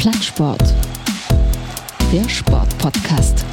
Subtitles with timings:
[0.00, 0.62] Plattsport.
[2.10, 3.44] Der Sportpodcast.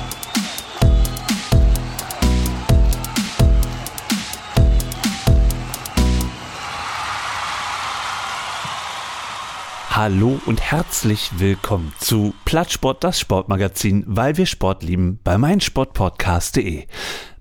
[9.89, 16.85] Hallo und herzlich willkommen zu Plattsport, das Sportmagazin, weil wir Sport lieben, bei meinsportpodcast.de.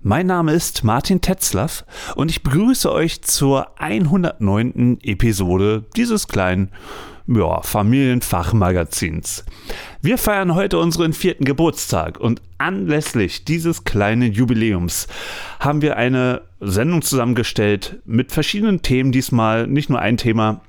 [0.01, 1.85] Mein Name ist Martin Tetzlaff
[2.17, 4.99] und ich begrüße euch zur 109.
[5.01, 6.73] Episode dieses kleinen
[7.27, 9.45] ja, Familienfachmagazins.
[10.01, 15.07] Wir feiern heute unseren vierten Geburtstag und anlässlich dieses kleinen Jubiläums
[15.59, 20.61] haben wir eine Sendung zusammengestellt mit verschiedenen Themen, diesmal nicht nur ein Thema,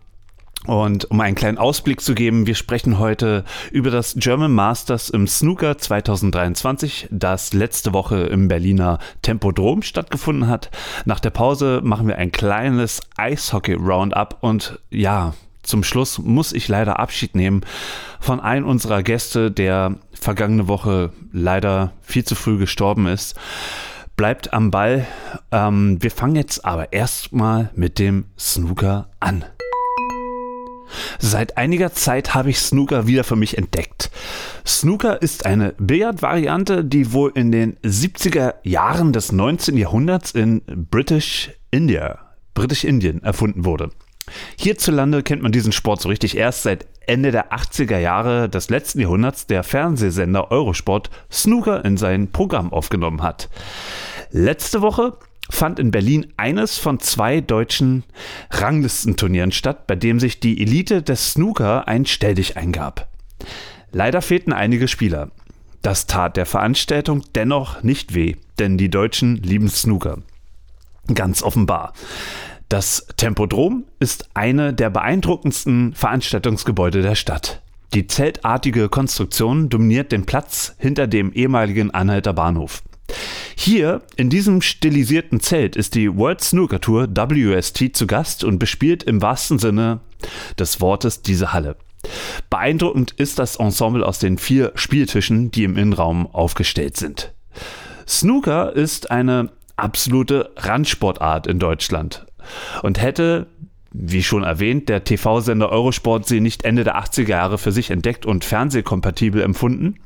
[0.67, 5.27] und um einen kleinen Ausblick zu geben, wir sprechen heute über das German Masters im
[5.27, 10.71] Snooker 2023, das letzte Woche im Berliner Tempodrom stattgefunden hat.
[11.05, 16.99] Nach der Pause machen wir ein kleines Eishockey-Roundup und ja, zum Schluss muss ich leider
[16.99, 17.63] Abschied nehmen
[18.21, 23.37] von einem unserer Gäste, der vergangene Woche leider viel zu früh gestorben ist.
[24.17, 25.07] Bleibt am Ball.
[25.53, 29.45] Ähm, wir fangen jetzt aber erstmal mit dem Snooker an.
[31.19, 34.11] Seit einiger Zeit habe ich Snooker wieder für mich entdeckt.
[34.67, 39.77] Snooker ist eine Billardvariante, die wohl in den 70er Jahren des 19.
[39.77, 42.19] Jahrhunderts in British India,
[42.55, 43.91] British Indien erfunden wurde.
[44.57, 49.01] Hierzulande kennt man diesen Sport so richtig erst seit Ende der 80er Jahre des letzten
[49.01, 53.49] Jahrhunderts der Fernsehsender Eurosport Snooker in sein Programm aufgenommen hat.
[54.31, 55.15] Letzte Woche
[55.51, 58.05] fand in Berlin eines von zwei deutschen
[58.51, 63.09] Ranglistenturnieren statt, bei dem sich die Elite des Snooker ein Stelldich eingab.
[63.91, 65.31] Leider fehlten einige Spieler.
[65.81, 70.19] Das tat der Veranstaltung dennoch nicht weh, denn die Deutschen lieben Snooker.
[71.15, 71.95] Ganz offenbar.
[72.69, 77.63] Das Tempodrom ist eine der beeindruckendsten Veranstaltungsgebäude der Stadt.
[77.95, 82.83] Die zeltartige Konstruktion dominiert den Platz hinter dem ehemaligen Anhalter Bahnhof.
[83.57, 89.03] Hier, in diesem stilisierten Zelt, ist die World Snooker Tour WST zu Gast und bespielt
[89.03, 90.01] im wahrsten Sinne
[90.59, 91.77] des Wortes diese Halle.
[92.51, 97.33] Beeindruckend ist das Ensemble aus den vier Spieltischen, die im Innenraum aufgestellt sind.
[98.07, 102.28] Snooker ist eine absolute Randsportart in Deutschland
[102.83, 103.47] und hätte
[103.91, 108.27] wie schon erwähnt, der TV-Sender Eurosport sie nicht Ende der 80er Jahre für sich entdeckt
[108.27, 110.01] und fernsehkompatibel empfunden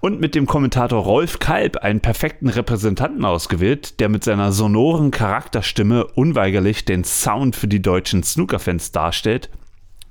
[0.00, 6.06] und mit dem Kommentator Rolf Kalb einen perfekten Repräsentanten ausgewählt, der mit seiner sonoren Charakterstimme
[6.06, 9.48] unweigerlich den Sound für die deutschen Snooker-Fans darstellt.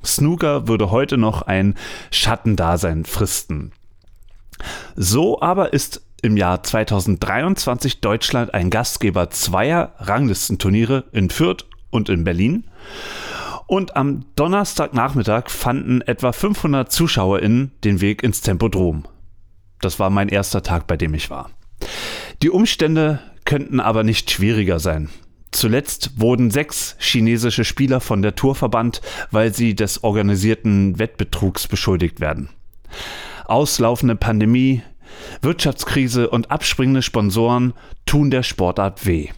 [0.06, 1.76] Snooker würde heute noch ein
[2.12, 3.74] Schattendasein fristen.
[4.96, 12.24] So aber ist im Jahr 2023 Deutschland ein Gastgeber zweier Ranglistenturniere in Fürth und in
[12.24, 12.64] Berlin.
[13.68, 19.04] Und am Donnerstagnachmittag fanden etwa 500 ZuschauerInnen den Weg ins Tempodrom.
[19.82, 21.50] Das war mein erster Tag, bei dem ich war.
[22.42, 25.10] Die Umstände könnten aber nicht schwieriger sein.
[25.52, 32.22] Zuletzt wurden sechs chinesische Spieler von der Tour verbannt, weil sie des organisierten Wettbetrugs beschuldigt
[32.22, 32.50] werden.
[33.46, 34.82] Auslaufende Pandemie,
[35.42, 37.74] Wirtschaftskrise und abspringende Sponsoren
[38.06, 39.30] tun der Sportart weh.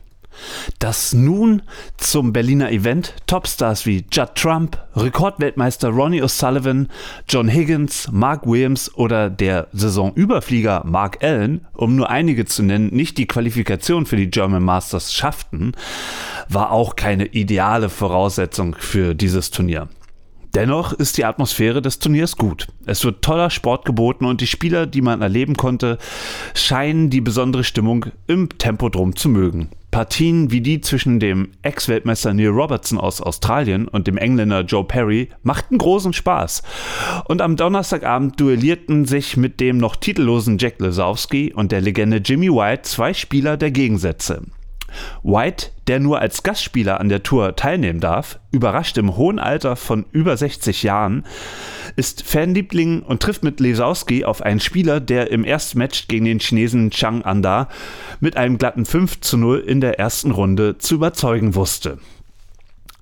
[0.80, 1.62] Dass nun
[1.98, 6.90] zum Berliner Event Topstars wie Judd Trump, Rekordweltmeister Ronnie O'Sullivan,
[7.30, 13.18] John Higgins, Mark Williams oder der Saisonüberflieger Mark Allen, um nur einige zu nennen, nicht
[13.18, 15.74] die Qualifikation für die German Masters schafften,
[16.50, 19.88] war auch keine ideale Voraussetzung für dieses Turnier.
[20.56, 22.68] Dennoch ist die Atmosphäre des Turniers gut.
[22.86, 25.98] Es wird toller Sport geboten und die Spieler, die man erleben konnte,
[26.54, 29.70] scheinen die besondere Stimmung im Tempodrom zu mögen.
[29.92, 35.28] Partien wie die zwischen dem Ex-Weltmeister Neil Robertson aus Australien und dem Engländer Joe Perry
[35.44, 36.64] machten großen Spaß.
[37.26, 42.50] Und am Donnerstagabend duellierten sich mit dem noch titellosen Jack Lesowski und der Legende Jimmy
[42.50, 44.42] White zwei Spieler der Gegensätze.
[45.24, 50.06] White, der nur als Gastspieler an der Tour teilnehmen darf, überrascht im hohen Alter von
[50.12, 51.26] über 60 Jahren,
[51.96, 56.40] ist Fanliebling und trifft mit Lesowski auf einen Spieler, der im ersten Match gegen den
[56.40, 57.70] Chinesen Chang Anda
[58.20, 62.00] mit einem glatten 5 zu 0 in der ersten Runde zu überzeugen wusste.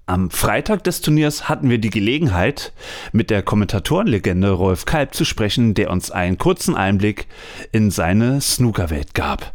[0.05, 2.73] Am Freitag des Turniers hatten wir die Gelegenheit,
[3.13, 7.27] mit der Kommentatorenlegende Rolf Kalb zu sprechen, der uns einen kurzen Einblick
[7.71, 9.53] in seine Snookerwelt gab.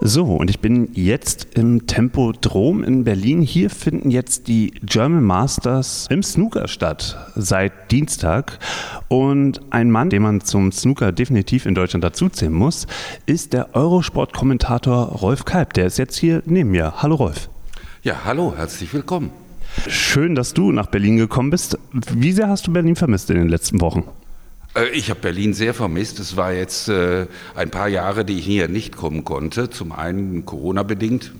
[0.00, 3.40] So, und ich bin jetzt im Tempodrom in Berlin.
[3.40, 8.58] Hier finden jetzt die German Masters im Snooker statt, seit Dienstag.
[9.08, 12.86] Und ein Mann, den man zum Snooker definitiv in Deutschland dazuzählen muss,
[13.24, 15.72] ist der Eurosport-Kommentator Rolf Kalb.
[15.72, 17.02] Der ist jetzt hier neben mir.
[17.02, 17.48] Hallo Rolf.
[18.02, 19.30] Ja, hallo, herzlich willkommen.
[19.88, 21.78] Schön, dass du nach Berlin gekommen bist.
[21.92, 24.04] Wie sehr hast du Berlin vermisst in den letzten Wochen?
[24.76, 26.18] Äh, ich habe Berlin sehr vermisst.
[26.20, 29.70] Es war jetzt äh, ein paar Jahre, die ich hier nicht kommen konnte.
[29.70, 31.32] Zum einen Corona-bedingt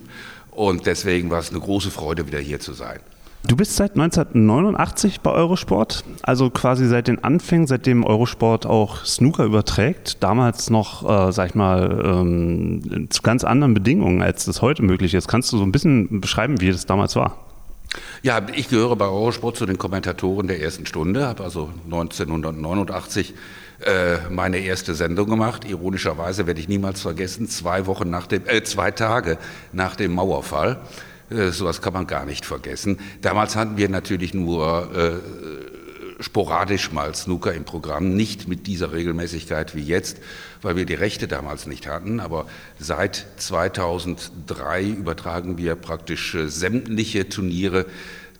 [0.51, 2.99] und deswegen war es eine große Freude, wieder hier zu sein.
[3.47, 9.45] Du bist seit 1989 bei Eurosport, also quasi seit den Anfängen, seitdem Eurosport auch Snooker
[9.45, 10.21] überträgt.
[10.21, 15.13] Damals noch, äh, sag ich mal, ähm, zu ganz anderen Bedingungen, als das heute möglich
[15.13, 15.27] ist.
[15.27, 17.46] Kannst du so ein bisschen beschreiben, wie das damals war?
[18.23, 23.33] Ja, ich gehöre bei Eurosport zu den Kommentatoren der ersten Stunde, habe also 1989
[23.79, 25.69] äh, meine erste Sendung gemacht.
[25.69, 29.37] Ironischerweise werde ich niemals vergessen, zwei Wochen nach dem, äh, zwei Tage
[29.71, 30.79] nach dem Mauerfall.
[31.29, 32.99] Äh, sowas kann man gar nicht vergessen.
[33.21, 35.66] Damals hatten wir natürlich nur äh,
[36.19, 40.17] sporadisch mal Snooker im Programm, nicht mit dieser Regelmäßigkeit wie jetzt,
[40.61, 42.19] weil wir die Rechte damals nicht hatten.
[42.19, 42.47] Aber
[42.79, 47.85] seit 2003 übertragen wir praktisch äh, sämtliche Turniere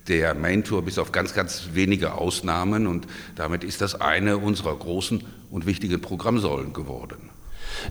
[0.08, 2.88] der Main Tour bis auf ganz, ganz wenige Ausnahmen.
[2.88, 7.30] Und damit ist das eine unserer großen und wichtigen Programmsäulen geworden.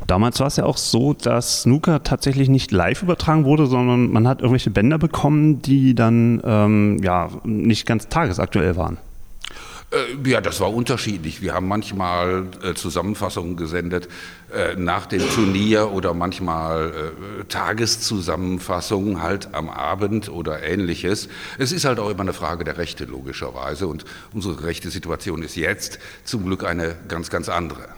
[0.07, 4.27] Damals war es ja auch so, dass Snooker tatsächlich nicht live übertragen wurde, sondern man
[4.27, 8.99] hat irgendwelche Bänder bekommen, die dann ähm, ja, nicht ganz tagesaktuell waren.
[9.91, 11.41] Äh, ja, das war unterschiedlich.
[11.43, 14.09] Wir haben manchmal äh, Zusammenfassungen gesendet
[14.53, 17.13] äh, nach dem Turnier oder manchmal
[17.49, 21.29] Tageszusammenfassungen halt am Abend oder ähnliches.
[21.59, 25.57] Es ist halt auch immer eine Frage der Rechte logischerweise und unsere rechte Situation ist
[25.57, 27.89] jetzt zum Glück eine ganz, ganz andere.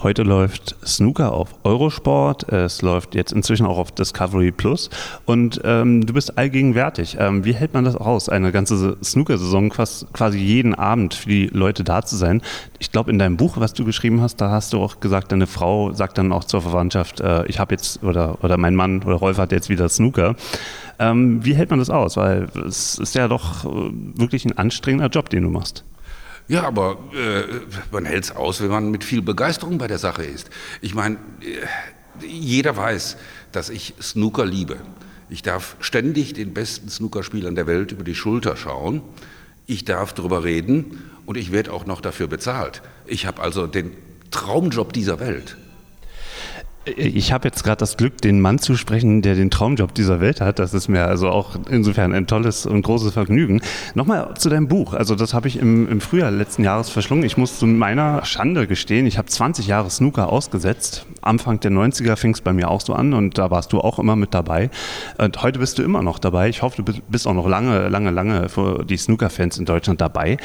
[0.00, 4.90] Heute läuft Snooker auf Eurosport, es läuft jetzt inzwischen auch auf Discovery Plus
[5.26, 7.16] und ähm, du bist allgegenwärtig.
[7.18, 11.82] Ähm, wie hält man das aus, eine ganze Snooker-Saison quasi jeden Abend für die Leute
[11.82, 12.42] da zu sein?
[12.78, 15.48] Ich glaube, in deinem Buch, was du geschrieben hast, da hast du auch gesagt, deine
[15.48, 19.16] Frau sagt dann auch zur Verwandtschaft, äh, ich habe jetzt oder, oder mein Mann oder
[19.16, 20.36] Rolf hat jetzt wieder Snooker.
[21.00, 22.16] Ähm, wie hält man das aus?
[22.16, 25.84] Weil es ist ja doch äh, wirklich ein anstrengender Job, den du machst.
[26.48, 27.42] Ja, aber äh,
[27.92, 30.48] man hält es aus, wenn man mit viel Begeisterung bei der Sache ist.
[30.80, 33.18] Ich meine, äh, jeder weiß,
[33.52, 34.78] dass ich Snooker liebe.
[35.28, 39.02] Ich darf ständig den besten Snookerspielern der Welt über die Schulter schauen.
[39.66, 42.80] Ich darf darüber reden und ich werde auch noch dafür bezahlt.
[43.06, 43.92] Ich habe also den
[44.30, 45.58] Traumjob dieser Welt.
[46.96, 50.40] Ich habe jetzt gerade das Glück, den Mann zu sprechen, der den Traumjob dieser Welt
[50.40, 50.58] hat.
[50.58, 53.60] Das ist mir also auch insofern ein tolles und großes Vergnügen.
[53.94, 54.94] Nochmal zu deinem Buch.
[54.94, 57.24] Also das habe ich im, im Frühjahr letzten Jahres verschlungen.
[57.24, 61.06] Ich muss zu meiner Schande gestehen, ich habe 20 Jahre Snooker ausgesetzt.
[61.20, 63.98] Anfang der 90er fing es bei mir auch so an und da warst du auch
[63.98, 64.70] immer mit dabei.
[65.18, 66.48] Und heute bist du immer noch dabei.
[66.48, 70.38] Ich hoffe, du bist auch noch lange, lange, lange für die Snooker-Fans in Deutschland dabei.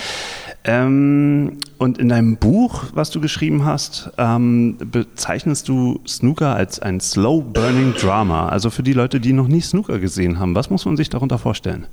[0.66, 7.00] Ähm, und in deinem Buch, was du geschrieben hast, ähm, bezeichnest du Snooker als ein
[7.00, 8.50] slow burning Drama.
[8.50, 11.38] Also für die Leute, die noch nie Snooker gesehen haben, was muss man sich darunter
[11.38, 11.88] vorstellen?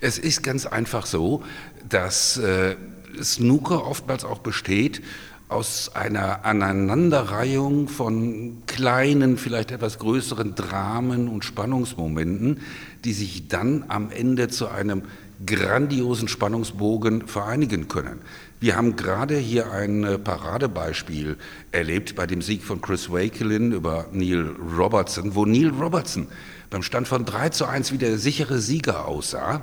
[0.00, 1.42] Es ist ganz einfach so,
[1.88, 2.76] dass äh,
[3.22, 5.02] Snooker oftmals auch besteht
[5.48, 12.60] aus einer Aneinanderreihung von kleinen, vielleicht etwas größeren Dramen und Spannungsmomenten,
[13.04, 15.02] die sich dann am Ende zu einem
[15.46, 18.20] grandiosen Spannungsbogen vereinigen können.
[18.64, 21.36] Wir haben gerade hier ein äh, Paradebeispiel
[21.70, 26.28] erlebt bei dem Sieg von Chris Wakelin über Neil Robertson, wo Neil Robertson
[26.70, 29.60] beim Stand von 3 zu 1 wie der sichere Sieger aussah.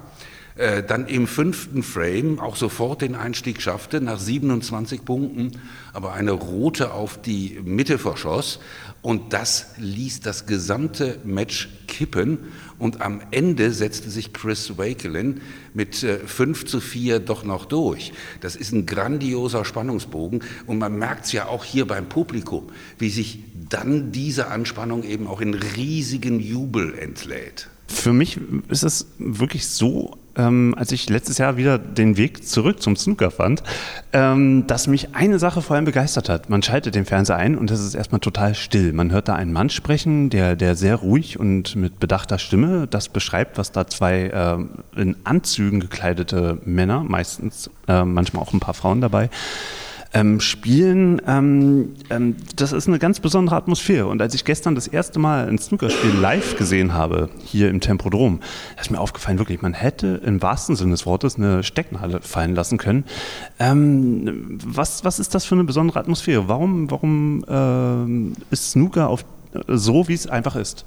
[0.56, 5.52] Äh, dann im fünften Frame auch sofort den Einstieg schaffte, nach 27 Punkten,
[5.94, 8.60] aber eine rote auf die Mitte verschoss.
[9.02, 12.40] Und das ließ das gesamte Match kippen.
[12.78, 15.42] Und am Ende setzte sich Chris Wakelin
[15.74, 18.14] mit 5 äh, zu 4 doch noch durch.
[18.42, 20.44] Das ist ein grandioser Spannungsbogen.
[20.68, 23.40] Und man merkt es ja auch hier beim Publikum, wie sich
[23.70, 27.70] dann diese Anspannung eben auch in riesigen Jubel entlädt.
[27.88, 28.40] Für mich
[28.70, 33.32] ist es wirklich so ähm, als ich letztes Jahr wieder den Weg zurück zum Snooker
[33.32, 33.64] fand,
[34.14, 36.50] ähm, dass mich eine Sache vor allem begeistert hat.
[36.50, 38.94] Man schaltet den Fernseher ein und es ist erstmal total still.
[38.94, 43.10] Man hört da einen Mann sprechen, der, der sehr ruhig und mit bedachter Stimme das
[43.10, 48.74] beschreibt, was da zwei äh, in Anzügen gekleidete Männer, meistens äh, manchmal auch ein paar
[48.74, 49.30] Frauen dabei,
[50.14, 54.08] ähm, spielen, ähm, ähm, das ist eine ganz besondere Atmosphäre.
[54.08, 58.42] Und als ich gestern das erste Mal ein Snookerspiel live gesehen habe, hier im Tempodrom,
[58.80, 62.78] ist mir aufgefallen, wirklich, man hätte im wahrsten Sinne des Wortes eine Stecknadel fallen lassen
[62.78, 63.06] können.
[63.60, 66.48] Ähm, was, was ist das für eine besondere Atmosphäre?
[66.48, 69.24] Warum, warum äh, ist Snooker auf,
[69.68, 70.86] so, wie es einfach ist?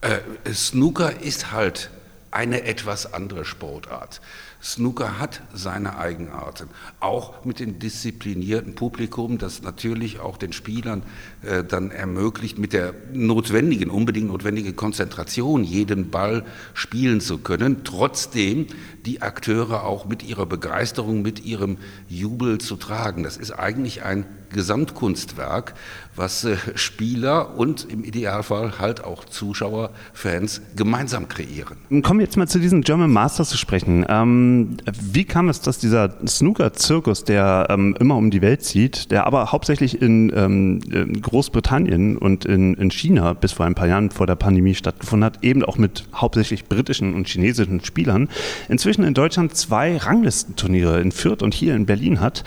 [0.00, 0.18] Äh,
[0.52, 1.90] Snooker ist halt
[2.30, 4.20] eine etwas andere Sportart.
[4.66, 6.68] Snooker hat seine Eigenarten,
[6.98, 11.04] auch mit dem disziplinierten Publikum, das natürlich auch den Spielern
[11.42, 16.44] äh, dann ermöglicht, mit der notwendigen, unbedingt notwendigen Konzentration jeden Ball
[16.74, 18.66] spielen zu können, trotzdem
[19.04, 23.22] die Akteure auch mit ihrer Begeisterung, mit ihrem Jubel zu tragen.
[23.22, 25.74] Das ist eigentlich ein Gesamtkunstwerk,
[26.16, 31.76] was äh, Spieler und im Idealfall halt auch Zuschauer, Fans gemeinsam kreieren.
[32.02, 34.04] Kommen wir jetzt mal zu diesem German Masters zu sprechen.
[34.08, 39.26] Ähm, wie kam es, dass dieser Snooker-Zirkus, der ähm, immer um die Welt zieht, der
[39.26, 40.80] aber hauptsächlich in, ähm,
[41.20, 45.44] Großbritannien und in, in, China bis vor ein paar Jahren vor der Pandemie stattgefunden hat,
[45.44, 48.28] eben auch mit hauptsächlich britischen und chinesischen Spielern,
[48.68, 52.44] inzwischen in Deutschland zwei Ranglistenturniere in Fürth und hier in Berlin hat,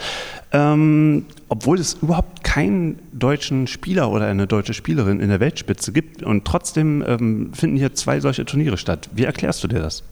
[0.52, 6.22] ähm, obwohl es überhaupt keinen deutschen Spieler oder eine deutsche Spielerin in der Weltspitze gibt.
[6.22, 9.08] Und trotzdem ähm, finden hier zwei solche Turniere statt.
[9.12, 10.02] Wie erklärst du dir das?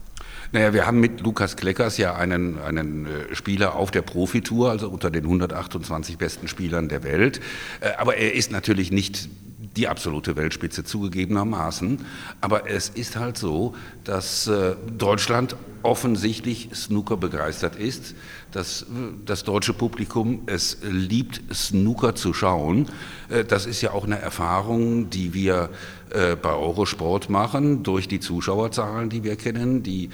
[0.51, 4.89] Naja, wir haben mit Lukas Kleckers ja einen, einen äh, Spieler auf der Profitour, also
[4.89, 7.39] unter den 128 besten Spielern der Welt.
[7.81, 9.29] Äh, aber er ist natürlich nicht
[9.75, 11.99] die absolute Weltspitze zugegebenermaßen.
[12.41, 18.15] Aber es ist halt so, dass äh, Deutschland offensichtlich Snooker begeistert ist,
[18.51, 18.85] dass äh,
[19.25, 22.87] das deutsche Publikum es liebt, Snooker zu schauen.
[23.29, 25.69] Äh, das ist ja auch eine Erfahrung, die wir
[26.09, 30.09] äh, bei Eurosport machen, durch die Zuschauerzahlen, die wir kennen, die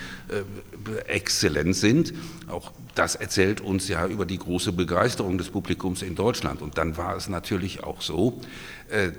[1.07, 2.13] exzellent sind.
[2.47, 6.61] Auch das erzählt uns ja über die große Begeisterung des Publikums in Deutschland.
[6.61, 8.39] Und dann war es natürlich auch so,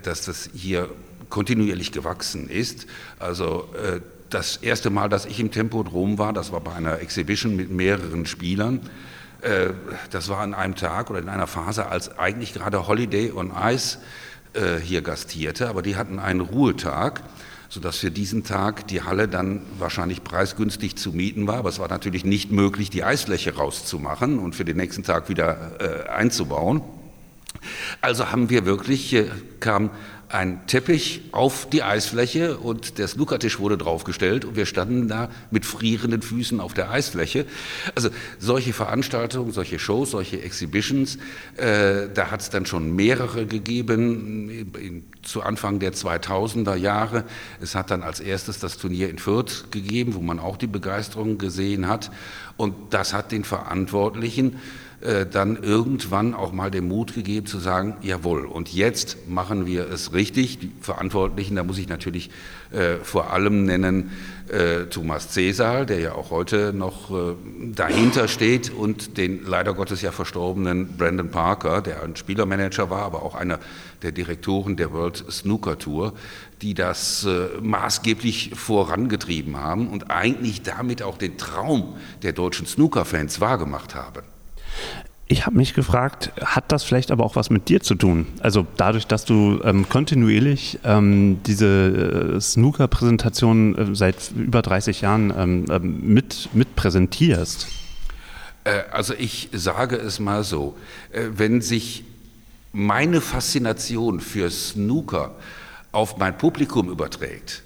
[0.02, 0.88] dass das hier
[1.28, 2.86] kontinuierlich gewachsen ist.
[3.18, 3.68] Also
[4.30, 8.26] das erste Mal, dass ich im Tempodrom war, das war bei einer Exhibition mit mehreren
[8.26, 8.80] Spielern.
[9.42, 9.68] Äh,
[10.10, 13.98] das war an einem Tag oder in einer Phase, als eigentlich gerade Holiday on Ice
[14.54, 17.22] äh, hier gastierte, aber die hatten einen Ruhetag,
[17.68, 21.56] sodass für diesen Tag die Halle dann wahrscheinlich preisgünstig zu mieten war.
[21.56, 25.72] Aber es war natürlich nicht möglich, die Eisfläche rauszumachen und für den nächsten Tag wieder
[25.80, 26.82] äh, einzubauen.
[28.00, 29.16] Also haben wir wirklich,
[29.60, 29.90] kam
[30.28, 35.64] ein Teppich auf die Eisfläche und der Snookertisch wurde draufgestellt und wir standen da mit
[35.64, 37.46] frierenden Füßen auf der Eisfläche.
[37.94, 41.18] Also solche Veranstaltungen, solche Shows, solche Exhibitions,
[41.56, 47.24] äh, da hat es dann schon mehrere gegeben in, zu Anfang der 2000er Jahre.
[47.60, 51.38] Es hat dann als erstes das Turnier in Fürth gegeben, wo man auch die Begeisterung
[51.38, 52.10] gesehen hat
[52.56, 54.56] und das hat den Verantwortlichen
[55.06, 59.88] äh, dann irgendwann auch mal den Mut gegeben zu sagen, jawohl, und jetzt machen wir
[59.88, 60.58] es richtig.
[60.58, 62.30] Die Verantwortlichen, da muss ich natürlich
[62.72, 64.10] äh, vor allem nennen
[64.48, 67.34] äh, Thomas Cesar, der ja auch heute noch äh,
[67.72, 73.22] dahinter steht, und den leider Gottes ja verstorbenen Brandon Parker, der ein Spielermanager war, aber
[73.22, 73.60] auch einer
[74.02, 76.14] der Direktoren der World Snooker Tour,
[76.62, 83.40] die das äh, maßgeblich vorangetrieben haben und eigentlich damit auch den Traum der deutschen Snooker-Fans
[83.40, 84.35] wahrgemacht haben.
[85.28, 88.26] Ich habe mich gefragt, hat das vielleicht aber auch was mit dir zu tun?
[88.40, 95.34] Also dadurch, dass du ähm, kontinuierlich ähm, diese äh, Snooker-Präsentation äh, seit über 30 Jahren
[95.36, 97.66] ähm, ähm, mit, mit präsentierst?
[98.62, 100.76] Äh, also ich sage es mal so,
[101.10, 102.04] äh, wenn sich
[102.72, 105.34] meine Faszination für Snooker
[105.90, 107.64] auf mein Publikum überträgt,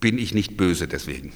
[0.00, 1.32] bin ich nicht böse deswegen.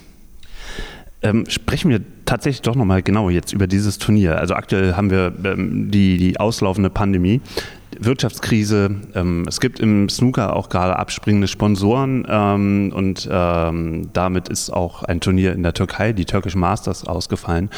[1.23, 4.37] Ähm, sprechen wir tatsächlich doch nochmal genau jetzt über dieses Turnier.
[4.37, 7.41] Also aktuell haben wir ähm, die, die auslaufende Pandemie.
[7.99, 8.95] Wirtschaftskrise.
[9.15, 15.03] Ähm, es gibt im Snooker auch gerade abspringende Sponsoren ähm, und ähm, damit ist auch
[15.03, 17.69] ein Turnier in der Türkei, die Turkish Masters, ausgefallen.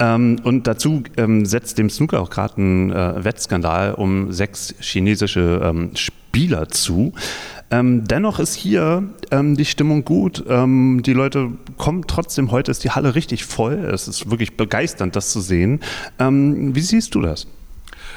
[0.00, 5.60] Ähm, und dazu ähm, setzt dem Snooker auch gerade ein äh, Wettskandal um sechs chinesische
[5.62, 7.12] ähm, Spieler zu.
[7.74, 9.02] Ähm, dennoch ist hier
[9.32, 10.44] ähm, die Stimmung gut.
[10.48, 12.52] Ähm, die Leute kommen trotzdem.
[12.52, 13.74] Heute ist die Halle richtig voll.
[13.92, 15.80] Es ist wirklich begeisternd, das zu sehen.
[16.18, 17.46] wie siehst du das?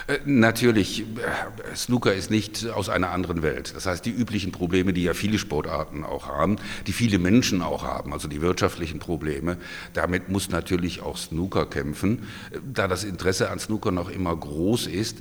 [0.08, 3.74] Äh, natürlich, äh, Snooker ist nicht aus einer anderen Welt.
[3.76, 7.84] Das heißt, die üblichen Probleme, die ja viele Sportarten auch haben, die viele Menschen auch
[7.84, 9.58] haben, also die wirtschaftlichen Probleme,
[9.94, 12.28] damit muss natürlich auch Snooker kämpfen.
[12.52, 15.18] Äh, da das Interesse an Snooker noch immer groß ist,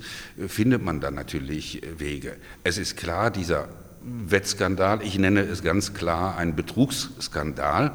[0.47, 2.37] findet man dann natürlich Wege.
[2.63, 3.69] Es ist klar, dieser
[4.07, 7.93] Wettskandal, ich nenne es ganz klar einen Betrugsskandal,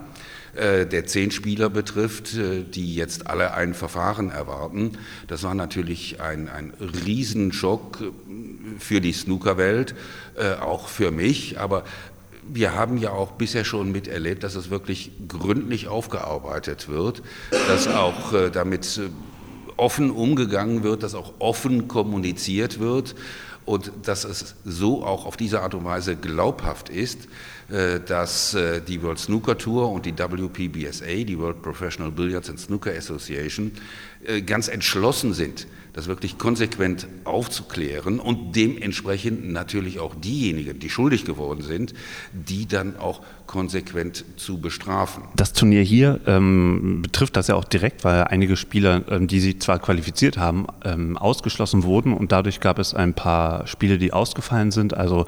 [0.54, 4.98] äh, der zehn Spieler betrifft, äh, die jetzt alle ein Verfahren erwarten.
[5.28, 6.74] Das war natürlich ein, ein
[7.06, 9.96] Riesenschock äh, für die Snookerwelt,
[10.62, 11.84] auch für mich, aber
[12.50, 17.22] wir haben ja auch bisher schon miterlebt, dass es wirklich gründlich aufgearbeitet wird,
[17.68, 19.02] dass auch damit
[19.76, 23.14] offen umgegangen wird, dass auch offen kommuniziert wird
[23.66, 27.28] und dass es so auch auf diese Art und Weise glaubhaft ist,
[27.70, 32.60] äh, dass äh, die World Snooker Tour und die WPBSA, die World Professional Billiards and
[32.60, 33.72] Snooker Association,
[34.26, 41.24] äh, ganz entschlossen sind, das wirklich konsequent aufzuklären und dementsprechend natürlich auch diejenigen, die schuldig
[41.26, 41.94] geworden sind,
[42.34, 45.24] die dann auch konsequent zu bestrafen.
[45.36, 49.60] Das Turnier hier ähm, betrifft das ja auch direkt, weil einige Spieler, ähm, die sich
[49.60, 54.72] zwar qualifiziert haben, ähm, ausgeschlossen wurden und dadurch gab es ein paar Spiele, die ausgefallen
[54.72, 54.96] sind.
[54.96, 55.26] Also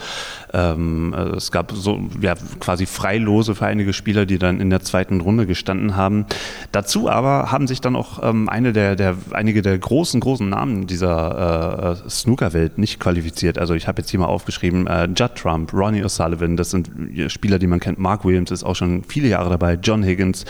[0.53, 5.19] ähm, es gab so ja, quasi Freilose für einige Spieler, die dann in der zweiten
[5.19, 6.25] Runde gestanden haben.
[6.71, 10.87] Dazu aber haben sich dann auch ähm, eine der, der, einige der großen, großen Namen
[10.87, 13.57] dieser äh, Snookerwelt nicht qualifiziert.
[13.57, 16.89] Also ich habe jetzt hier mal aufgeschrieben, äh, Judd Trump, Ronnie O'Sullivan, das sind
[17.27, 17.99] Spieler, die man kennt.
[17.99, 20.45] Mark Williams ist auch schon viele Jahre dabei, John Higgins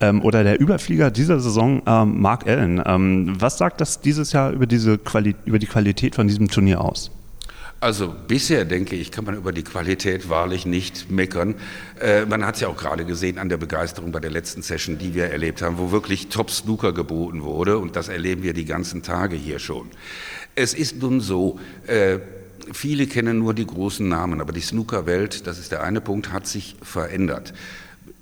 [0.00, 2.82] ähm, oder der Überflieger dieser Saison, ähm, Mark Allen.
[2.84, 6.80] Ähm, was sagt das dieses Jahr über, diese Quali über die Qualität von diesem Turnier
[6.80, 7.10] aus?
[7.80, 11.54] Also bisher denke ich, kann man über die Qualität wahrlich nicht meckern.
[12.00, 14.98] Äh, man hat es ja auch gerade gesehen an der Begeisterung bei der letzten Session,
[14.98, 19.04] die wir erlebt haben, wo wirklich Top-Snooker geboten wurde und das erleben wir die ganzen
[19.04, 19.88] Tage hier schon.
[20.56, 22.18] Es ist nun so, äh,
[22.72, 26.46] viele kennen nur die großen Namen, aber die Snooker-Welt, das ist der eine Punkt, hat
[26.46, 27.52] sich verändert.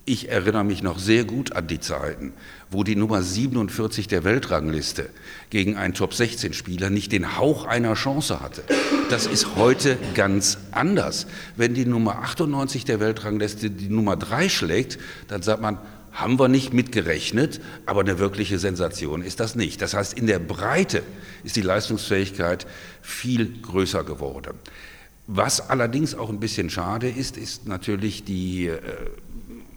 [0.09, 2.33] Ich erinnere mich noch sehr gut an die Zeiten,
[2.71, 5.09] wo die Nummer 47 der Weltrangliste
[5.51, 8.63] gegen einen Top-16-Spieler nicht den Hauch einer Chance hatte.
[9.11, 11.27] Das ist heute ganz anders.
[11.57, 15.79] Wenn die Nummer 98 der Weltrangliste die Nummer 3 schlägt, dann sagt man,
[16.17, 19.83] haben wir nicht mitgerechnet, aber eine wirkliche Sensation ist das nicht.
[19.83, 21.03] Das heißt, in der Breite
[21.45, 22.67] ist die Leistungsfähigkeit
[23.03, 24.55] viel größer geworden.
[25.27, 28.79] Was allerdings auch ein bisschen schade ist, ist natürlich die äh,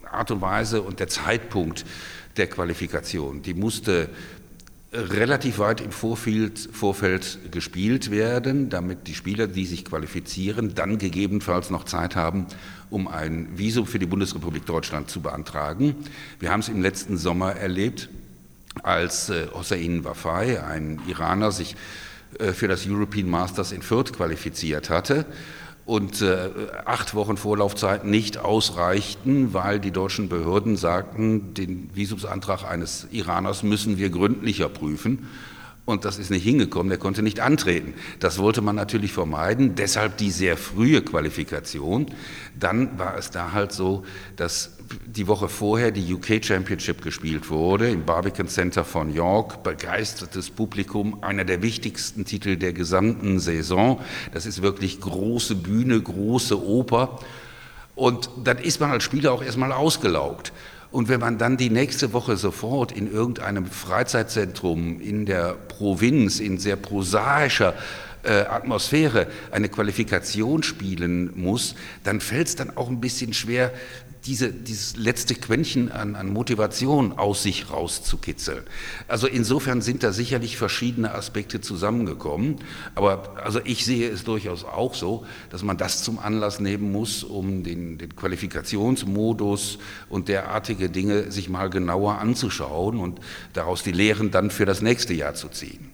[0.10, 1.86] Art und Weise und der Zeitpunkt
[2.38, 3.42] der Qualifikation.
[3.42, 4.10] Die musste
[4.92, 11.70] relativ weit im Vorfeld, Vorfeld, gespielt werden, damit die Spieler, die sich qualifizieren, dann gegebenenfalls
[11.70, 12.48] noch Zeit haben,
[12.90, 15.96] um ein Visum für die Bundesrepublik Deutschland zu beantragen.
[16.40, 18.10] Wir haben es im letzten Sommer erlebt,
[18.82, 21.76] als äh, Hossein Wafai, ein Iraner, sich
[22.40, 25.26] äh, für das European Masters in Fürth qualifiziert hatte
[25.90, 26.50] und äh,
[26.86, 33.98] acht Wochen Vorlaufzeit nicht ausreichten, weil die deutschen Behörden sagten, den Visumsantrag eines Iraners müssen
[33.98, 35.28] wir gründlicher prüfen.
[35.86, 37.96] Und das ist nicht hingekommen, der konnte nicht antreten.
[38.20, 42.06] Das wollte man natürlich vermeiden, deshalb die sehr frühe Qualifikation.
[42.60, 44.04] Dann war es da halt so,
[44.36, 49.64] dass die Woche vorher die UK Championship gespielt wurde im Barbican Center von York.
[49.64, 54.02] Begeistertes Publikum, einer der wichtigsten Titel der gesamten Saison.
[54.34, 57.20] Das ist wirklich große Bühne, große Oper.
[57.96, 60.54] Und dann ist man als Spieler auch erstmal ausgelaugt.
[60.92, 66.58] Und wenn man dann die nächste Woche sofort in irgendeinem Freizeitzentrum in der Provinz, in
[66.58, 67.76] sehr prosaischer
[68.24, 73.72] äh, Atmosphäre eine Qualifikation spielen muss, dann fällt es dann auch ein bisschen schwer,
[74.26, 78.64] diese, dieses letzte Quäntchen an, an Motivation aus sich rauszukitzeln.
[79.08, 82.58] Also insofern sind da sicherlich verschiedene Aspekte zusammengekommen.
[82.96, 87.24] Aber also ich sehe es durchaus auch so, dass man das zum Anlass nehmen muss,
[87.24, 89.80] um den, den Qualifikationsmodus
[90.10, 93.20] und derartige Dinge sich mal genauer anzuschauen und
[93.54, 95.92] daraus die Lehren dann für das nächste Jahr zu ziehen.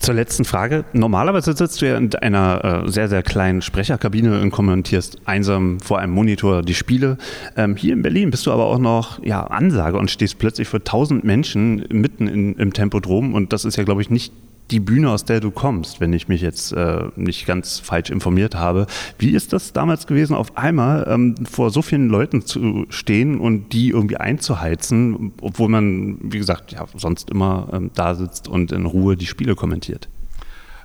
[0.00, 0.86] Zur letzten Frage.
[0.94, 5.98] Normalerweise sitzt du ja in einer äh, sehr, sehr kleinen Sprecherkabine und kommentierst einsam vor
[5.98, 7.18] einem Monitor die Spiele.
[7.54, 10.82] Ähm, hier in Berlin bist du aber auch noch ja, Ansage und stehst plötzlich für
[10.82, 14.32] tausend Menschen mitten in, im Tempodrom und das ist ja, glaube ich, nicht
[14.70, 18.54] die Bühne, aus der du kommst, wenn ich mich jetzt äh, nicht ganz falsch informiert
[18.54, 18.86] habe.
[19.18, 23.72] Wie ist das damals gewesen, auf einmal ähm, vor so vielen Leuten zu stehen und
[23.72, 28.86] die irgendwie einzuheizen, obwohl man, wie gesagt, ja, sonst immer ähm, da sitzt und in
[28.86, 30.08] Ruhe die Spiele kommentiert?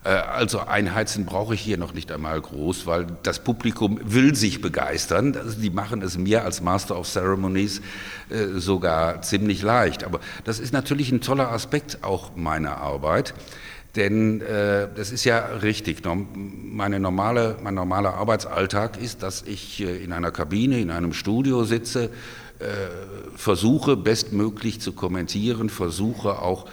[0.05, 4.61] Äh, also einheizen brauche ich hier noch nicht einmal groß, weil das Publikum will sich
[4.61, 5.37] begeistern.
[5.61, 7.81] Die machen es mir als Master of Ceremonies
[8.29, 10.03] äh, sogar ziemlich leicht.
[10.03, 13.33] Aber das ist natürlich ein toller Aspekt auch meiner Arbeit.
[13.95, 16.03] Denn äh, das ist ja richtig.
[16.05, 21.63] Meine normale, mein normaler Arbeitsalltag ist, dass ich äh, in einer Kabine, in einem Studio
[21.63, 22.09] sitze,
[22.59, 22.65] äh,
[23.35, 26.65] versuche bestmöglich zu kommentieren, versuche auch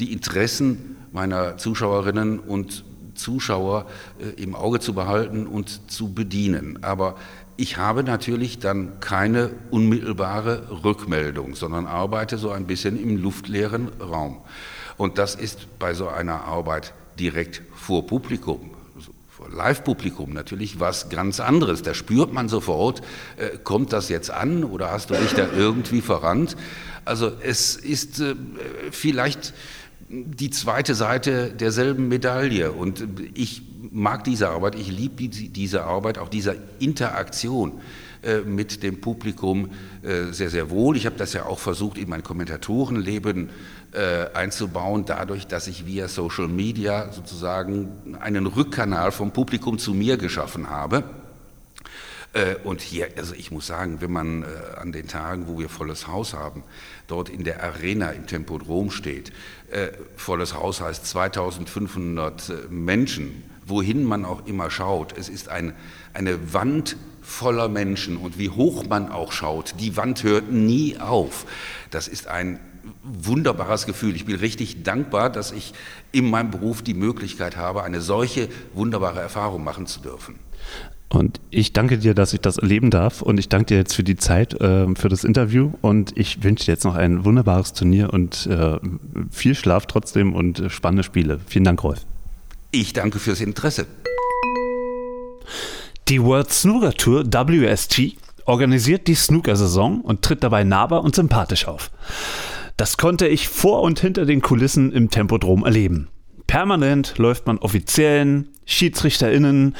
[0.00, 2.84] die Interessen meiner Zuschauerinnen und
[3.14, 3.86] Zuschauer
[4.18, 6.78] äh, im Auge zu behalten und zu bedienen.
[6.82, 7.16] Aber
[7.56, 14.38] ich habe natürlich dann keine unmittelbare Rückmeldung, sondern arbeite so ein bisschen im luftleeren Raum.
[14.96, 18.70] Und das ist bei so einer Arbeit direkt vor Publikum,
[19.28, 21.82] vor Live-Publikum natürlich was ganz anderes.
[21.82, 23.02] Da spürt man sofort,
[23.36, 26.56] äh, kommt das jetzt an oder hast du dich da irgendwie verrannt?
[27.04, 28.34] Also es ist äh,
[28.90, 29.52] vielleicht
[30.08, 32.72] die zweite Seite derselben Medaille.
[32.72, 37.80] Und ich mag diese Arbeit, ich liebe diese Arbeit, auch diese Interaktion
[38.22, 39.70] äh, mit dem Publikum
[40.02, 40.96] äh, sehr, sehr wohl.
[40.96, 43.50] Ich habe das ja auch versucht, in mein Kommentatorenleben
[44.34, 50.68] einzubauen, dadurch, dass ich via Social Media sozusagen einen Rückkanal vom Publikum zu mir geschaffen
[50.68, 51.04] habe.
[52.64, 54.44] Und hier, also ich muss sagen, wenn man
[54.78, 56.62] an den Tagen, wo wir volles Haus haben,
[57.06, 59.32] dort in der Arena im Tempodrom steht,
[60.16, 65.74] volles Haus heißt 2500 Menschen, wohin man auch immer schaut, es ist ein,
[66.12, 71.46] eine Wand voller Menschen und wie hoch man auch schaut, die Wand hört nie auf.
[71.90, 72.60] Das ist ein
[73.06, 74.16] wunderbares Gefühl.
[74.16, 75.72] Ich bin richtig dankbar, dass ich
[76.12, 80.36] in meinem Beruf die Möglichkeit habe, eine solche wunderbare Erfahrung machen zu dürfen.
[81.08, 83.22] Und ich danke dir, dass ich das erleben darf.
[83.22, 85.72] Und ich danke dir jetzt für die Zeit, äh, für das Interview.
[85.80, 88.78] Und ich wünsche dir jetzt noch ein wunderbares Turnier und äh,
[89.30, 91.38] viel Schlaf trotzdem und äh, spannende Spiele.
[91.46, 92.00] Vielen Dank, Rolf.
[92.72, 93.86] Ich danke fürs Interesse.
[96.08, 101.90] Die World Snooker Tour WST organisiert die Snooker-Saison und tritt dabei nahbar und sympathisch auf.
[102.76, 106.08] Das konnte ich vor und hinter den Kulissen im Tempodrom erleben.
[106.46, 109.74] Permanent läuft man Offiziellen, SchiedsrichterInnen,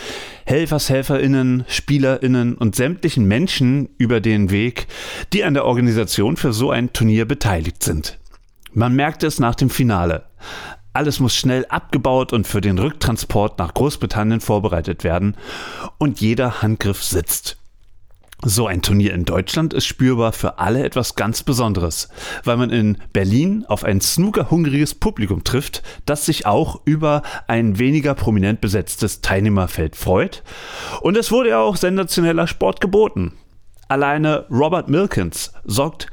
[0.47, 4.87] HelfershelferInnen, SpielerInnen und sämtlichen Menschen über den Weg,
[5.33, 8.19] die an der Organisation für so ein Turnier beteiligt sind.
[8.73, 10.25] Man merkte es nach dem Finale.
[10.93, 15.37] Alles muss schnell abgebaut und für den Rücktransport nach Großbritannien vorbereitet werden.
[15.99, 17.59] Und jeder Handgriff sitzt.
[18.45, 22.11] So ein Turnier in Deutschland ist spürbar für alle etwas ganz Besonderes,
[22.45, 28.15] weil man in Berlin auf ein snookerhungriges Publikum trifft, das sich auch über ein weniger
[28.15, 30.43] prominent besetztes Teilnehmerfeld freut.
[31.01, 33.33] Und es wurde ja auch sensationeller Sport geboten.
[33.89, 36.09] Alleine Robert Milkins sorgt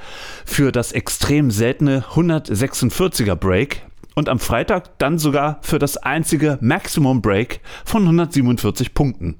[0.45, 3.81] für das extrem seltene 146er Break
[4.15, 9.39] und am Freitag dann sogar für das einzige Maximum Break von 147 Punkten.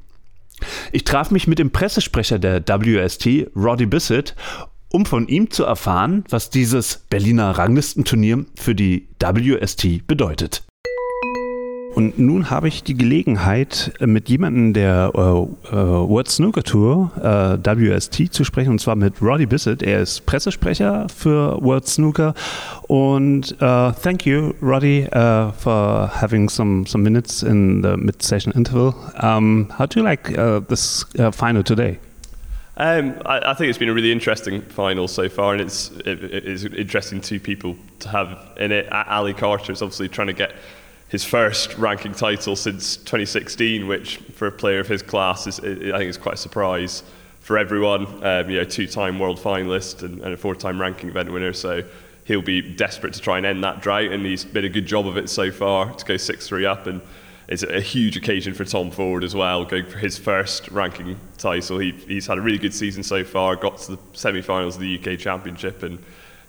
[0.92, 4.36] Ich traf mich mit dem Pressesprecher der WST, Roddy Bissett,
[4.90, 10.64] um von ihm zu erfahren, was dieses Berliner Ranglistenturnier für die WST bedeutet.
[11.96, 17.64] Und nun habe ich die Gelegenheit, mit jemandem der äh, äh, World Snooker Tour, äh,
[17.64, 19.84] WST, zu sprechen, und zwar mit Roddy Bissett.
[19.84, 22.34] Er ist Pressesprecher für World Snooker.
[22.88, 28.96] Und uh, thank you, Roddy, uh, for having some, some minutes in the mid-session interval.
[29.22, 32.00] Um, how do you like uh, this final today?
[32.76, 36.24] Um, I, I, think it's been a really interesting final so far, and it's it,
[36.24, 38.92] it's interesting two people to have in it.
[38.92, 40.54] Ali Carter is obviously trying to get
[41.14, 46.00] his first ranking title since 2016, which for a player of his class is, I
[46.00, 47.04] think, is quite a surprise
[47.40, 48.08] for everyone.
[48.26, 51.84] Um, you know, two-time world finalist and, and a four-time ranking event winner, so
[52.26, 55.06] he'll be desperate to try and end that drought, and he's made a good job
[55.06, 57.00] of it so far to go six-three up and.
[57.46, 61.78] It's a huge occasion for Tom Ford as well, going for his first ranking title.
[61.78, 64.82] He, he's had a really good season so far, got to the semi finals of
[64.82, 66.02] the UK Championship, and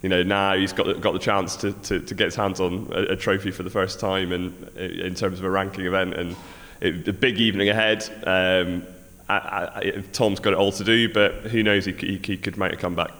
[0.04, 2.88] you know, now he's got got the chance to, to, to get his hands on
[2.92, 6.36] a, a, trophy for the first time, and in terms of a ranking event, and
[6.82, 8.04] it, a big evening ahead.
[8.26, 8.82] Um,
[9.30, 11.86] I, I, Tom's got it all to do, but who knows?
[11.86, 13.12] He, he, he could make a comeback.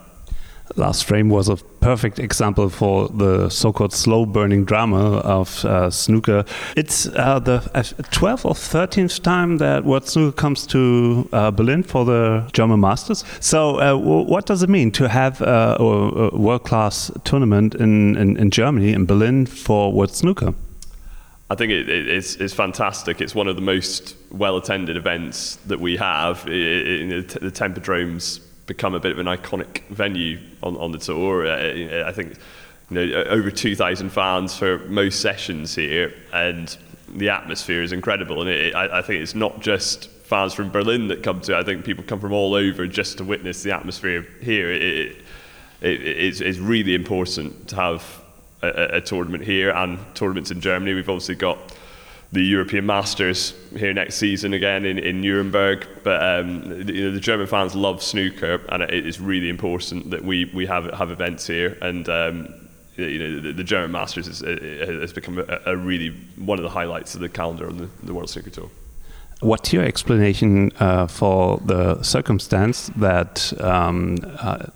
[0.76, 6.44] Last Frame was a perfect example for the so-called slow-burning drama of uh, snooker.
[6.74, 12.06] It's uh, the 12th or 13th time that World Snooker comes to uh, Berlin for
[12.06, 13.24] the German Masters.
[13.40, 18.36] So, uh, what does it mean to have uh, a, a world-class tournament in, in,
[18.38, 20.54] in, Germany, in Berlin, for World Snooker?
[21.50, 23.20] I think it, it, it's, it's fantastic.
[23.20, 26.42] It's one of the most well attended events that we have.
[26.48, 31.46] It, the Tempodrome's become a bit of an iconic venue on, on the tour.
[31.46, 32.34] Uh, I think
[32.90, 36.76] you know, over 2,000 fans for most sessions here, and
[37.08, 38.40] the atmosphere is incredible.
[38.40, 41.56] And it, I, I think it's not just fans from Berlin that come to.
[41.56, 44.70] I think people come from all over just to witness the atmosphere here.
[44.70, 45.16] It, it,
[45.80, 48.22] it, it's, it's really important to have
[48.62, 50.94] a, a, tournament here and tournaments in Germany.
[50.94, 51.58] We've obviously got
[52.34, 55.86] the European Masters here next season again in, in Nuremberg.
[56.02, 60.22] But um, you know, the German fans love snooker, and it is really important that
[60.24, 61.78] we, we have have events here.
[61.80, 62.54] And um,
[62.96, 66.70] you know, the, the, German Masters is, has become a, a, really one of the
[66.70, 68.70] highlights of the calendar on the, the World Snooker Tour.
[69.40, 74.66] What's your explanation uh, for the circumstance that um, uh,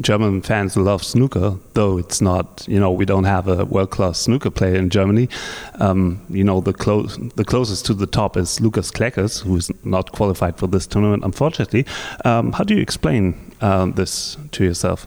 [0.00, 4.18] German fans love snooker, though it's not, you know, we don't have a world class
[4.18, 5.28] snooker player in Germany.
[5.74, 9.70] Um, you know, the, clo the closest to the top is Lukas Kleckers, who is
[9.84, 11.84] not qualified for this tournament, unfortunately.
[12.24, 15.06] Um, how do you explain uh, this to yourself?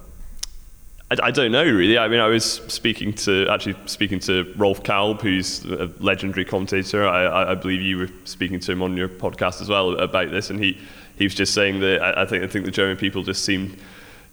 [1.09, 1.97] I, I, don't know really.
[1.97, 7.07] I mean, I was speaking to actually speaking to Rolf Kalb, who's a legendary commentator.
[7.07, 10.51] I, I, believe you were speaking to him on your podcast as well about this,
[10.51, 10.79] and he
[11.17, 13.77] he was just saying that I, I think I think the German people just seem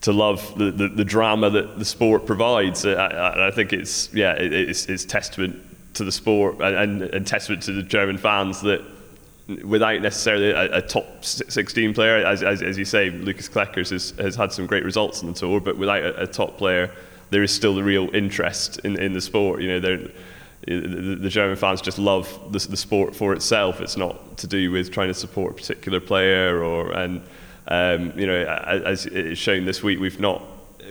[0.03, 2.85] to love the, the, the, drama that the sport provides.
[2.85, 5.61] I, I, think it's yeah, it, it's, it's testament
[5.95, 8.83] to the sport and, and, and, testament to the German fans that
[9.65, 14.11] without necessarily a, a top 16 player, as, as, as, you say, Lukas Kleckers has,
[14.19, 16.91] has had some great results on the tour, but without a, a top player,
[17.31, 19.63] there is still the real interest in, in the sport.
[19.63, 20.11] You know, the,
[20.67, 23.81] the German fans just love the, the sport for itself.
[23.81, 27.23] It's not to do with trying to support a particular player or and
[27.73, 30.43] um, you know, as it's shown this week, we've not,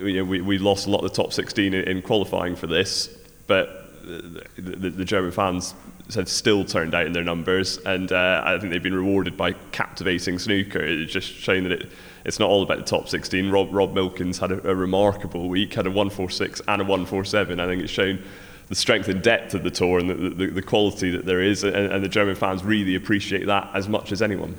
[0.01, 2.65] you know, we, we lost a lot of the top 16 in, in qualifying for
[2.65, 3.15] this,
[3.45, 5.75] but the, the, the, German fans
[6.15, 9.51] have still turned out in their numbers, and uh, I think they've been rewarded by
[9.71, 10.79] captivating snooker.
[10.79, 11.91] It's just showing that it,
[12.25, 13.51] it's not all about the top 16.
[13.51, 17.59] Rob, Rob Milkins had a, a remarkable week, had a 146 and a 147.
[17.59, 18.23] I think it's shown
[18.69, 21.63] the strength and depth of the tour and the, the, the quality that there is,
[21.63, 24.57] and, and the German fans really appreciate that as much as anyone.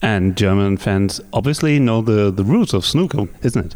[0.00, 3.74] And German fans obviously know the, the rules of snooker, isn't it?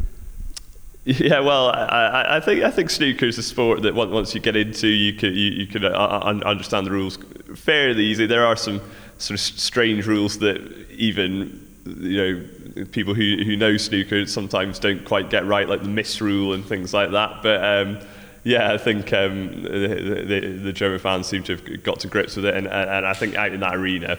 [1.04, 4.54] Yeah, well, I, I think I think snooker is a sport that once you get
[4.54, 7.18] into, you can you, you can uh, understand the rules
[7.56, 8.28] fairly easily.
[8.28, 8.80] There are some
[9.18, 10.61] sort of strange rules that
[10.92, 15.88] even you know people who who know snooker sometimes don't quite get right, like the
[15.88, 17.42] miss rule and things like that.
[17.42, 17.98] But um,
[18.44, 22.37] yeah, I think um, the, the, the, German fans seem to have got to grips
[22.37, 24.18] with it, and, and I think out in that arena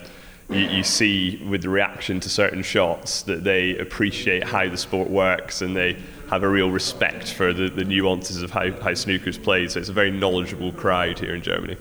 [0.54, 5.10] you, you, see with the reaction to certain shots that they appreciate how the sport
[5.10, 5.98] works and they
[6.30, 9.72] have a real respect for the, the nuances of how, how snooker is played.
[9.72, 11.78] So it's a very knowledgeable crowd here in Germany.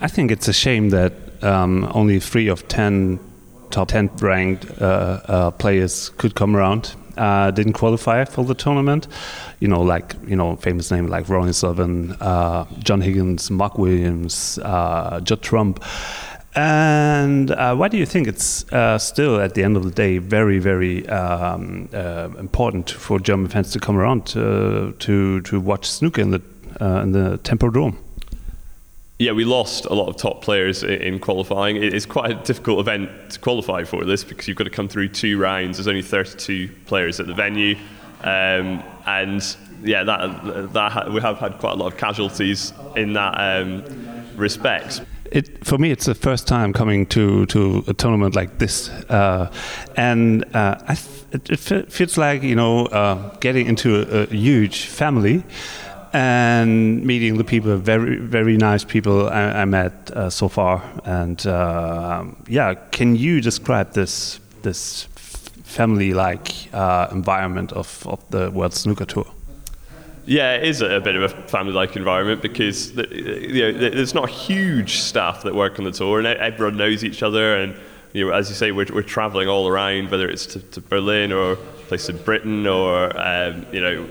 [0.00, 3.18] I think it's a shame that um, only three of ten
[3.70, 6.94] top 10 ranked uh, uh, players could come around.
[7.16, 9.08] Uh, didn't qualify for the tournament.
[9.58, 14.58] You know, like you know, famous names like Ronnie Sullivan, uh, John Higgins, Mark Williams,
[14.62, 15.82] uh, Judd Trump.
[16.58, 20.18] And uh, why do you think it's uh, still, at the end of the day,
[20.18, 25.88] very, very um, uh, important for German fans to come around to to, to watch
[25.88, 26.42] snooker in the
[26.80, 27.96] uh, in the Tempodrome?
[29.20, 31.76] Yeah, we lost a lot of top players in qualifying.
[31.76, 35.10] It's quite a difficult event to qualify for this because you've got to come through
[35.10, 35.76] two rounds.
[35.76, 37.76] There's only 32 players at the venue,
[38.22, 43.34] um, and yeah, that that we have had quite a lot of casualties in that
[43.38, 43.84] um,
[44.34, 48.88] respect it for me it's the first time coming to to a tournament like this
[49.10, 49.50] uh,
[49.96, 50.76] and uh,
[51.32, 55.42] it, it, feels like you know uh, getting into a, a, huge family
[56.12, 60.82] and meeting the people very very nice people I, I met uh, so far.
[61.04, 65.04] And uh, yeah can you describe this this
[65.64, 69.26] family like uh, environment of, of the World Snooker Tour
[70.28, 74.98] yeah, it is a bit of a family-like environment because you know, there's not huge
[74.98, 77.56] staff that work on the tour, and everyone knows each other.
[77.56, 77.74] And
[78.12, 81.32] you know, as you say, we're, we're traveling all around, whether it's to, to Berlin
[81.32, 81.56] or
[81.88, 84.06] place in Britain or um, you know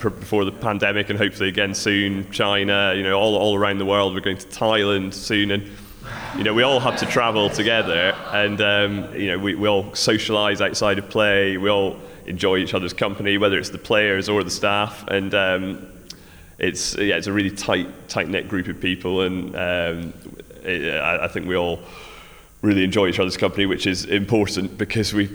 [0.00, 2.92] before the pandemic, and hopefully again soon China.
[2.94, 4.12] You know, all all around the world.
[4.12, 5.70] We're going to Thailand soon, and
[6.36, 9.84] you know, we all have to travel together, and um, you know, we, we all
[9.92, 11.56] socialise outside of play.
[11.56, 15.04] We all enjoy each other's company, whether it's the players or the staff.
[15.08, 15.86] And um,
[16.58, 20.14] it's yeah, it's a really tight tight knit group of people, and um,
[20.62, 21.80] it, I, I, think we all
[22.62, 25.28] really enjoy each other's company, which is important because we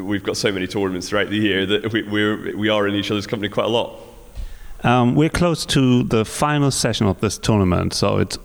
[0.00, 3.10] we've got so many tournaments throughout the year that we we're, we are in each
[3.10, 4.00] other's company quite a lot.
[4.82, 8.38] Um, we're close to the final session of this tournament, so it's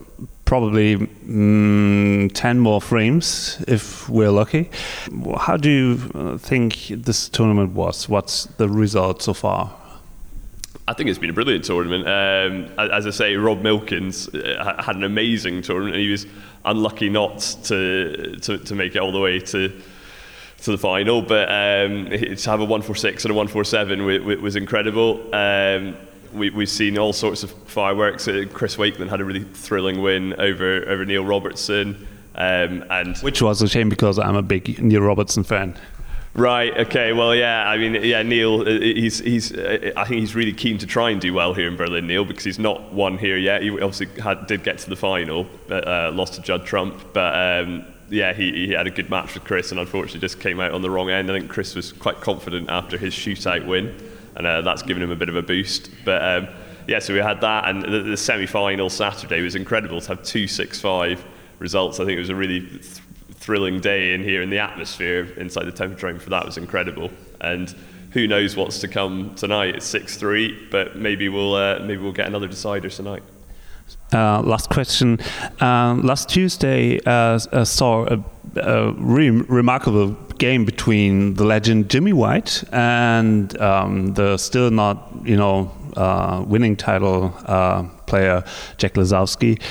[0.52, 4.70] probably mm, 10 more frames if we're lucky.
[5.38, 8.10] How do you uh, think this tournament was?
[8.10, 9.74] What's the result so far?
[10.90, 12.04] I think it's been a brilliant tournament.
[12.06, 16.26] Um, as I say, Rob Milkins uh, had an amazing tournament, and he was
[16.66, 19.72] unlucky not to, to, to make it all the way to
[20.64, 21.22] to the final.
[21.22, 25.34] But um, to have a 146 and a 147 was incredible.
[25.34, 25.96] Um,
[26.34, 28.28] we, we've seen all sorts of fireworks.
[28.28, 32.08] Uh, Chris Wakeman had a really thrilling win over over Neil Robertson.
[32.34, 35.78] Um, and which was a shame because I'm a big Neil Robertson fan.
[36.34, 36.76] Right.
[36.78, 37.12] Okay.
[37.12, 37.68] Well, yeah.
[37.68, 38.24] I mean, yeah.
[38.24, 39.52] Neil, uh, he's he's.
[39.52, 42.08] Uh, I think he's really keen to try and do well here in Berlin.
[42.08, 43.64] Neil, because he's not won here yet.
[43.64, 46.96] He obviously had, did get to the final, but uh, lost to Judd Trump.
[47.12, 50.62] But um, yeah, he, he had a good match with Chris, and unfortunately just came
[50.62, 51.30] out on the wrong end.
[51.30, 53.94] I think Chris was quite confident after his shootout win
[54.36, 55.90] and uh, that's given him a bit of a boost.
[56.06, 56.48] But um,
[56.88, 60.48] yeah, so we had that, and the, the semi-final Saturday was incredible to have two
[60.48, 61.24] six-five
[61.60, 62.00] results.
[62.00, 62.84] I think it was a really th-
[63.36, 67.12] thrilling day in here, and the atmosphere inside the Tempodrome for that was incredible.
[67.40, 67.74] And
[68.12, 69.76] who knows what's to come tonight?
[69.76, 73.24] It's six-three, but maybe we'll uh, maybe we'll get another decider tonight.
[74.14, 75.20] Uh, last question.
[75.62, 78.24] Uh, last Tuesday uh, uh saw a,
[78.58, 85.72] a remarkable game between the legend Jimmy White and um, the still not, you know,
[85.96, 88.44] uh, winning title uh, player
[88.78, 89.62] Jack Lisowski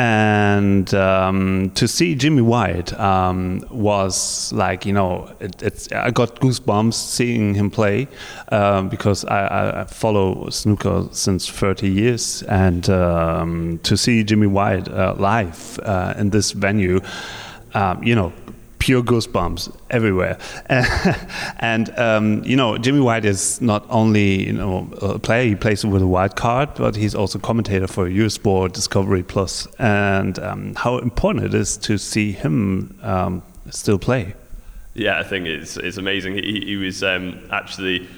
[0.00, 6.94] and um, to see Jimmy White um, was like you know it, I got goosebumps
[6.94, 8.08] seeing him play
[8.50, 12.42] uh, because I, I, follow snooker since 30 years.
[12.44, 17.00] And um, to see Jimmy White uh, live uh, in this venue
[17.74, 18.32] um, you know
[18.80, 20.38] pure goosebumps everywhere.
[21.60, 25.86] and um, you know, Jimmy White is not only you know a player; he plays
[25.86, 29.68] with a wild card, but he's also commentator for Eurosport Discovery Plus.
[29.78, 34.34] And um, how important it is to see him um, still play.
[34.94, 36.34] Yeah, I think it's it's amazing.
[36.34, 38.08] He, he was um, actually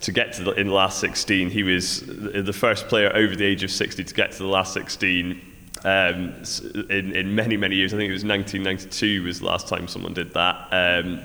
[0.00, 1.50] to get to the, in the last 16.
[1.50, 4.72] He was the first player over the age of 60 to get to the last
[4.74, 5.51] 16
[5.84, 6.42] um,
[6.90, 7.92] in, in many, many years.
[7.92, 10.68] I think it was 1992 was the last time someone did that.
[10.70, 11.20] Um,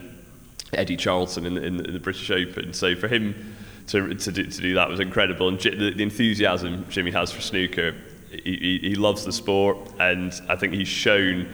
[0.74, 2.74] Eddie Charlton in, in, in, the British Open.
[2.74, 3.56] So for him
[3.88, 5.48] to, to, do, to do that was incredible.
[5.48, 7.96] And the, the enthusiasm Jimmy has for snooker,
[8.30, 11.48] he, he, he loves the sport, and I think he's shown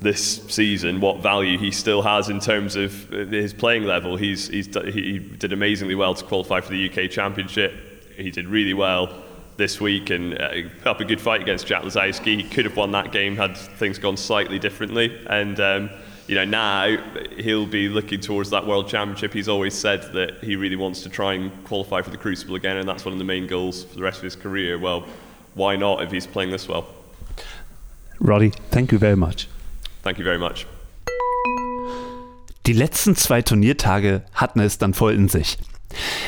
[0.00, 4.16] this season what value he still has in terms of his playing level.
[4.16, 7.74] He's, he's, he did amazingly well to qualify for the UK Championship.
[8.16, 9.24] He did really well
[9.58, 12.40] this week and uh, put up a good fight against Jack Lisowski.
[12.40, 15.20] He could have won that game had things gone slightly differently.
[15.28, 15.90] And um,
[16.28, 16.96] you know now
[17.36, 19.32] he'll be looking towards that World Championship.
[19.32, 22.76] He's always said that he really wants to try and qualify for the Crucible again,
[22.76, 24.78] and that's one of the main goals for the rest of his career.
[24.78, 25.04] Well,
[25.54, 26.86] why not if he's playing this well?
[28.20, 29.48] Roddy, thank you very much.
[30.02, 30.66] Thank you very much.
[32.64, 35.56] Die letzten zwei Turniertage hatten es dann voll in sich.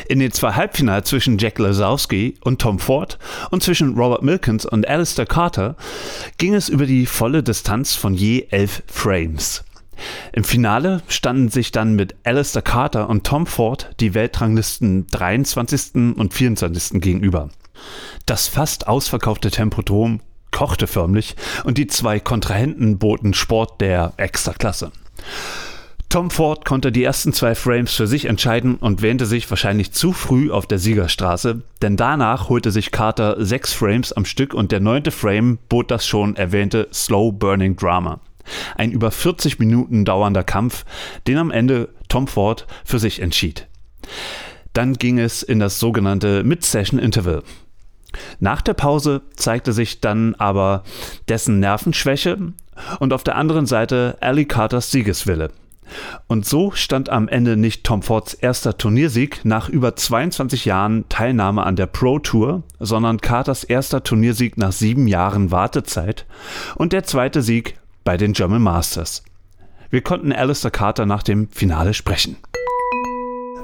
[0.08, 3.18] In den zwei Halbfinals zwischen Jack Lazowski und Tom Ford
[3.50, 5.76] und zwischen Robert Milkins und Alistair Carter
[6.38, 9.64] ging es über die volle Distanz von je elf Frames.
[10.32, 16.16] Im Finale standen sich dann mit Alistair Carter und Tom Ford die Weltranglisten 23.
[16.16, 17.00] und 24.
[17.00, 17.50] gegenüber.
[18.26, 20.20] Das fast ausverkaufte Tempodrom
[20.50, 24.92] kochte förmlich und die zwei Kontrahenten boten Sport der Extraklasse.
[26.10, 30.12] Tom Ford konnte die ersten zwei Frames für sich entscheiden und wähnte sich wahrscheinlich zu
[30.12, 34.80] früh auf der Siegerstraße, denn danach holte sich Carter sechs Frames am Stück und der
[34.80, 38.18] neunte Frame bot das schon erwähnte Slow Burning Drama.
[38.74, 40.84] Ein über 40 Minuten dauernder Kampf,
[41.28, 43.68] den am Ende Tom Ford für sich entschied.
[44.72, 47.44] Dann ging es in das sogenannte Mid-Session Interval.
[48.40, 50.82] Nach der Pause zeigte sich dann aber
[51.28, 52.36] dessen Nervenschwäche
[52.98, 55.52] und auf der anderen Seite Ali Carters Siegeswille.
[56.26, 61.64] Und so stand am Ende nicht Tom Fords erster Turniersieg nach über 22 Jahren Teilnahme
[61.64, 66.26] an der Pro Tour, sondern Carters erster Turniersieg nach sieben Jahren Wartezeit
[66.76, 69.24] und der zweite Sieg bei den German Masters.
[69.90, 72.36] Wir konnten Alistair Carter nach dem Finale sprechen.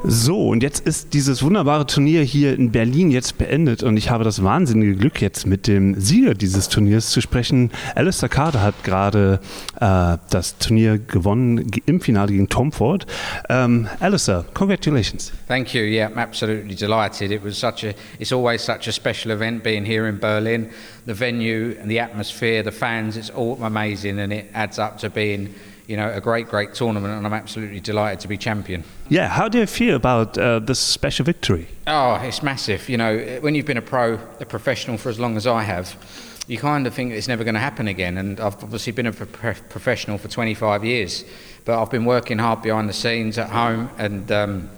[0.05, 4.25] So, und jetzt ist dieses wunderbare Turnier hier in Berlin jetzt beendet und ich habe
[4.25, 7.71] das wahnsinnige Glück, jetzt mit dem Sieger dieses Turniers zu sprechen.
[7.95, 9.41] Alistair Carter hat gerade
[9.81, 13.07] äh, das Turnier gewonnen im Finale gegen Tom Ford.
[13.49, 15.33] Um, Alistair, congratulations.
[15.49, 15.83] Thank you.
[15.83, 17.31] Yeah, I'm absolutely delighted.
[17.33, 20.71] It was such a, it's always such a special event being here in Berlin.
[21.07, 25.11] The venue and the atmosphere, the fans, it's all amazing and it adds up to
[25.11, 25.55] being
[25.87, 28.83] you know, a great, great tournament, and I'm absolutely delighted to be champion.
[29.09, 31.69] Yeah, how do you feel about uh, this special victory?
[31.87, 32.89] Oh, it's massive.
[32.89, 35.97] You know, when you've been a pro, a professional for as long as I have,
[36.49, 38.19] you kind of think it's never going to happen again.
[38.19, 41.25] And I've obviously been a pro professional for 25 years,
[41.65, 44.71] but I've been working hard behind the scenes at home and, um,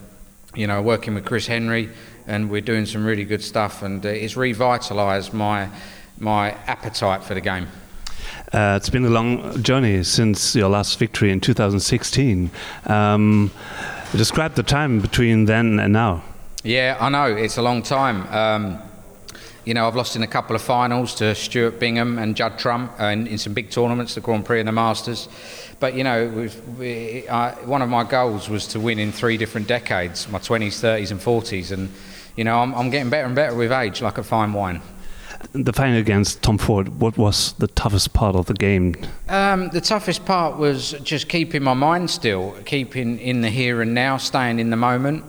[0.54, 1.88] you know, working with Chris Henry,
[2.26, 5.70] and we're doing some really good stuff, and uh, it's revitalised my,
[6.18, 7.68] my appetite for the game.
[8.52, 12.50] Uh, it's been a long journey since your last victory in 2016.
[12.86, 13.50] Um,
[14.12, 16.22] describe the time between then and now.
[16.64, 18.26] Yeah, I know it's a long time.
[18.34, 18.82] Um,
[19.64, 22.90] you know, I've lost in a couple of finals to Stuart Bingham and Judd Trump
[22.98, 25.28] uh, in, some big tournaments, the Grand Prix and the Masters.
[25.78, 26.56] But you know, was,
[27.28, 31.10] I, one of my goals was to win in three different decades: my 20s, 30s,
[31.10, 31.70] and 40s.
[31.70, 31.90] And
[32.34, 34.80] you know, I'm, I'm getting better and better with age, like a fine wine
[35.52, 38.94] the fight against Tom Ford, what was the toughest part of the game?
[39.28, 43.94] Um, the toughest part was just keeping my mind still, keeping in the here and
[43.94, 45.24] now, staying in the moment.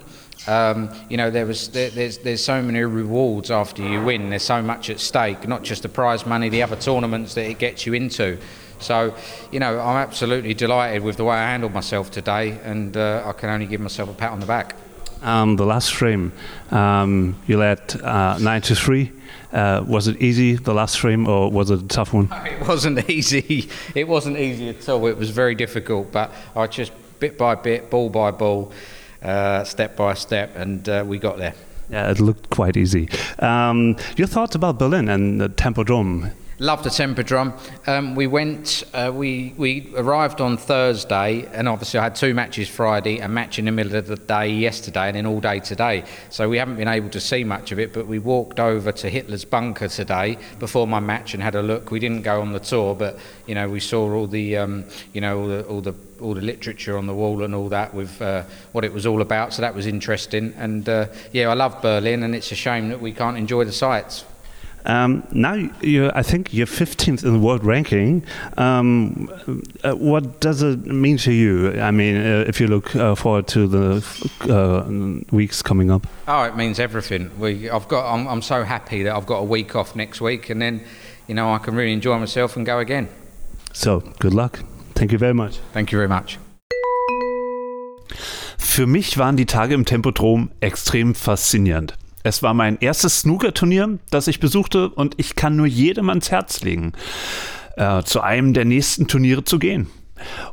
[0.47, 4.30] Um, you know, there was there, there's there's so many rewards after you win.
[4.30, 7.60] There's so much at stake, not just the prize money, the other tournaments that it
[7.60, 8.38] gets you into.
[8.80, 9.14] So,
[9.51, 13.34] you know, I'm absolutely delighted with the way I handled myself today, and uh, I
[13.34, 14.76] can only give myself a pat on the back.
[15.22, 16.32] Um, the last frame,
[16.72, 19.12] um, you led uh, 93
[19.52, 22.30] uh, was it easy the last frame, or was it a tough one?
[22.45, 23.70] It wasn't easy.
[23.95, 25.08] It wasn't easy at all.
[25.08, 28.72] It was very difficult, but I just bit by bit, ball by ball,
[29.24, 31.54] uh, step by step, and uh, we got there.
[31.89, 33.10] Yeah, it looked quite easy.
[33.39, 36.32] Um, your thoughts about Berlin and the Tempodrome?
[36.62, 37.53] Loved the temper drum.
[37.88, 42.68] Um, we went, uh, we, we arrived on Thursday, and obviously I had two matches
[42.68, 46.03] Friday, a match in the middle of the day yesterday, and then all day today.
[46.30, 49.10] So we haven't been able to see much of it, but we walked over to
[49.10, 51.91] Hitler's bunker today before my match and had a look.
[51.91, 54.84] We didn't go on the tour, but you know we saw all the, um,
[55.14, 57.93] you know all the, all the all the literature on the wall and all that
[57.93, 58.43] with uh,
[58.74, 59.53] what it was all about.
[59.53, 60.53] So that was interesting.
[60.57, 63.72] And uh, yeah, I love Berlin, and it's a shame that we can't enjoy the
[63.72, 64.26] sights.
[64.86, 68.24] Um, now, you, I think you're 15th in the world ranking.
[68.58, 69.30] Um,
[69.84, 71.80] uh, what does it mean to you?
[71.80, 74.04] I mean, uh, if you look uh, forward to the
[74.50, 76.08] uh, weeks coming up.
[76.28, 77.32] Oh, it means everything.
[77.40, 80.50] We, I've got, I'm, I'm so happy that I've got a week off next week,
[80.50, 80.82] and then,
[81.28, 83.10] you know, I can really enjoy myself and go again.
[83.74, 84.60] So, good luck.
[84.96, 85.60] Thank you very much.
[85.74, 86.40] Thank you very much.
[88.58, 91.96] Für mich waren die Tage im Tempodrom extrem faszinierend.
[92.24, 96.61] Es war mein erstes Snooker-Turnier, das ich besuchte und ich kann nur jedem ans Herz
[96.61, 96.93] legen,
[97.78, 99.88] äh, zu einem der nächsten Turniere zu gehen.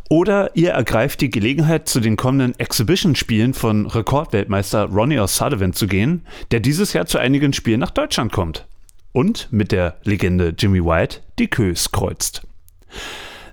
[0.09, 6.25] Oder ihr ergreift die Gelegenheit, zu den kommenden Exhibition-Spielen von Rekordweltmeister Ronnie O'Sullivan zu gehen,
[6.53, 8.67] der dieses Jahr zu einigen Spielen nach Deutschland kommt
[9.13, 12.43] und mit der Legende Jimmy White die Kös kreuzt.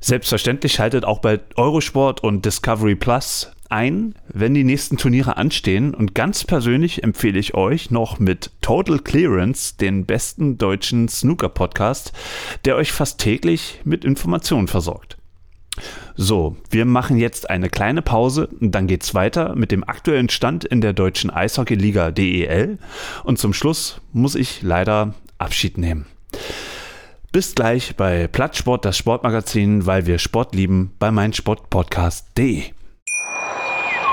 [0.01, 5.93] Selbstverständlich schaltet auch bei Eurosport und Discovery Plus ein, wenn die nächsten Turniere anstehen.
[5.93, 12.13] Und ganz persönlich empfehle ich euch noch mit Total Clearance, den besten deutschen Snooker-Podcast,
[12.65, 15.17] der euch fast täglich mit Informationen versorgt.
[16.15, 20.63] So, wir machen jetzt eine kleine Pause und dann geht's weiter mit dem aktuellen Stand
[20.63, 22.77] in der deutschen Eishockeyliga DEL.
[23.23, 26.05] Und zum Schluss muss ich leider Abschied nehmen.
[27.31, 32.65] Bis gleich bei Plattsport, das Sportmagazin, weil wir Sport lieben, bei meinsportpodcast.de.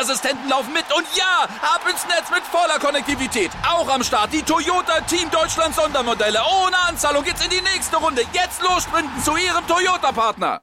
[0.00, 3.50] Assistenten laufen mit und ja, ab ins Netz mit voller Konnektivität.
[3.68, 6.38] Auch am Start die Toyota Team Deutschland Sondermodelle.
[6.38, 8.22] Ohne Anzahlung geht's in die nächste Runde.
[8.32, 10.60] Jetzt los sprinten zu Ihrem Toyota-Partner.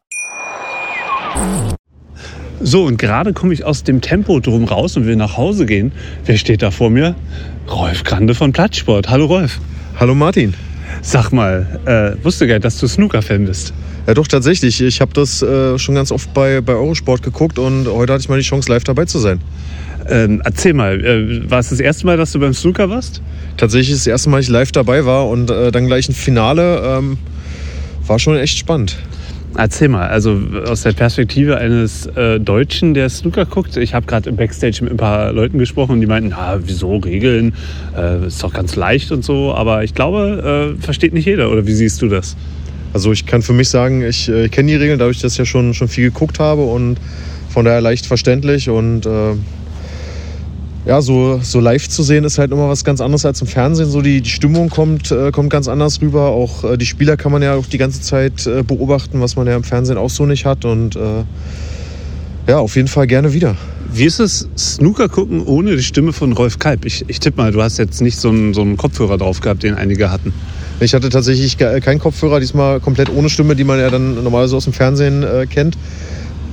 [2.61, 5.91] So, und gerade komme ich aus dem Tempo drum raus und will nach Hause gehen.
[6.23, 7.15] Wer steht da vor mir?
[7.69, 9.09] Rolf Grande von Plattsport.
[9.09, 9.59] Hallo Rolf.
[9.99, 10.53] Hallo Martin.
[11.01, 13.73] Sag mal, äh, wusste gar nicht, dass du Snooker-Fan bist.
[14.07, 14.81] Ja, doch, tatsächlich.
[14.81, 18.29] Ich habe das äh, schon ganz oft bei, bei Eurosport geguckt und heute hatte ich
[18.29, 19.41] mal die Chance, live dabei zu sein.
[20.07, 23.23] Ähm, erzähl mal, äh, war es das erste Mal, dass du beim Snooker warst?
[23.57, 26.13] Tatsächlich ist das erste Mal, dass ich live dabei war und äh, dann gleich ein
[26.13, 26.81] Finale.
[26.85, 27.17] Ähm,
[28.05, 28.97] war schon echt spannend.
[29.57, 30.37] Erzähl mal, also
[30.67, 33.77] aus der Perspektive eines äh, Deutschen, der Snooker guckt.
[33.77, 36.97] Ich habe gerade im Backstage mit ein paar Leuten gesprochen und die meinten, na, wieso
[36.97, 37.53] Regeln?
[37.97, 39.55] Äh, ist doch ganz leicht und so.
[39.55, 41.49] Aber ich glaube, äh, versteht nicht jeder.
[41.49, 42.35] Oder wie siehst du das?
[42.95, 45.37] Also ich kann für mich sagen, ich, äh, ich kenne die Regeln, dadurch, dass ich
[45.37, 46.95] ja schon, schon viel geguckt habe und
[47.49, 49.33] von daher leicht verständlich und äh,
[50.85, 53.89] ja, so, so live zu sehen ist halt immer was ganz anderes als im Fernsehen.
[53.89, 56.29] So die, die Stimmung kommt, äh, kommt ganz anders rüber.
[56.29, 59.45] Auch äh, die Spieler kann man ja auch die ganze Zeit äh, beobachten, was man
[59.45, 60.63] ja im Fernsehen auch so nicht hat.
[60.63, 61.25] Und äh,
[62.47, 63.57] ja, auf jeden Fall gerne wieder.
[63.97, 66.83] Wie ist es, Snooker gucken ohne die Stimme von Rolf Kalb?
[66.83, 69.63] Ich, ich tippe mal, du hast jetzt nicht so einen, so einen Kopfhörer drauf gehabt,
[69.63, 70.33] den einige hatten.
[70.81, 74.65] Ich hatte tatsächlich keinen Kopfhörer, diesmal komplett ohne Stimme, die man ja dann normalerweise aus
[74.65, 75.77] dem Fernsehen äh, kennt.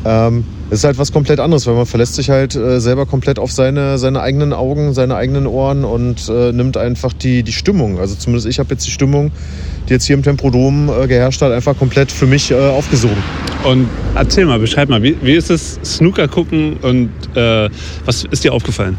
[0.05, 3.39] Ähm, es ist halt was komplett anderes, weil man verlässt sich halt äh, selber komplett
[3.39, 7.99] auf seine, seine eigenen Augen, seine eigenen Ohren und äh, nimmt einfach die, die Stimmung.
[8.01, 9.31] Also zumindest ich habe jetzt die Stimmung,
[9.89, 13.23] die jetzt hier im Tempodrom äh, geherrscht hat, einfach komplett für mich äh, aufgesogen.
[13.65, 17.69] Und erzähl mal, beschreib mal, wie, wie ist es Snooker gucken und äh,
[18.05, 18.97] was ist dir aufgefallen?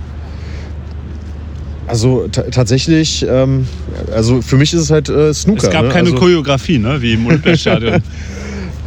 [1.88, 3.68] Also tatsächlich, ähm,
[4.14, 5.64] also für mich ist es halt äh, Snooker.
[5.64, 5.89] Es gab ne?
[5.89, 7.01] keine also Choreografie, ne?
[7.01, 8.01] wie im Olympiastadion.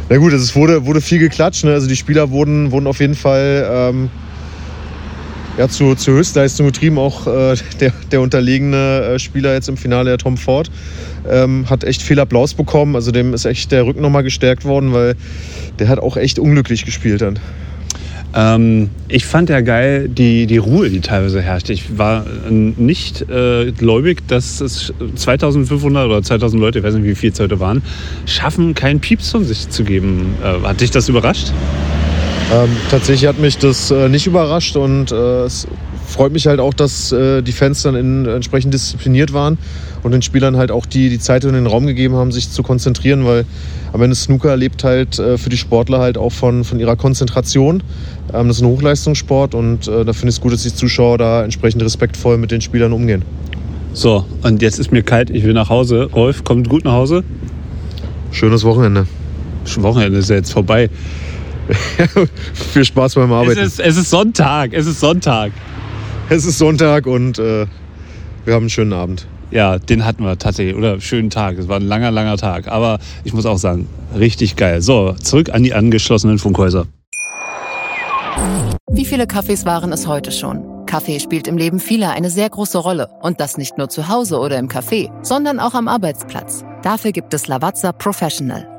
[0.09, 1.65] Na gut, es wurde, wurde viel geklatscht.
[1.65, 1.73] Ne?
[1.73, 4.09] Also die Spieler wurden, wurden auf jeden Fall ähm,
[5.57, 6.97] ja, zu, zur Höchstleistung getrieben.
[6.97, 10.71] Auch äh, der, der unterlegene äh, Spieler jetzt im Finale, der Tom Ford,
[11.29, 12.95] ähm, hat echt viel Applaus bekommen.
[12.95, 15.15] Also dem ist echt der Rücken nochmal gestärkt worden, weil
[15.79, 17.39] der hat auch echt unglücklich gespielt dann.
[18.35, 21.73] Ähm, ich fand ja geil die, die Ruhe, die teilweise herrschte.
[21.73, 27.15] Ich war nicht äh, gläubig, dass es 2500 oder 2000 Leute, ich weiß nicht, wie
[27.15, 27.81] viele es heute waren,
[28.25, 30.35] schaffen, keinen Pieps von sich zu geben.
[30.43, 31.51] Äh, hat dich das überrascht?
[32.53, 35.67] Ähm, tatsächlich hat mich das äh, nicht überrascht und äh, es
[36.07, 39.57] freut mich halt auch, dass äh, die Fans dann in, entsprechend diszipliniert waren
[40.03, 42.63] und den Spielern halt auch die, die Zeit und den Raum gegeben haben, sich zu
[42.63, 43.45] konzentrieren, weil
[43.93, 47.83] am Ende Snooker lebt halt äh, für die Sportler halt auch von, von ihrer Konzentration.
[48.33, 51.17] Ähm, das ist ein Hochleistungssport und äh, da finde ich es gut, dass die Zuschauer
[51.17, 53.23] da entsprechend respektvoll mit den Spielern umgehen.
[53.93, 56.09] So, und jetzt ist mir kalt, ich will nach Hause.
[56.13, 57.23] Rolf, kommt gut nach Hause?
[58.31, 59.07] Schönes Wochenende.
[59.77, 60.89] Wochenende ist ja jetzt vorbei.
[62.53, 63.59] Viel Spaß beim Arbeiten.
[63.59, 65.51] Es ist, es ist Sonntag, es ist Sonntag.
[66.29, 67.67] Es ist Sonntag und äh,
[68.43, 69.27] wir haben einen schönen Abend.
[69.49, 70.75] Ja, den hatten wir tatsächlich.
[70.75, 71.57] Oder schönen Tag.
[71.57, 72.67] Es war ein langer, langer Tag.
[72.67, 74.81] Aber ich muss auch sagen, richtig geil.
[74.81, 76.85] So, zurück an die angeschlossenen Funkhäuser.
[78.91, 80.85] Wie viele Kaffees waren es heute schon?
[80.85, 83.07] Kaffee spielt im Leben vieler eine sehr große Rolle.
[83.21, 86.65] Und das nicht nur zu Hause oder im Café, sondern auch am Arbeitsplatz.
[86.83, 88.76] Dafür gibt es Lavazza Professional.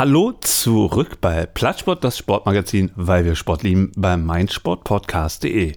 [0.00, 5.74] Hallo zurück bei Plattsport, das Sportmagazin, weil wir Sport lieben, bei meinsportpodcast.de.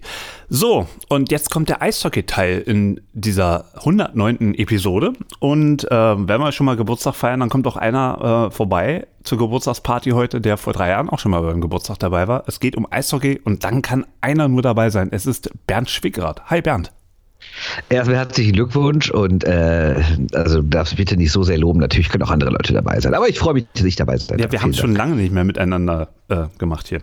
[0.48, 4.54] So, und jetzt kommt der Eishockey-Teil in dieser 109.
[4.54, 5.12] Episode.
[5.40, 9.36] Und äh, wenn wir schon mal Geburtstag feiern, dann kommt auch einer äh, vorbei zur
[9.36, 12.44] Geburtstagsparty heute, der vor drei Jahren auch schon mal beim Geburtstag dabei war.
[12.46, 15.10] Es geht um Eishockey und dann kann einer nur dabei sein.
[15.12, 16.48] Es ist Bernd Schwickrath.
[16.48, 16.94] Hi Bernd.
[17.88, 19.94] Erstmal herzlichen Glückwunsch und äh,
[20.32, 21.80] also darfst bitte nicht so sehr loben.
[21.80, 24.38] Natürlich können auch andere Leute dabei sein, aber ich freue mich, dass ich dabei sein
[24.38, 27.00] Ja, wir haben es schon lange nicht mehr miteinander äh, gemacht hier.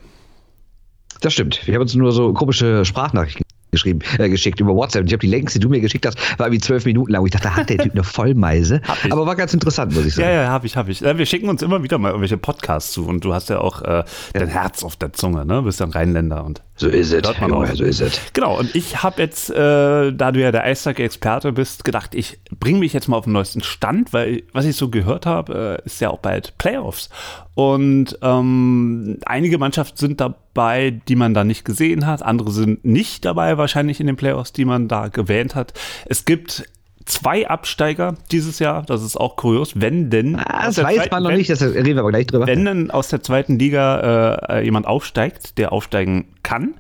[1.22, 1.66] Das stimmt.
[1.66, 5.02] Wir haben uns nur so komische Sprachnachrichten geschrieben, äh, geschickt über WhatsApp.
[5.02, 7.22] Und ich habe die längste, die du mir geschickt hast, war wie zwölf Minuten lang.
[7.22, 8.82] Und ich dachte, hat der Typ eine Vollmeise?
[9.10, 10.28] Aber war ganz interessant, muss ich sagen.
[10.28, 11.02] Ja, ja, habe ich, habe ich.
[11.02, 13.06] Wir schicken uns immer wieder mal irgendwelche Podcasts zu.
[13.06, 15.56] Und du hast ja auch äh, dein Herz auf der Zunge, ne?
[15.56, 17.22] Du bist ja ein Rheinländer und so ist es.
[17.40, 18.20] Ja, so ist es.
[18.34, 18.58] Genau.
[18.58, 22.92] Und ich habe jetzt, äh, da du ja der Eishockey-Experte bist, gedacht, ich bringe mich
[22.92, 26.10] jetzt mal auf den neuesten Stand, weil was ich so gehört habe, äh, ist ja
[26.10, 27.10] auch bald Playoffs.
[27.54, 32.24] Und ähm, einige Mannschaften sind dabei, die man da nicht gesehen hat.
[32.24, 35.74] Andere sind nicht dabei, wahrscheinlich in den Playoffs, die man da gewähnt hat.
[36.06, 36.66] Es gibt
[37.06, 38.84] zwei Absteiger dieses Jahr.
[38.84, 39.74] Das ist auch kurios.
[39.76, 40.36] Wenn denn.
[40.36, 42.48] Ah, das weiß zweiten, man noch wenn, nicht, das reden wir aber gleich drüber.
[42.48, 46.76] Wenn denn aus der zweiten Liga äh, jemand aufsteigt, der aufsteigen kann.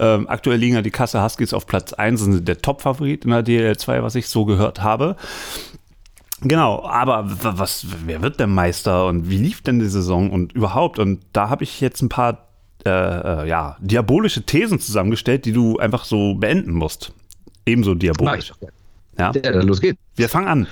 [0.00, 3.44] Ähm, aktuell liegen ja die Kasse Huskies auf Platz 1, sind der Top-Favorit in der
[3.44, 5.16] DL2, was ich so gehört habe.
[6.40, 11.00] Genau, aber was, wer wird denn Meister und wie lief denn die Saison und überhaupt?
[11.00, 12.48] Und da habe ich jetzt ein paar
[12.86, 17.12] äh, äh, ja, diabolische Thesen zusammengestellt, die du einfach so beenden musst.
[17.66, 18.52] Ebenso diabolisch.
[19.18, 19.98] Ja, ja los geht's.
[20.16, 20.66] Wir fangen an.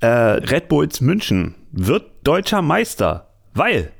[0.00, 3.90] Äh, Red Bulls München wird deutscher Meister, weil.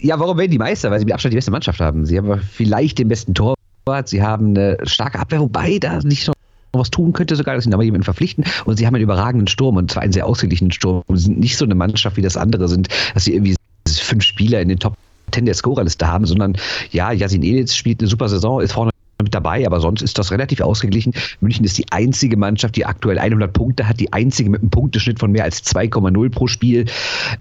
[0.00, 0.90] Ja, warum werden die Meister?
[0.90, 2.06] Weil sie mit Abstand die beste Mannschaft haben.
[2.06, 6.32] Sie haben vielleicht den besten Torwart, sie haben eine starke Abwehr, wobei da nicht so
[6.72, 8.44] was tun könnte, sogar, dass sie aber jemanden verpflichten.
[8.64, 11.02] Und sie haben einen überragenden Sturm und zwar einen sehr ausgeglichenen Sturm.
[11.08, 13.56] Sie sind nicht so eine Mannschaft, wie das andere sind, dass sie irgendwie
[13.88, 14.94] fünf Spieler in den Top
[15.32, 16.56] 10 der Scorerliste haben, sondern
[16.90, 18.90] ja, Yasin Elitz spielt eine super Saison, ist vorne
[19.22, 21.12] mit dabei, aber sonst ist das relativ ausgeglichen.
[21.40, 25.18] München ist die einzige Mannschaft, die aktuell 100 Punkte hat, die einzige mit einem Punkteschnitt
[25.18, 26.86] von mehr als 2,0 pro Spiel,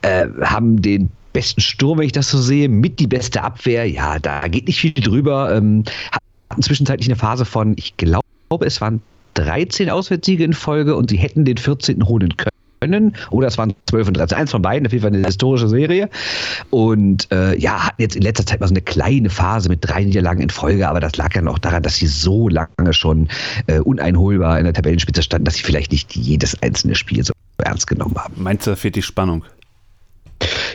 [0.01, 3.87] äh, haben den besten Sturm, wenn ich das so sehe, mit die beste Abwehr.
[3.87, 5.55] Ja, da geht nicht viel drüber.
[5.55, 5.83] Ähm,
[6.49, 8.23] hatten zwischenzeitlich eine Phase von, ich glaube,
[8.61, 9.01] es waren
[9.35, 12.07] 13 Auswärtssiege in Folge und sie hätten den 14.
[12.07, 13.15] holen können können.
[13.31, 14.37] Oder es waren 12 und 13.
[14.37, 16.09] Eins von beiden, auf jeden Fall eine historische Serie.
[16.69, 20.03] Und äh, ja, hatten jetzt in letzter Zeit mal so eine kleine Phase mit drei
[20.03, 23.27] Niederlagen in Folge, aber das lag ja noch daran, dass sie so lange schon
[23.67, 27.87] äh, uneinholbar in der Tabellenspitze standen, dass sie vielleicht nicht jedes einzelne Spiel so ernst
[27.87, 28.35] genommen haben.
[28.37, 29.43] Meinst du, da fehlt die Spannung?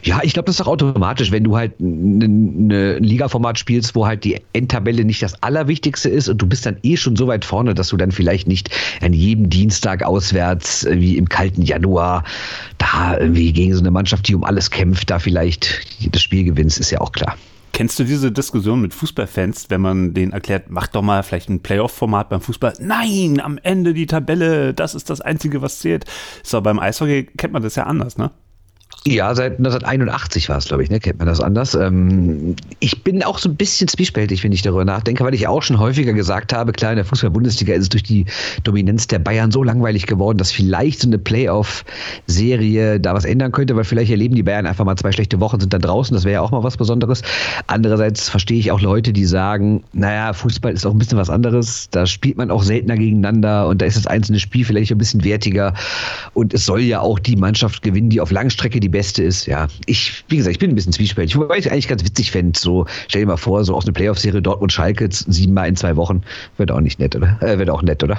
[0.04, 4.06] Ja, ich glaube, das ist doch automatisch, wenn du halt ein ne Ligaformat spielst, wo
[4.06, 7.44] halt die Endtabelle nicht das Allerwichtigste ist und du bist dann eh schon so weit
[7.44, 12.24] vorne, dass du dann vielleicht nicht an jedem Dienstag auswärts, äh, wie im kalten Januar,
[12.78, 15.80] da irgendwie gegen so eine Mannschaft, die um alles kämpft, da vielleicht
[16.10, 17.36] das Spiel gewinnst, ist ja auch klar.
[17.72, 21.62] Kennst du diese Diskussion mit Fußballfans, wenn man denen erklärt, mach doch mal vielleicht ein
[21.62, 22.74] Playoff-Format beim Fußball?
[22.80, 26.04] Nein, am Ende die Tabelle, das ist das Einzige, was zählt.
[26.42, 28.30] So, beim Eishockey kennt man das ja anders, ne?
[29.04, 31.00] Ja, seit 1981 war es, glaube ich, ne?
[31.00, 31.74] kennt man das anders.
[31.74, 35.62] Ähm, ich bin auch so ein bisschen zwiespältig, wenn ich darüber nachdenke, weil ich auch
[35.62, 38.26] schon häufiger gesagt habe, klar, in der Fußball-Bundesliga ist es durch die
[38.62, 43.74] Dominanz der Bayern so langweilig geworden, dass vielleicht so eine Playoff-Serie da was ändern könnte,
[43.74, 46.34] weil vielleicht erleben die Bayern einfach mal zwei schlechte Wochen, sind dann draußen, das wäre
[46.34, 47.22] ja auch mal was Besonderes.
[47.66, 51.88] Andererseits verstehe ich auch Leute, die sagen, naja, Fußball ist auch ein bisschen was anderes,
[51.90, 55.24] da spielt man auch seltener gegeneinander und da ist das einzelne Spiel vielleicht ein bisschen
[55.24, 55.74] wertiger
[56.34, 59.46] und es soll ja auch die Mannschaft gewinnen, die auf Langstrecke die beste ist.
[59.46, 61.36] Ja, ich, wie gesagt, ich bin ein bisschen zwiespältig.
[61.36, 64.42] Wobei ich eigentlich ganz witzig fände, so, stell dir mal vor, so aus einer Playoff-Serie
[64.42, 66.22] Dortmund-Schalke siebenmal in zwei Wochen.
[66.56, 67.38] Wird auch nicht nett, oder?
[67.40, 68.18] Äh, wird auch nett, oder?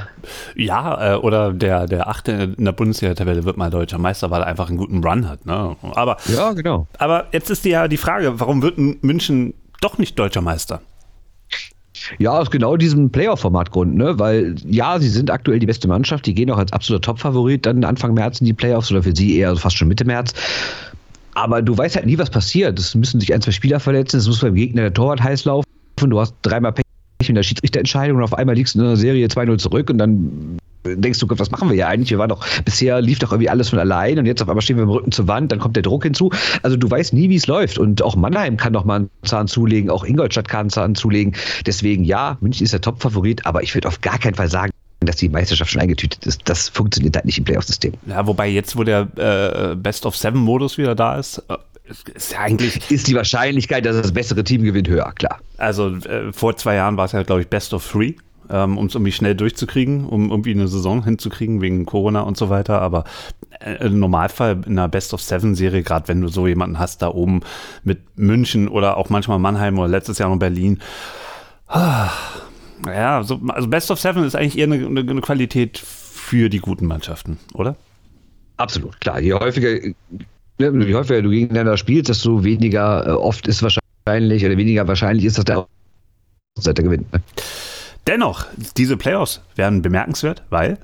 [0.56, 4.48] Ja, äh, oder der, der Achte in der Bundesliga-Tabelle wird mal deutscher Meister, weil er
[4.48, 5.46] einfach einen guten Run hat.
[5.46, 5.76] Ne?
[5.82, 6.88] Aber, ja, genau.
[6.98, 10.82] Aber jetzt ist ja die Frage, warum wird München doch nicht deutscher Meister?
[12.20, 14.18] Ja, aus genau diesem Playoff-Format-Grund, ne?
[14.20, 17.84] Weil ja, sie sind aktuell die beste Mannschaft, die gehen auch als absoluter Top-Favorit dann
[17.84, 20.34] Anfang März in die Playoffs oder für sie eher fast schon Mitte März.
[21.36, 22.78] Aber du weißt halt nie, was passiert.
[22.78, 25.66] Es müssen sich ein, zwei Spieler verletzen, es muss beim Gegner der Torwart heiß laufen.
[26.00, 26.83] Du hast dreimal Pech
[27.30, 30.58] in der Schiedsrichterentscheidung und auf einmal liegst du in der Serie 2-0 zurück und dann
[30.86, 32.12] denkst du, was machen wir ja eigentlich?
[32.12, 34.78] Wir waren doch, bisher lief doch irgendwie alles von allein und jetzt auf einmal stehen
[34.78, 36.32] wir im Rücken zur Wand, dann kommt der Druck hinzu.
[36.62, 37.78] Also du weißt nie, wie es läuft.
[37.78, 41.36] Und auch Mannheim kann doch mal einen Zahn zulegen, auch Ingolstadt kann einen Zahn zulegen.
[41.66, 45.18] Deswegen ja, München ist der Top-Favorit, aber ich würde auf gar keinen Fall sagen, dass
[45.18, 46.42] die Meisterschaft schon eingetütet ist.
[46.46, 47.94] Das funktioniert halt nicht im Playoff-System.
[48.08, 51.56] Ja, wobei jetzt, wo der äh, Best-of-Seven-Modus wieder da ist, äh,
[52.14, 52.92] ist eigentlich.
[52.92, 55.40] Ist die Wahrscheinlichkeit, dass das bessere Team gewinnt, höher, klar.
[55.58, 58.16] Also äh, vor zwei Jahren war es ja, glaube ich, Best of Three
[58.50, 62.50] ähm, um es irgendwie schnell durchzukriegen, um irgendwie eine Saison hinzukriegen wegen Corona und so
[62.50, 62.82] weiter.
[62.82, 63.04] Aber
[63.60, 67.02] äh, im Normalfall in einer Best of Seven Serie, gerade wenn du so jemanden hast
[67.02, 67.42] da oben
[67.84, 70.80] mit München oder auch manchmal Mannheim oder letztes Jahr noch Berlin.
[71.68, 72.10] Ah,
[72.86, 76.86] ja, so, also Best of Seven ist eigentlich eher eine, eine Qualität für die guten
[76.86, 77.76] Mannschaften, oder?
[78.58, 79.20] Absolut, klar.
[79.20, 79.80] Je häufiger,
[80.58, 85.38] je häufiger du gegeneinander spielst, desto weniger äh, oft ist wahrscheinlich oder weniger wahrscheinlich ist,
[85.38, 85.66] dass der
[86.60, 87.12] Seite gewinnt.
[87.14, 87.22] Ne?
[88.08, 88.46] Dennoch,
[88.78, 90.78] diese Playoffs werden bemerkenswert, weil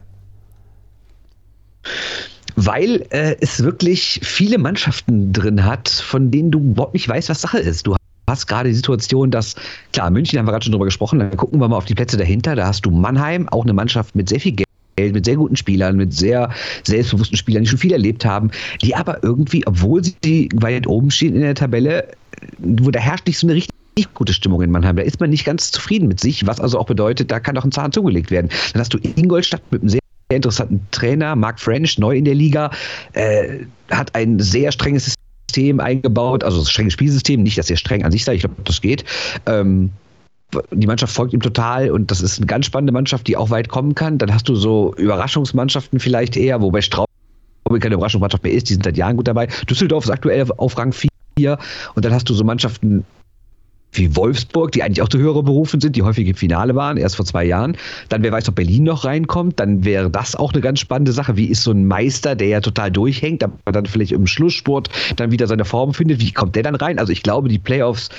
[2.55, 7.41] weil äh, es wirklich viele Mannschaften drin hat, von denen du überhaupt nicht weißt, was
[7.41, 7.87] Sache ist.
[7.87, 7.95] Du
[8.29, 9.55] hast gerade die Situation, dass,
[9.93, 12.17] klar, München haben wir gerade schon drüber gesprochen, dann gucken wir mal auf die Plätze
[12.17, 12.55] dahinter.
[12.55, 14.68] Da hast du Mannheim, auch eine Mannschaft mit sehr viel Geld
[15.07, 16.49] mit sehr guten Spielern, mit sehr
[16.83, 21.35] selbstbewussten Spielern, die schon viel erlebt haben, die aber irgendwie, obwohl sie weit oben stehen
[21.35, 22.07] in der Tabelle,
[22.59, 23.73] wo da herrscht nicht so eine richtige
[24.13, 24.95] gute Stimmung in Mannheim.
[24.95, 27.65] Da ist man nicht ganz zufrieden mit sich, was also auch bedeutet, da kann doch
[27.65, 28.49] ein Zahn zugelegt werden.
[28.73, 29.99] Dann hast du Ingolstadt mit einem sehr
[30.31, 32.71] interessanten Trainer, Mark French, neu in der Liga,
[33.13, 35.15] äh, hat ein sehr strenges
[35.49, 38.55] System eingebaut, also ein strenges Spielsystem, nicht, dass er streng an sich sei, ich glaube,
[38.63, 39.03] das geht.
[39.47, 39.91] Ähm,
[40.71, 43.69] die Mannschaft folgt ihm total und das ist eine ganz spannende Mannschaft, die auch weit
[43.69, 44.17] kommen kann.
[44.17, 47.07] Dann hast du so Überraschungsmannschaften vielleicht eher, wobei Straub
[47.79, 49.47] keine Überraschungsmannschaft mehr ist, die sind seit Jahren gut dabei.
[49.69, 51.59] Düsseldorf ist aktuell auf Rang 4
[51.93, 53.05] und dann hast du so Mannschaften
[53.91, 57.15] wie Wolfsburg, die eigentlich auch zu höhere berufen sind, die häufig im Finale waren, erst
[57.15, 57.75] vor zwei Jahren.
[58.09, 61.37] Dann wer weiß, ob Berlin noch reinkommt, dann wäre das auch eine ganz spannende Sache.
[61.37, 65.31] Wie ist so ein Meister, der ja total durchhängt, aber dann vielleicht im Schlusssport dann
[65.31, 66.99] wieder seine Form findet, wie kommt der dann rein?
[66.99, 68.09] Also ich glaube, die Playoffs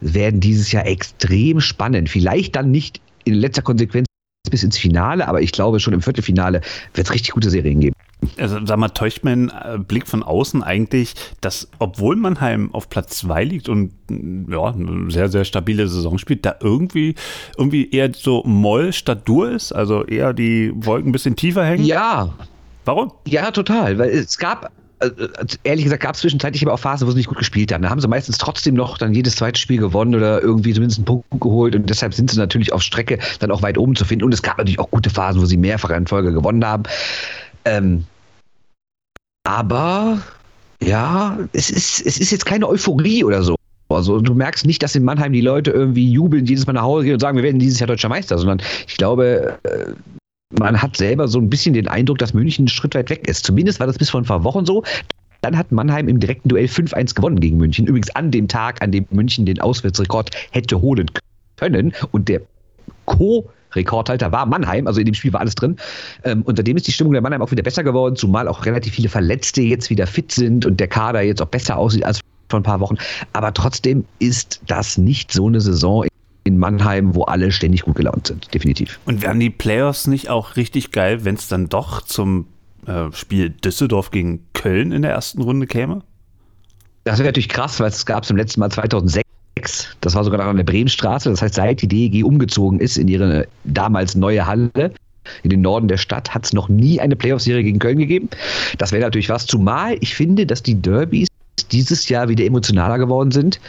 [0.00, 2.08] werden dieses Jahr extrem spannend.
[2.08, 4.06] Vielleicht dann nicht in letzter Konsequenz
[4.50, 6.60] bis ins Finale, aber ich glaube schon im Viertelfinale
[6.94, 7.94] wird es richtig gute Serien geben.
[8.38, 13.18] Also, sag mal, täuscht mein äh, Blick von außen eigentlich, dass, obwohl Mannheim auf Platz
[13.18, 17.14] 2 liegt und ja, eine sehr, sehr stabile Saison spielt, da irgendwie,
[17.58, 19.72] irgendwie eher so Moll statt Dur ist?
[19.72, 21.84] Also eher die Wolken ein bisschen tiefer hängen?
[21.84, 22.34] Ja.
[22.84, 23.12] Warum?
[23.26, 23.98] Ja, total.
[23.98, 24.70] Weil es gab
[25.64, 27.82] ehrlich gesagt gab es zwischenzeitlich aber auch Phasen, wo sie nicht gut gespielt haben.
[27.82, 31.04] Da haben sie meistens trotzdem noch dann jedes zweite Spiel gewonnen oder irgendwie zumindest einen
[31.04, 34.24] Punkt geholt und deshalb sind sie natürlich auf Strecke dann auch weit oben zu finden.
[34.24, 36.84] Und es gab natürlich auch gute Phasen, wo sie mehrfach in Folge gewonnen haben.
[37.64, 38.04] Ähm,
[39.44, 40.22] aber
[40.82, 43.56] Ja, es ist, es ist jetzt keine Euphorie oder so.
[43.88, 47.04] Also du merkst nicht, dass in Mannheim die Leute irgendwie jubeln, jedes Mal nach Hause
[47.04, 49.92] gehen und sagen, wir werden dieses Jahr deutscher Meister, sondern ich glaube, äh,
[50.50, 53.44] man hat selber so ein bisschen den Eindruck, dass München einen Schritt weit weg ist.
[53.44, 54.84] Zumindest war das bis vor ein paar Wochen so.
[55.42, 57.86] Dann hat Mannheim im direkten Duell 5-1 gewonnen gegen München.
[57.86, 61.10] Übrigens an dem Tag, an dem München den Auswärtsrekord hätte holen
[61.56, 61.92] können.
[62.12, 62.40] Und der
[63.04, 65.76] Co- Rekordhalter war Mannheim, also in dem Spiel war alles drin.
[66.24, 69.08] Ähm, unterdem ist die Stimmung der Mannheim auch wieder besser geworden, zumal auch relativ viele
[69.08, 72.62] Verletzte jetzt wieder fit sind und der Kader jetzt auch besser aussieht als vor ein
[72.62, 72.96] paar Wochen.
[73.34, 76.06] Aber trotzdem ist das nicht so eine Saison
[76.46, 78.98] in Mannheim, wo alle ständig gut gelaunt sind, definitiv.
[79.04, 82.46] Und wären die Playoffs nicht auch richtig geil, wenn es dann doch zum
[82.86, 86.02] äh, Spiel Düsseldorf gegen Köln in der ersten Runde käme?
[87.04, 89.24] Das wäre natürlich krass, weil es gab zum letzten Mal 2006.
[90.00, 91.30] Das war sogar noch an der Bremenstraße.
[91.30, 94.92] Das heißt, seit die DEG umgezogen ist in ihre damals neue Halle,
[95.42, 98.28] in den Norden der Stadt hat es noch nie eine Playoff-Serie gegen Köln gegeben.
[98.78, 99.46] Das wäre natürlich was.
[99.46, 101.28] Zumal ich finde, dass die Derbys
[101.70, 103.60] dieses Jahr wieder emotionaler geworden sind.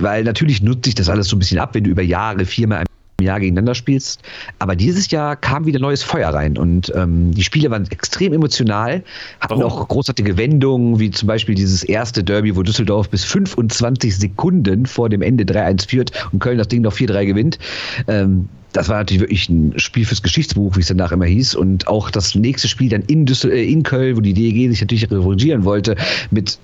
[0.00, 2.84] Weil natürlich nutzt sich das alles so ein bisschen ab, wenn du über Jahre viermal
[3.20, 4.22] im Jahr gegeneinander spielst.
[4.58, 9.02] Aber dieses Jahr kam wieder neues Feuer rein und ähm, die Spiele waren extrem emotional,
[9.40, 14.86] hatten auch großartige Wendungen, wie zum Beispiel dieses erste Derby, wo Düsseldorf bis 25 Sekunden
[14.86, 17.58] vor dem Ende 3-1 führt und Köln das Ding noch 4-3 gewinnt.
[18.06, 21.54] Ähm, das war natürlich wirklich ein Spiel fürs Geschichtsbuch, wie es danach immer hieß.
[21.54, 24.80] Und auch das nächste Spiel dann in, Düssel äh, in Köln, wo die DEG sich
[24.80, 25.96] natürlich revanchieren wollte,
[26.30, 26.58] mit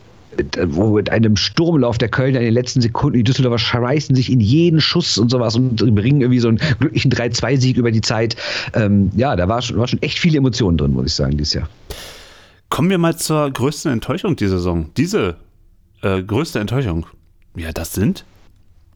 [0.68, 4.40] wo mit einem Sturmlauf der Kölner in den letzten Sekunden, die Düsseldorfer schmeißen sich in
[4.40, 8.36] jeden Schuss und sowas und bringen irgendwie so einen glücklichen 3-2-Sieg über die Zeit.
[8.74, 11.54] Ähm, ja, da war schon, war schon echt viele Emotionen drin, muss ich sagen, dieses
[11.54, 11.68] Jahr.
[12.68, 14.90] Kommen wir mal zur größten Enttäuschung dieser Saison.
[14.96, 15.36] Diese
[16.02, 17.06] äh, größte Enttäuschung.
[17.56, 18.24] Ja, das sind?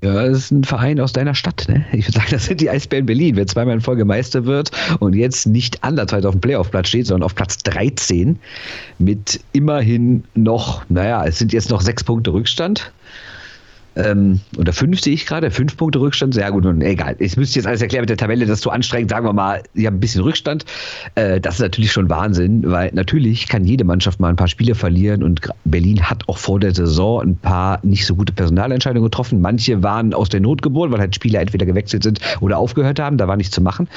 [0.00, 1.66] Ja, das ist ein Verein aus deiner Stadt.
[1.68, 1.84] Ne?
[1.92, 3.34] Ich würde sagen, das sind die Eisbären Berlin.
[3.34, 4.70] Wer zweimal in Folge Meister wird
[5.00, 8.38] und jetzt nicht andersweise auf dem Playoff-Platz steht, sondern auf Platz 13
[8.98, 12.92] mit immerhin noch, naja, es sind jetzt noch sechs Punkte Rückstand
[13.98, 16.34] ähm, oder fünf sehe ich gerade, fünf Punkte Rückstand.
[16.34, 17.16] Sehr gut, und egal.
[17.18, 19.10] Ich müsste jetzt alles erklären mit der Tabelle, das ist zu anstrengend.
[19.10, 20.64] Sagen wir mal, ich habe ein bisschen Rückstand.
[21.16, 24.74] Äh, das ist natürlich schon Wahnsinn, weil natürlich kann jede Mannschaft mal ein paar Spiele
[24.74, 29.40] verlieren und Berlin hat auch vor der Saison ein paar nicht so gute Personalentscheidungen getroffen.
[29.40, 33.16] Manche waren aus der Not geboren, weil halt Spieler entweder gewechselt sind oder aufgehört haben.
[33.18, 33.88] Da war nichts zu machen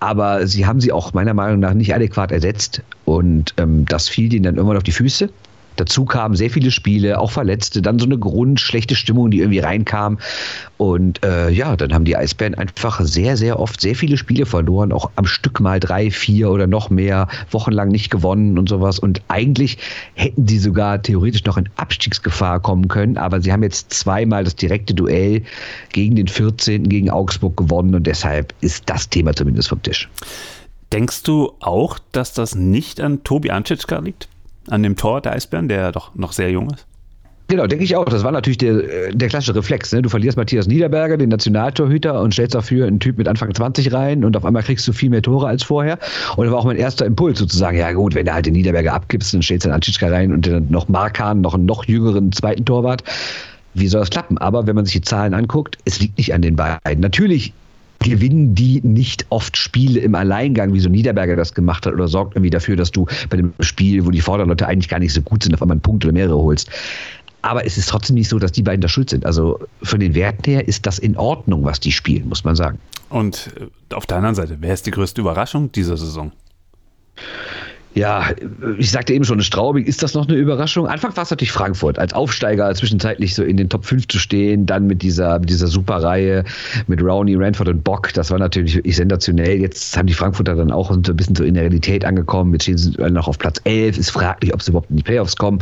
[0.00, 4.30] aber sie haben sie auch meiner Meinung nach nicht adäquat ersetzt und ähm, das fiel
[4.34, 5.30] ihnen dann irgendwann auf die Füße.
[5.76, 10.18] Dazu kamen sehr viele Spiele, auch Verletzte, dann so eine grundschlechte Stimmung, die irgendwie reinkam.
[10.76, 14.92] Und äh, ja, dann haben die Eisbären einfach sehr, sehr oft sehr viele Spiele verloren,
[14.92, 18.98] auch am Stück mal drei, vier oder noch mehr, wochenlang nicht gewonnen und sowas.
[18.98, 19.78] Und eigentlich
[20.14, 24.56] hätten sie sogar theoretisch noch in Abstiegsgefahr kommen können, aber sie haben jetzt zweimal das
[24.56, 25.42] direkte Duell
[25.92, 26.88] gegen den 14.
[26.88, 30.08] gegen Augsburg gewonnen und deshalb ist das Thema zumindest vom Tisch.
[30.92, 34.28] Denkst du auch, dass das nicht an Tobi Anschitschka liegt?
[34.68, 36.86] An dem Tor der Eisbären, der doch noch sehr jung ist?
[37.48, 38.06] Genau, denke ich auch.
[38.06, 39.92] Das war natürlich der, der klassische Reflex.
[39.92, 40.00] Ne?
[40.00, 44.24] Du verlierst Matthias Niederberger, den Nationaltorhüter, und stellst dafür einen Typ mit Anfang 20 rein
[44.24, 45.98] und auf einmal kriegst du viel mehr Tore als vorher.
[46.36, 47.76] Und das war auch mein erster Impuls sozusagen.
[47.76, 50.46] Ja gut, wenn du halt den Niederberger abgibst, dann stellst du den Antschitschka rein und
[50.46, 53.04] dann noch Markan, noch einen noch jüngeren zweiten Torwart.
[53.74, 54.38] Wie soll das klappen?
[54.38, 57.00] Aber wenn man sich die Zahlen anguckt, es liegt nicht an den beiden.
[57.00, 57.52] Natürlich
[58.04, 62.36] gewinnen die nicht oft Spiele im Alleingang, wie so Niederberger das gemacht hat, oder sorgt
[62.36, 65.42] irgendwie dafür, dass du bei dem Spiel, wo die Vorderleute eigentlich gar nicht so gut
[65.42, 66.70] sind, auf einmal einen Punkt oder mehrere holst.
[67.42, 69.26] Aber es ist trotzdem nicht so, dass die beiden da schuld sind.
[69.26, 72.78] Also von den Werten her ist das in Ordnung, was die spielen, muss man sagen.
[73.08, 76.32] Und äh, auf der anderen Seite, wer ist die größte Überraschung dieser Saison?
[77.94, 78.30] Ja,
[78.76, 80.88] ich sagte eben schon, Straubing, ist das noch eine Überraschung?
[80.88, 84.66] Anfang war es natürlich Frankfurt, als Aufsteiger zwischenzeitlich so in den Top 5 zu stehen,
[84.66, 86.42] dann mit dieser, mit dieser Superreihe
[86.88, 89.60] mit Rowney, Ranford und Bock, das war natürlich wirklich sensationell.
[89.60, 92.64] Jetzt haben die Frankfurter dann auch so ein bisschen so in der Realität angekommen, jetzt
[92.64, 95.60] stehen sie noch auf Platz 11, ist fraglich, ob sie überhaupt in die Playoffs kommen,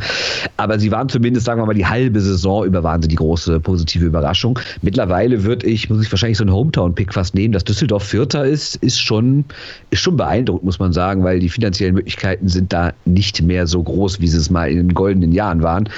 [0.56, 3.60] aber sie waren zumindest, sagen wir mal, die halbe Saison über waren sie die große
[3.60, 4.58] positive Überraschung.
[4.80, 8.76] Mittlerweile würde ich, muss ich wahrscheinlich so einen Hometown-Pick fast nehmen, dass Düsseldorf Vierter ist,
[8.76, 9.44] ist schon,
[9.90, 13.66] ist schon beeindruckend, muss man sagen, weil die finanziellen Möglichkeiten Möglichkeiten sind da nicht mehr
[13.66, 15.88] so groß, wie sie es mal in den goldenen Jahren waren.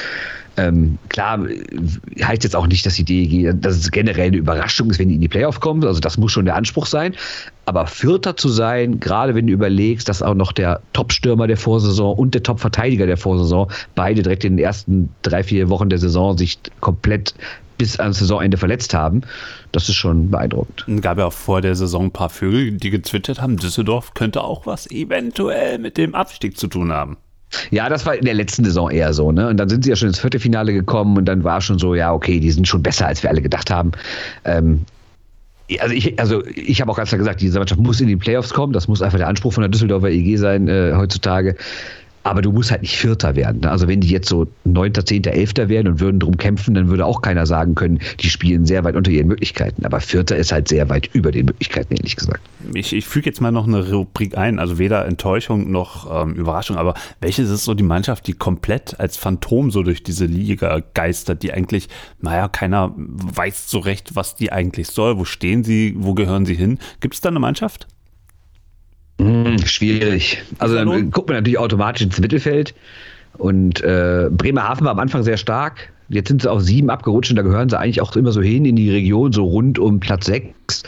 [0.57, 1.41] Ähm, klar,
[2.22, 5.16] heißt jetzt auch nicht, dass die DEG, dass es generell eine Überraschung ist, wenn die
[5.16, 5.85] in die Playoff kommen.
[5.85, 7.14] Also das muss schon der Anspruch sein.
[7.66, 12.16] Aber Vierter zu sein, gerade wenn du überlegst, dass auch noch der Top-Stürmer der Vorsaison
[12.16, 16.39] und der Top-Verteidiger der Vorsaison beide direkt in den ersten drei, vier Wochen der Saison
[16.39, 17.35] sich komplett
[17.77, 19.22] bis ans Saisonende verletzt haben.
[19.75, 20.87] Das ist schon beeindruckend.
[20.87, 24.45] Es gab ja auch vor der Saison ein paar Vögel, die gezwittert haben, Düsseldorf könnte
[24.45, 27.16] auch was eventuell mit dem Abstieg zu tun haben.
[27.72, 29.49] Ja, das war in der letzten Saison eher so, ne?
[29.49, 31.97] Und dann sind sie ja schon ins vierte Finale gekommen und dann war schon so,
[31.97, 33.91] ja, okay, die sind schon besser, als wir alle gedacht haben.
[34.45, 34.85] Ähm,
[35.81, 38.55] also ich, also ich habe auch ganz klar gesagt, diese Mannschaft muss in die Playoffs
[38.55, 38.72] kommen.
[38.72, 41.57] Das muss einfach der Anspruch von der Düsseldorfer EG sein äh, heutzutage.
[42.25, 43.61] Aber du musst halt nicht Vierter werden.
[43.61, 43.70] Ne?
[43.70, 47.07] Also wenn die jetzt so Neunter, Zehnter, Elfter wären und würden drum kämpfen, dann würde
[47.07, 49.85] auch keiner sagen können, die spielen sehr weit unter ihren Möglichkeiten.
[49.85, 52.41] Aber Vierter ist halt sehr weit über den Möglichkeiten, ehrlich gesagt.
[52.72, 56.77] Ich, ich füge jetzt mal noch eine Rubrik ein, also weder Enttäuschung noch ähm, Überraschung,
[56.77, 61.43] aber welches ist so die Mannschaft, die komplett als Phantom so durch diese Liga geistert,
[61.43, 61.89] die eigentlich,
[62.20, 66.55] naja, keiner weiß so recht, was die eigentlich soll, wo stehen sie, wo gehören sie
[66.55, 66.79] hin?
[67.01, 67.87] Gibt es da eine Mannschaft?
[69.21, 70.43] Hm, schwierig.
[70.59, 72.75] Also dann guckt man natürlich automatisch ins Mittelfeld.
[73.39, 75.93] Und äh, Bremerhaven war am Anfang sehr stark.
[76.09, 78.65] Jetzt sind sie auf sieben abgerutscht und da gehören sie eigentlich auch immer so hin
[78.65, 80.83] in die Region, so rund um Platz sechs.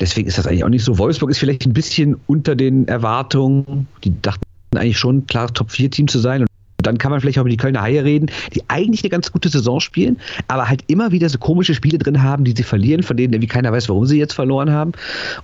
[0.00, 0.98] Deswegen ist das eigentlich auch nicht so.
[0.98, 3.86] Wolfsburg ist vielleicht ein bisschen unter den Erwartungen.
[4.02, 4.42] Die dachten
[4.74, 6.42] eigentlich schon, klar, Top-4-Team zu sein.
[6.42, 9.30] Und dann kann man vielleicht auch über die Kölner Haie reden, die eigentlich eine ganz
[9.30, 10.18] gute Saison spielen,
[10.48, 13.48] aber halt immer wieder so komische Spiele drin haben, die sie verlieren, von denen irgendwie
[13.48, 14.92] keiner weiß, warum sie jetzt verloren haben.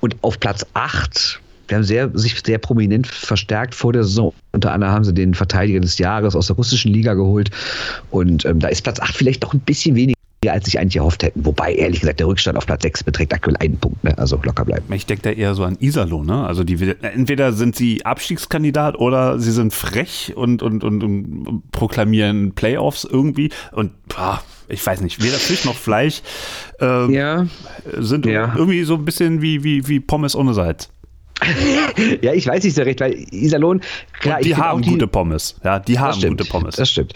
[0.01, 1.41] Und auf Platz 8
[1.71, 4.35] wir haben sehr, sich sehr prominent verstärkt vor der Saison.
[4.53, 7.51] Unter anderem haben sie den Verteidiger des Jahres aus der russischen Liga geholt.
[8.11, 10.17] Und ähm, da ist Platz 8 vielleicht noch ein bisschen weniger
[10.49, 11.45] als sich eigentlich erhofft hätten.
[11.45, 14.17] Wobei, ehrlich gesagt, der Rückstand auf Platz 6 beträgt aktuell einen Punkt, ne?
[14.17, 14.91] also locker bleiben.
[14.95, 16.47] Ich denke da eher so an Iserlohn, ne?
[16.47, 22.53] Also die entweder sind sie Abstiegskandidat oder sie sind frech und, und, und, und proklamieren
[22.53, 23.51] Playoffs irgendwie.
[23.73, 26.23] Und boah, ich weiß nicht, weder Fisch noch Fleisch
[26.81, 27.47] äh, ja.
[27.99, 28.55] sind ja.
[28.57, 30.89] irgendwie so ein bisschen wie, wie, wie Pommes ohne Salz.
[32.23, 33.81] ja, ich weiß nicht so recht, weil Iserlohn,
[34.21, 35.57] klar, und die haben die, gute Pommes.
[35.65, 36.77] Ja, die haben stimmt, gute Pommes.
[36.77, 37.15] Das stimmt.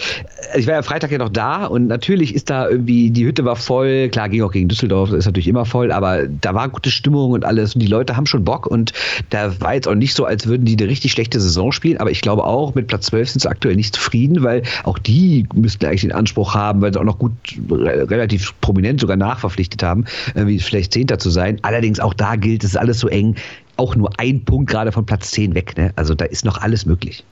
[0.56, 3.56] Ich war ja Freitag ja noch da und natürlich ist da irgendwie, die Hütte war
[3.56, 4.08] voll.
[4.08, 7.44] Klar, ging auch gegen Düsseldorf, ist natürlich immer voll, aber da war gute Stimmung und
[7.44, 8.92] alles und die Leute haben schon Bock und
[9.30, 12.10] da war jetzt auch nicht so, als würden die eine richtig schlechte Saison spielen, aber
[12.10, 15.86] ich glaube auch, mit Platz 12 sind sie aktuell nicht zufrieden, weil auch die müssten
[15.86, 17.32] eigentlich den Anspruch haben, weil sie auch noch gut,
[17.70, 20.04] relativ prominent sogar nachverpflichtet haben,
[20.34, 21.58] irgendwie vielleicht Zehnter zu sein.
[21.62, 23.36] Allerdings auch da gilt, es ist alles so eng
[23.76, 25.76] auch nur ein Punkt gerade von Platz 10 weg.
[25.76, 25.92] Ne?
[25.96, 27.24] Also da ist noch alles möglich.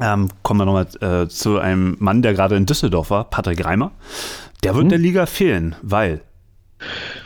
[0.00, 0.86] Ähm, kommen wir nochmal
[1.24, 3.92] äh, zu einem Mann, der gerade in Düsseldorf war, Patrick Reimer.
[4.64, 4.90] Der wird mhm.
[4.90, 6.20] der Liga fehlen, weil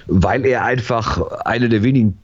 [0.06, 2.16] weil er einfach eine der wenigen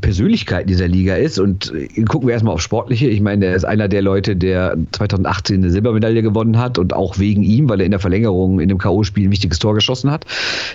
[0.00, 1.38] Persönlichkeiten dieser Liga ist.
[1.38, 3.08] Und äh, gucken wir erstmal auf Sportliche.
[3.08, 7.18] Ich meine, er ist einer der Leute, der 2018 eine Silbermedaille gewonnen hat und auch
[7.18, 10.24] wegen ihm, weil er in der Verlängerung in dem K.O.-Spiel ein wichtiges Tor geschossen hat.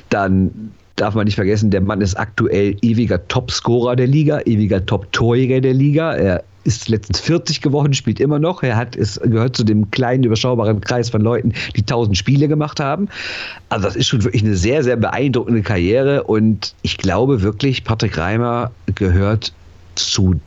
[0.09, 5.62] Dann darf man nicht vergessen, der Mann ist aktuell ewiger Topscorer der Liga, ewiger Top-Torjäger
[5.62, 6.14] der Liga.
[6.14, 8.62] Er ist letztens 40 geworden, spielt immer noch.
[8.62, 12.80] Er hat, es gehört zu dem kleinen, überschaubaren Kreis von Leuten, die 1000 Spiele gemacht
[12.80, 13.10] haben.
[13.70, 18.18] Also das ist schon wirklich eine sehr, sehr beeindruckende Karriere und ich glaube wirklich, Patrick
[18.18, 19.54] Reimer gehört
[19.96, 20.39] zu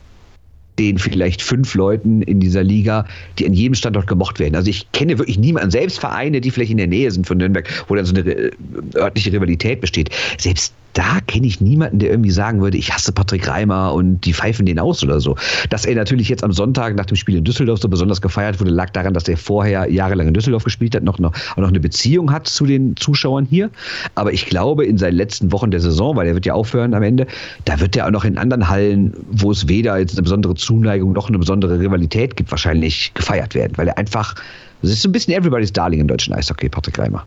[0.79, 3.05] den vielleicht fünf Leuten in dieser Liga,
[3.39, 4.55] die an jedem Standort gemocht werden.
[4.55, 7.67] Also ich kenne wirklich niemanden, selbst Vereine, die vielleicht in der Nähe sind von Nürnberg,
[7.87, 8.51] wo dann so eine äh,
[8.95, 10.09] örtliche Rivalität besteht.
[10.37, 14.33] Selbst da kenne ich niemanden, der irgendwie sagen würde, ich hasse Patrick Reimer und die
[14.33, 15.35] pfeifen den aus oder so.
[15.69, 18.71] Dass er natürlich jetzt am Sonntag nach dem Spiel in Düsseldorf so besonders gefeiert wurde,
[18.71, 21.81] lag daran, dass er vorher jahrelang in Düsseldorf gespielt hat, noch, noch, auch noch eine
[21.81, 23.69] Beziehung hat zu den Zuschauern hier.
[24.15, 27.03] Aber ich glaube, in seinen letzten Wochen der Saison, weil er wird ja aufhören am
[27.03, 27.27] Ende,
[27.65, 31.11] da wird er auch noch in anderen Hallen, wo es weder jetzt eine besondere Zuneigung
[31.11, 34.35] noch eine besondere Rivalität gibt, wahrscheinlich gefeiert werden, weil er einfach
[34.81, 37.25] das ist so ein bisschen Everybody's Darling im deutschen Eishockey, Patrick Reimer.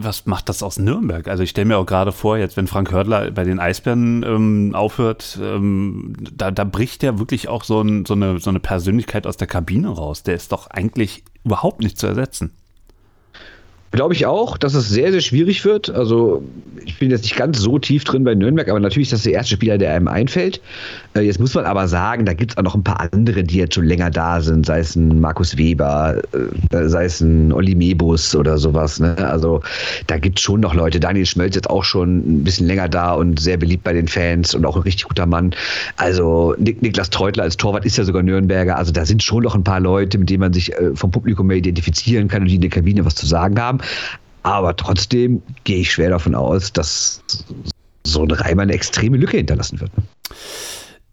[0.00, 1.28] Was macht das aus Nürnberg?
[1.28, 4.74] Also ich stelle mir auch gerade vor, jetzt wenn Frank Hördler bei den Eisbären ähm,
[4.74, 9.26] aufhört, ähm, da, da bricht ja wirklich auch so, ein, so, eine, so eine Persönlichkeit
[9.26, 10.22] aus der Kabine raus.
[10.22, 12.52] Der ist doch eigentlich überhaupt nicht zu ersetzen.
[13.90, 15.88] Glaube ich auch, dass es sehr, sehr schwierig wird.
[15.88, 16.42] Also,
[16.84, 19.32] ich bin jetzt nicht ganz so tief drin bei Nürnberg, aber natürlich ist das der
[19.32, 20.60] erste Spieler, der einem einfällt.
[21.14, 23.56] Äh, jetzt muss man aber sagen, da gibt es auch noch ein paar andere, die
[23.56, 27.74] jetzt schon länger da sind, sei es ein Markus Weber, äh, sei es ein Olli
[27.74, 29.00] Mebus oder sowas.
[29.00, 29.16] Ne?
[29.16, 29.62] Also,
[30.06, 31.00] da gibt es schon noch Leute.
[31.00, 34.54] Daniel Schmölz jetzt auch schon ein bisschen länger da und sehr beliebt bei den Fans
[34.54, 35.54] und auch ein richtig guter Mann.
[35.96, 38.76] Also, Nik Niklas Treutler als Torwart ist ja sogar Nürnberger.
[38.76, 41.46] Also, da sind schon noch ein paar Leute, mit denen man sich äh, vom Publikum
[41.46, 43.77] mehr identifizieren kann und die in der Kabine was zu sagen haben.
[44.42, 47.22] Aber trotzdem gehe ich schwer davon aus, dass
[48.04, 49.90] so ein Reimer eine extreme Lücke hinterlassen wird.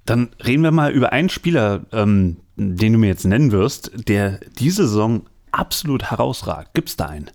[0.06, 4.40] Dann reden wir mal über einen Spieler, ähm, den du mir jetzt nennen wirst, der
[4.60, 6.74] diese Saison absolut herausragt.
[6.74, 7.32] Gibt es da einen?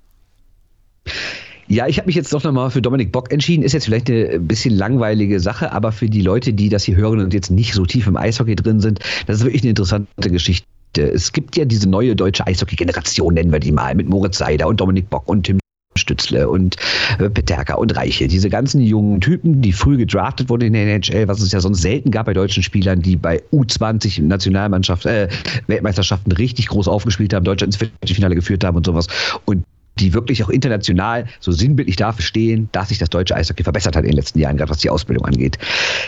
[1.66, 3.62] Ja, ich habe mich jetzt doch nochmal für Dominik Bock entschieden.
[3.62, 7.20] Ist jetzt vielleicht eine bisschen langweilige Sache, aber für die Leute, die das hier hören
[7.20, 10.66] und jetzt nicht so tief im Eishockey drin sind, das ist wirklich eine interessante Geschichte.
[10.98, 14.80] Es gibt ja diese neue deutsche Eishockey-Generation, nennen wir die mal, mit Moritz Seider und
[14.80, 15.60] Dominik Bock und Tim
[15.96, 16.76] Stützle und
[17.18, 18.28] äh, Peterka und Reiche.
[18.28, 21.82] Diese ganzen jungen Typen, die früh gedraftet wurden in der NHL, was es ja sonst
[21.82, 25.28] selten gab bei deutschen Spielern, die bei U20 Nationalmannschaft, äh,
[25.66, 29.08] Weltmeisterschaften richtig groß aufgespielt haben, Deutschland ins Viertelfinale geführt haben und sowas.
[29.44, 29.64] Und
[29.98, 34.04] die wirklich auch international so sinnbildlich dafür stehen, dass sich das deutsche Eishockey verbessert hat
[34.04, 35.58] in den letzten Jahren, gerade was die Ausbildung angeht.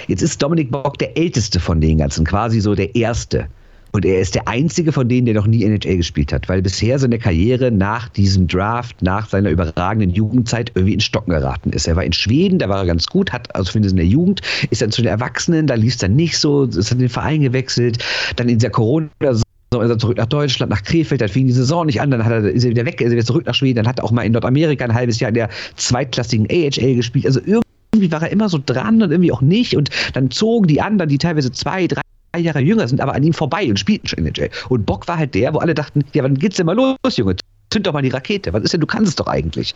[0.06, 3.48] Jetzt ist Dominik Bock der älteste von den ganzen, quasi so der erste.
[3.92, 6.98] Und er ist der einzige von denen, der noch nie NHL gespielt hat, weil bisher
[6.98, 11.86] seine Karriere nach diesem Draft, nach seiner überragenden Jugendzeit irgendwie in Stocken geraten ist.
[11.86, 14.40] Er war in Schweden, da war er ganz gut, hat also zumindest in der Jugend,
[14.70, 17.42] ist dann zu den Erwachsenen, da lief es dann nicht so, ist dann den Verein
[17.42, 18.02] gewechselt,
[18.36, 21.86] dann in dieser Corona- ist er zurück nach Deutschland, nach Krefeld, dann fing die Saison
[21.86, 23.76] nicht an, dann hat er, ist er wieder weg, ist er wieder zurück nach Schweden,
[23.76, 27.26] dann hat er auch mal in Nordamerika ein halbes Jahr in der zweitklassigen AHL gespielt.
[27.26, 29.76] Also irgendwie war er immer so dran und irgendwie auch nicht.
[29.76, 32.02] Und dann zogen die anderen, die teilweise zwei, drei
[32.40, 34.50] Jahre jünger sind, aber an ihm vorbei und spielten schon NHL.
[34.68, 37.36] Und Bock war halt der, wo alle dachten, ja, wann geht's denn mal los, Junge?
[37.70, 38.52] Zünd doch mal die Rakete.
[38.52, 39.74] Was ist denn, du kannst es doch eigentlich.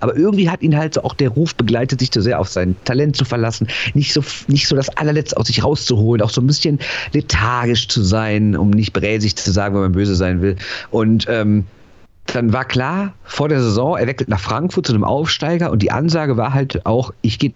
[0.00, 2.76] Aber irgendwie hat ihn halt so auch der Ruf begleitet, sich zu sehr auf sein
[2.84, 6.46] Talent zu verlassen, nicht so, nicht so das allerletzte aus sich rauszuholen, auch so ein
[6.46, 6.78] bisschen
[7.12, 10.56] lethargisch zu sein, um nicht bräsig zu sagen, wenn man böse sein will.
[10.90, 11.64] Und ähm,
[12.26, 15.90] dann war klar, vor der Saison, er wechselt nach Frankfurt zu einem Aufsteiger und die
[15.90, 17.52] Ansage war halt auch, ich gehe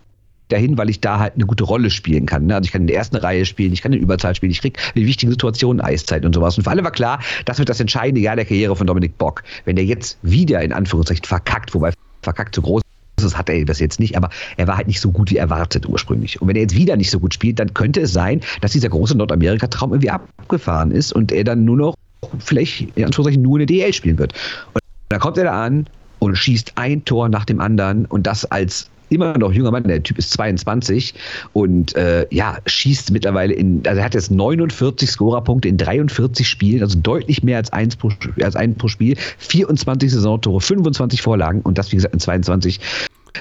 [0.49, 2.47] dahin, weil ich da halt eine gute Rolle spielen kann.
[2.47, 2.55] Ne?
[2.55, 4.81] Also ich kann in der ersten Reihe spielen, ich kann in Überzahl spielen, ich kriege
[4.95, 6.57] in wichtigen Situationen Eiszeit und sowas.
[6.57, 9.43] Und für alle war klar, das wird das entscheidende Jahr der Karriere von Dominik Bock.
[9.65, 11.93] Wenn der jetzt wieder in Anführungszeichen verkackt, wobei
[12.23, 12.83] verkackt zu groß
[13.23, 15.89] ist, hat er das jetzt nicht, aber er war halt nicht so gut wie erwartet
[15.89, 16.41] ursprünglich.
[16.41, 18.89] Und wenn er jetzt wieder nicht so gut spielt, dann könnte es sein, dass dieser
[18.89, 21.95] große Nordamerika-Traum irgendwie abgefahren ist und er dann nur noch
[22.39, 24.35] vielleicht in Anführungszeichen nur eine DL spielen wird.
[24.75, 25.87] Und da kommt er da an
[26.19, 30.03] und schießt ein Tor nach dem anderen und das als immer noch junger Mann, der
[30.03, 31.15] Typ ist 22
[31.53, 36.83] und äh, ja, schießt mittlerweile in, also er hat jetzt 49 Scorerpunkte in 43 Spielen,
[36.83, 38.11] also deutlich mehr als eins pro,
[38.43, 42.81] als ein pro Spiel, 24 Saisontore, 25 Vorlagen und das, wie gesagt, in 22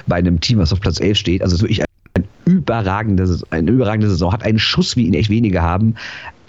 [0.06, 1.42] bei einem Team, was auf Platz 11 steht.
[1.42, 1.82] Also wirklich
[2.14, 5.94] ein überragende, eine überragende Saison, hat einen Schuss, wie ihn echt wenige haben.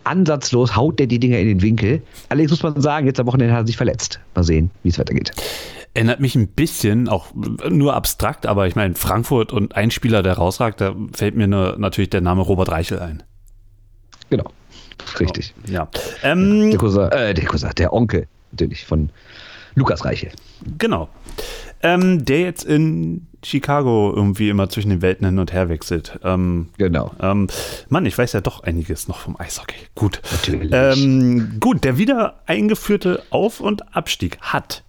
[0.04, 2.02] Ansatzlos haut der die Dinger in den Winkel.
[2.30, 4.20] Allerdings muss man sagen, jetzt am Wochenende hat er sich verletzt.
[4.36, 5.32] Mal sehen, wie es weitergeht.
[6.00, 10.36] Erinnert mich ein bisschen, auch nur abstrakt, aber ich meine, Frankfurt und ein Spieler, der
[10.36, 13.22] rausragt, da fällt mir nur natürlich der Name Robert Reichel ein.
[14.30, 14.50] Genau,
[15.20, 15.54] richtig.
[15.68, 15.90] Oh, ja.
[16.24, 19.10] Ähm, der, Cousin, äh, der Cousin, der Onkel natürlich von
[19.76, 20.32] Lukas Reichel.
[20.78, 21.10] Genau.
[21.84, 26.18] Ähm, der jetzt in Chicago irgendwie immer zwischen den Welten hin und her wechselt.
[26.24, 27.12] Ähm, genau.
[27.22, 27.48] Ähm,
[27.90, 29.76] Mann, ich weiß ja doch einiges noch vom Eishockey.
[29.96, 30.22] Gut.
[30.32, 30.72] Natürlich.
[30.74, 34.86] Ähm, gut, der wieder eingeführte Auf- und Abstieg hat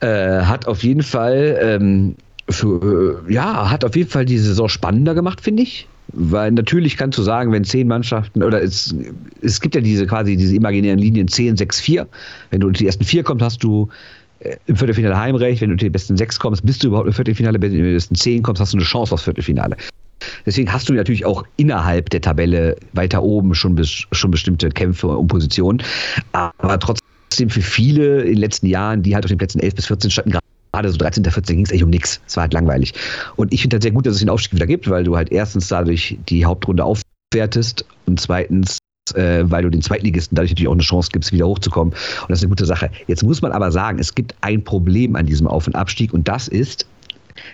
[0.00, 2.16] äh, hat auf jeden Fall, ähm,
[2.48, 5.86] für, äh, ja, hat auf jeden Fall die Saison spannender gemacht, finde ich.
[6.12, 8.94] Weil natürlich kannst du sagen, wenn zehn Mannschaften, oder es,
[9.42, 12.08] es gibt ja diese quasi diese imaginären Linien 10, 6, 4.
[12.50, 13.88] Wenn du unter die ersten vier kommst, hast du
[14.40, 15.60] äh, im Viertelfinale Heimrecht.
[15.60, 17.60] Wenn du unter die besten sechs kommst, bist du überhaupt im Viertelfinale.
[17.60, 19.76] Wenn du unter die besten zehn kommst, hast du eine Chance aufs Viertelfinale.
[20.44, 25.28] Deswegen hast du natürlich auch innerhalb der Tabelle weiter oben schon, schon bestimmte Kämpfe und
[25.28, 25.82] Positionen.
[26.32, 29.74] Aber trotzdem trotzdem für viele in den letzten Jahren, die halt auf den Plätzen 11
[29.76, 30.32] bis 14 standen,
[30.72, 31.24] gerade so 13.
[31.24, 32.20] 14 ging es eigentlich um nichts.
[32.26, 32.92] Es war halt langweilig.
[33.36, 35.30] Und ich finde halt sehr gut, dass es den Aufstieg wieder gibt, weil du halt
[35.30, 38.78] erstens dadurch die Hauptrunde aufwertest und zweitens
[39.14, 41.92] äh, weil du den Zweitligisten dadurch natürlich auch eine Chance gibst, wieder hochzukommen.
[41.92, 42.90] Und das ist eine gute Sache.
[43.06, 46.28] Jetzt muss man aber sagen, es gibt ein Problem an diesem Auf- und Abstieg und
[46.28, 46.86] das ist,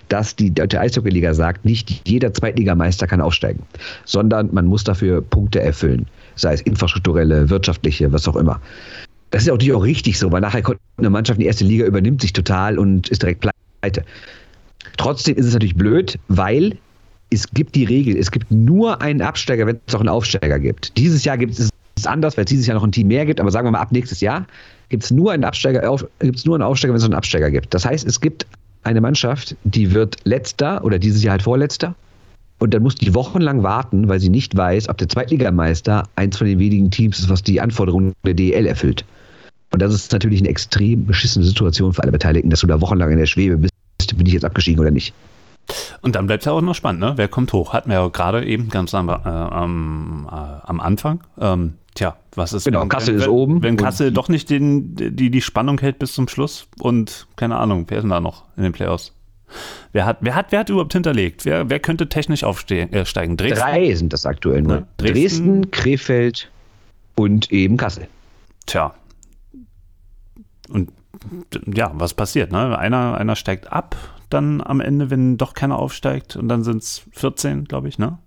[0.09, 3.63] dass die Deutsche Eishockeyliga sagt, nicht jeder Zweitligameister kann aufsteigen,
[4.05, 8.61] sondern man muss dafür Punkte erfüllen, sei es infrastrukturelle, wirtschaftliche, was auch immer.
[9.31, 11.85] Das ist natürlich auch richtig so, weil nachher kommt eine Mannschaft in die erste Liga,
[11.85, 13.41] übernimmt sich total und ist direkt
[13.81, 14.05] pleite.
[14.97, 16.79] Trotzdem ist es natürlich blöd, weil
[17.31, 20.97] es gibt die Regel, es gibt nur einen Absteiger, wenn es auch einen Aufsteiger gibt.
[20.97, 23.41] Dieses Jahr gibt es es anders, weil es dieses Jahr noch ein Team mehr gibt,
[23.41, 24.47] aber sagen wir mal ab nächstes Jahr
[24.89, 27.51] gibt es nur einen Absteiger, auf, gibt es nur einen Aufsteiger, wenn es einen Absteiger
[27.51, 27.73] gibt.
[27.75, 28.47] Das heißt, es gibt
[28.85, 31.95] eine Mannschaft, die wird letzter oder dieses Jahr halt vorletzter
[32.59, 36.47] und dann muss die wochenlang warten, weil sie nicht weiß, ob der Zweitligameister eins von
[36.47, 39.05] den wenigen Teams ist, was die Anforderungen der DL erfüllt.
[39.73, 43.11] Und das ist natürlich eine extrem beschissene Situation für alle Beteiligten, dass du da wochenlang
[43.11, 43.73] in der Schwebe bist,
[44.17, 45.13] bin ich jetzt abgestiegen oder nicht.
[46.01, 47.15] Und dann bleibt es ja auch noch spannend, ne?
[47.17, 47.73] Wer kommt hoch?
[47.73, 51.21] Hatten wir ja gerade eben ganz am, äh, am, äh, am Anfang.
[51.41, 53.63] Ähm, tja, was ist Genau, wenn, Kassel wenn, ist oben.
[53.63, 57.87] Wenn Kassel doch nicht den, die, die Spannung hält bis zum Schluss und keine Ahnung,
[57.89, 59.13] wer ist denn da noch in den Playoffs?
[59.93, 61.45] Wer hat, wer hat, wer hat überhaupt hinterlegt?
[61.45, 62.93] Wer, wer könnte technisch aufsteigen?
[62.93, 63.37] Äh, Dresden?
[63.37, 64.77] Drei sind das aktuell nur.
[64.77, 66.51] Ja, Dresden, Dresden, Krefeld
[67.17, 68.09] und eben Kassel.
[68.67, 68.95] Tja.
[70.69, 70.91] Und
[71.73, 72.53] ja, was passiert?
[72.53, 72.79] Ne?
[72.79, 73.97] Einer, einer steigt ab,
[74.31, 78.19] dann am Ende, wenn doch keiner aufsteigt, und dann sind es 14, glaube ich, ne?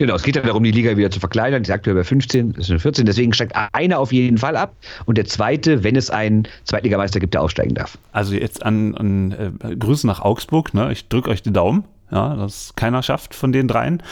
[0.00, 1.64] Genau, es geht ja darum, die Liga wieder zu verkleinern.
[1.64, 3.04] Die ist aktuell bei 15, das sind 14.
[3.04, 7.34] Deswegen steigt einer auf jeden Fall ab und der zweite, wenn es einen Zweitligameister gibt,
[7.34, 7.98] der aufsteigen darf.
[8.12, 10.72] Also jetzt an, an äh, Grüße nach Augsburg.
[10.72, 10.92] Ne?
[10.92, 14.02] Ich drücke euch die Daumen, ja, dass keiner schafft von den dreien.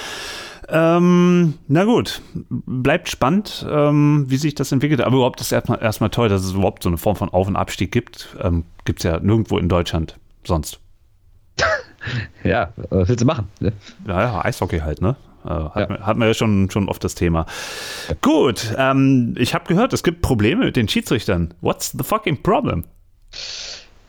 [0.68, 2.20] Ähm, na gut,
[2.50, 5.00] bleibt spannend, ähm, wie sich das entwickelt.
[5.00, 7.56] Aber überhaupt ist erstmal erstmal toll, dass es überhaupt so eine Form von Auf- und
[7.56, 8.36] Abstieg gibt.
[8.42, 10.80] Ähm, gibt es ja nirgendwo in Deutschland sonst.
[12.44, 13.48] Ja, was willst du machen?
[13.58, 13.72] Ne?
[14.06, 15.16] Ja, ja, Eishockey halt, ne?
[15.44, 16.06] Äh, hat, ja.
[16.06, 17.46] Hat man ja schon, schon oft das Thema.
[18.20, 21.54] Gut, ähm, ich habe gehört, es gibt Probleme mit den Schiedsrichtern.
[21.62, 22.84] What's the fucking problem?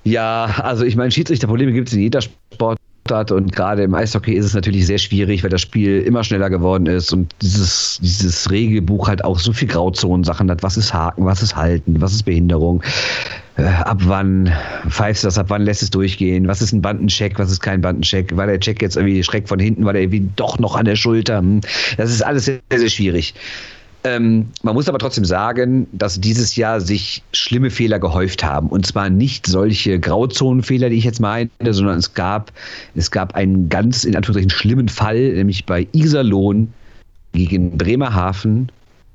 [0.03, 2.77] Ja, also ich meine, Schiedsrichterprobleme gibt es in jeder Sport
[3.12, 3.32] hat.
[3.32, 6.86] Und gerade im Eishockey ist es natürlich sehr schwierig, weil das Spiel immer schneller geworden
[6.86, 10.64] ist und dieses, dieses Regelbuch halt auch so viel Grauzonen-Sachen hat.
[10.64, 12.84] Was ist Haken, was ist Halten, was ist Behinderung?
[13.58, 14.53] Äh, ab wann
[14.88, 16.47] pfeifst du das, ab wann lässt es durchgehen?
[16.47, 18.36] Was ist ein Bandencheck, was ist kein Bandencheck?
[18.36, 20.95] War der Check jetzt irgendwie schräg von hinten, war der irgendwie doch noch an der
[20.95, 21.39] Schulter?
[21.39, 21.62] Hm.
[21.97, 23.34] Das ist alles sehr, sehr schwierig.
[24.08, 28.70] Ähm, man muss aber trotzdem sagen, dass dieses Jahr sich schlimme Fehler gehäuft haben.
[28.70, 32.53] Und zwar nicht solche Grauzonenfehler, die ich jetzt meine, sondern es gab,
[32.95, 36.72] es gab einen ganz, in Anführungszeichen, schlimmen Fall, nämlich bei Iserlohn
[37.34, 38.72] gegen Bremerhaven.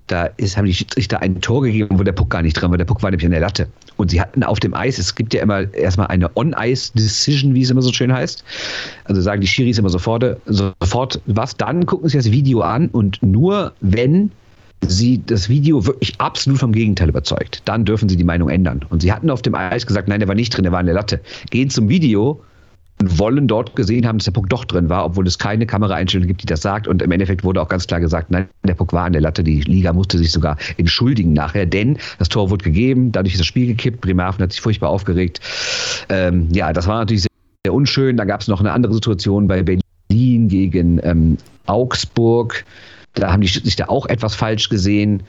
[0.08, 2.76] Da ist, haben die Schiedsrichter ein Tor gegeben, wo der Puck gar nicht drin war.
[2.76, 3.68] Der Puck war nämlich an der Latte.
[3.96, 7.70] Und sie hatten auf dem Eis, es gibt ja immer erstmal eine On-Ice-Decision, wie es
[7.70, 8.44] immer so schön heißt.
[9.04, 11.56] Also sagen die Schiris immer sofort, sofort was.
[11.56, 14.30] Dann gucken sie das Video an und nur wenn
[14.86, 18.84] sie das Video wirklich absolut vom Gegenteil überzeugt, dann dürfen sie die Meinung ändern.
[18.90, 20.86] Und sie hatten auf dem Eis gesagt, nein, der war nicht drin, der war in
[20.86, 21.20] der Latte.
[21.50, 22.42] Gehen zum Video
[23.00, 26.26] und wollen dort gesehen haben, dass der Puck doch drin war, obwohl es keine Kameraeinstellung
[26.26, 26.86] gibt, die das sagt.
[26.86, 29.42] Und im Endeffekt wurde auch ganz klar gesagt, nein, der Puck war an der Latte.
[29.42, 33.46] Die Liga musste sich sogar entschuldigen nachher, denn das Tor wurde gegeben, dadurch ist das
[33.46, 34.00] Spiel gekippt.
[34.00, 35.40] Bremerhaven hat sich furchtbar aufgeregt.
[36.08, 37.30] Ähm, ja, das war natürlich sehr,
[37.66, 38.16] sehr unschön.
[38.16, 42.64] Da gab es noch eine andere Situation bei Berlin gegen ähm, Augsburg.
[43.14, 45.22] Da haben die Schiedsrichter auch etwas falsch gesehen.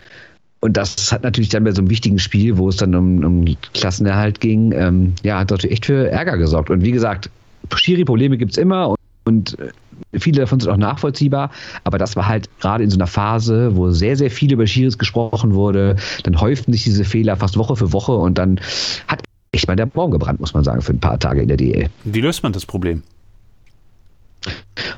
[0.61, 3.57] Und das hat natürlich dann bei so einem wichtigen Spiel, wo es dann um, um
[3.73, 6.69] Klassenerhalt ging, ähm, ja, hat natürlich echt für Ärger gesorgt.
[6.69, 7.29] Und wie gesagt,
[7.75, 9.71] Schiri-Probleme gibt es immer und, und äh,
[10.19, 11.51] viele davon sind auch nachvollziehbar,
[11.84, 14.97] aber das war halt gerade in so einer Phase, wo sehr, sehr viel über Schiris
[14.97, 18.59] gesprochen wurde, dann häuften sich diese Fehler fast Woche für Woche und dann
[19.07, 21.57] hat echt mal der Baum gebrannt, muss man sagen, für ein paar Tage in der
[21.57, 21.89] DL.
[22.05, 23.03] Wie löst man das Problem?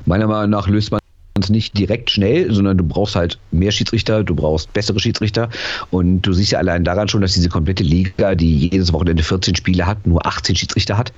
[0.04, 1.00] Meiner Meinung nach löst man
[1.48, 5.48] nicht direkt schnell, sondern du brauchst halt mehr Schiedsrichter, du brauchst bessere Schiedsrichter.
[5.90, 9.54] Und du siehst ja allein daran schon, dass diese komplette Liga, die jedes Wochenende 14
[9.54, 11.12] Spiele hat, nur 18 Schiedsrichter hat.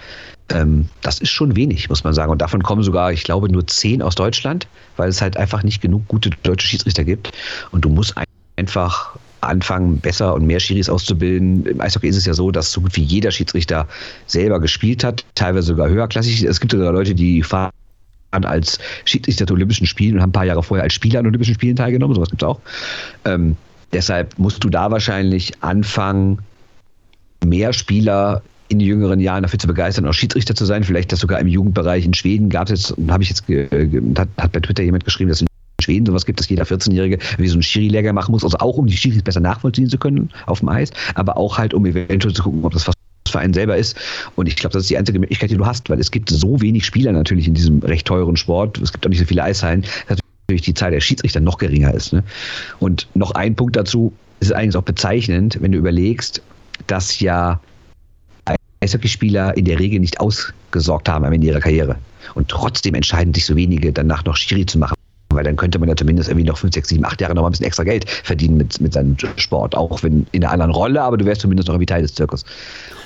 [0.50, 2.32] Ähm, das ist schon wenig, muss man sagen.
[2.32, 4.66] Und davon kommen sogar, ich glaube, nur 10 aus Deutschland,
[4.96, 7.32] weil es halt einfach nicht genug gute deutsche Schiedsrichter gibt.
[7.70, 8.14] Und du musst
[8.56, 11.64] einfach anfangen, besser und mehr Schiris auszubilden.
[11.66, 13.86] Im Eishockey ist es ja so, dass so gut wie jeder Schiedsrichter
[14.26, 16.42] selber gespielt hat, teilweise sogar höherklassig.
[16.42, 17.70] Es gibt sogar Leute, die fahren
[18.30, 21.54] als Schiedsrichter der Olympischen Spielen und haben ein paar Jahre vorher als Spieler an Olympischen
[21.54, 22.60] Spielen teilgenommen, sowas gibt es auch.
[23.24, 23.56] Ähm,
[23.92, 26.38] deshalb musst du da wahrscheinlich anfangen,
[27.44, 30.84] mehr Spieler in den jüngeren Jahren dafür zu begeistern, auch Schiedsrichter zu sein.
[30.84, 34.52] Vielleicht das sogar im Jugendbereich in Schweden gab es jetzt, habe ich jetzt, hat, hat
[34.52, 35.46] bei Twitter jemand geschrieben, dass in
[35.80, 38.86] Schweden sowas gibt, dass jeder 14-Jährige wie so einen Schiri-Lehrgang machen muss, also auch um
[38.86, 42.42] die Schiris besser nachvollziehen zu können auf dem Eis, aber auch halt, um eventuell zu
[42.42, 42.94] gucken, ob das was
[43.30, 43.96] für einen selber ist.
[44.36, 46.60] Und ich glaube, das ist die einzige Möglichkeit, die du hast, weil es gibt so
[46.60, 48.78] wenig Spieler natürlich in diesem recht teuren Sport.
[48.78, 50.18] Es gibt auch nicht so viele Eishallen, dass
[50.48, 52.12] natürlich die Zahl der Schiedsrichter noch geringer ist.
[52.12, 52.22] Ne?
[52.78, 56.42] Und noch ein Punkt dazu, ist eigentlich auch bezeichnend, wenn du überlegst,
[56.86, 57.60] dass ja
[58.80, 61.96] Eishockeyspieler in der Regel nicht ausgesorgt haben am Ende ihrer Karriere.
[62.34, 64.94] Und trotzdem entscheiden sich so wenige, danach noch Schiri zu machen.
[65.30, 67.48] Weil dann könnte man ja zumindest irgendwie noch 5, 6, 7, 8 Jahre noch mal
[67.48, 69.76] ein bisschen extra Geld verdienen mit, mit seinem Sport.
[69.76, 72.44] Auch wenn in einer anderen Rolle, aber du wärst zumindest noch irgendwie Teil des Zirkus.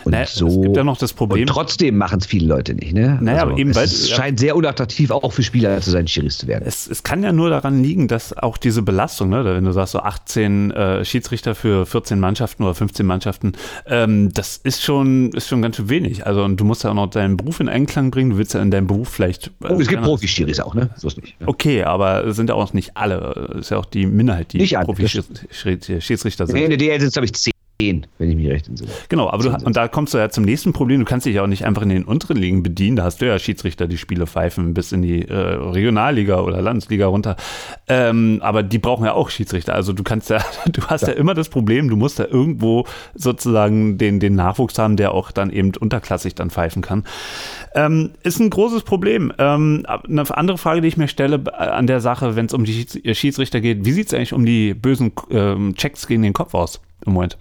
[0.04, 0.48] Und naja, so.
[0.48, 1.42] Es gibt ja noch das Problem.
[1.42, 2.92] Und trotzdem machen es viele Leute nicht.
[2.92, 3.18] Ne?
[3.20, 6.46] Naja, also, eben weil es scheint sehr unattraktiv auch für Spieler zu sein, Schiris zu
[6.46, 6.64] werden.
[6.66, 9.92] Es, es kann ja nur daran liegen, dass auch diese Belastung, ne, wenn du sagst
[9.92, 13.52] so 18 äh, Schiedsrichter für 14 Mannschaften oder 15 Mannschaften,
[13.86, 16.26] ähm, das ist schon ist schon ganz schön wenig.
[16.26, 18.30] Also und du musst ja auch noch deinen Beruf in Einklang bringen.
[18.30, 19.50] Du willst ja in deinem Beruf vielleicht.
[19.62, 20.90] Oh, es gibt Profi-Schiris auch, ne?
[20.96, 21.40] So ist nicht.
[21.40, 21.48] Ne?
[21.48, 23.50] Okay, aber sind ja auch nicht alle.
[23.52, 26.56] Es ist ja auch die Minderheit, die Profi-Schiedsrichter sind.
[26.56, 27.51] Nee, in der DL sind es, glaube ich, 10
[27.82, 28.90] 10, wenn ich mich recht entsinne.
[29.08, 31.00] Genau, aber du, und da kommst du ja zum nächsten Problem.
[31.00, 32.96] Du kannst dich ja auch nicht einfach in den unteren Ligen bedienen.
[32.96, 37.06] Da hast du ja Schiedsrichter, die Spiele pfeifen bis in die äh, Regionalliga oder Landesliga
[37.06, 37.36] runter.
[37.88, 39.74] Ähm, aber die brauchen ja auch Schiedsrichter.
[39.74, 40.38] Also du kannst ja,
[40.72, 41.08] du hast ja.
[41.08, 45.32] ja immer das Problem, du musst ja irgendwo sozusagen den, den Nachwuchs haben, der auch
[45.32, 47.04] dann eben unterklassig dann pfeifen kann.
[47.74, 49.32] Ähm, ist ein großes Problem.
[49.38, 52.64] Ähm, eine andere Frage, die ich mir stelle äh, an der Sache, wenn es um
[52.64, 56.54] die Schiedsrichter geht, wie sieht es eigentlich um die bösen ähm, Checks gegen den Kopf
[56.54, 57.38] aus im Moment?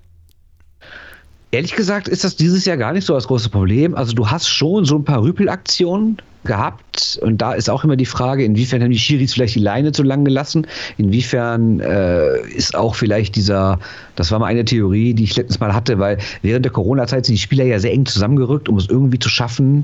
[1.52, 3.94] Ehrlich gesagt ist das dieses Jahr gar nicht so das große Problem.
[3.94, 8.06] Also du hast schon so ein paar Rüpelaktionen gehabt und da ist auch immer die
[8.06, 10.66] Frage, inwiefern haben die Schiris vielleicht die Leine zu lang gelassen?
[10.98, 13.80] Inwiefern äh, ist auch vielleicht dieser,
[14.16, 17.36] das war mal eine Theorie, die ich letztens mal hatte, weil während der Corona-Zeit sind
[17.36, 19.84] die Spieler ja sehr eng zusammengerückt, um es irgendwie zu schaffen,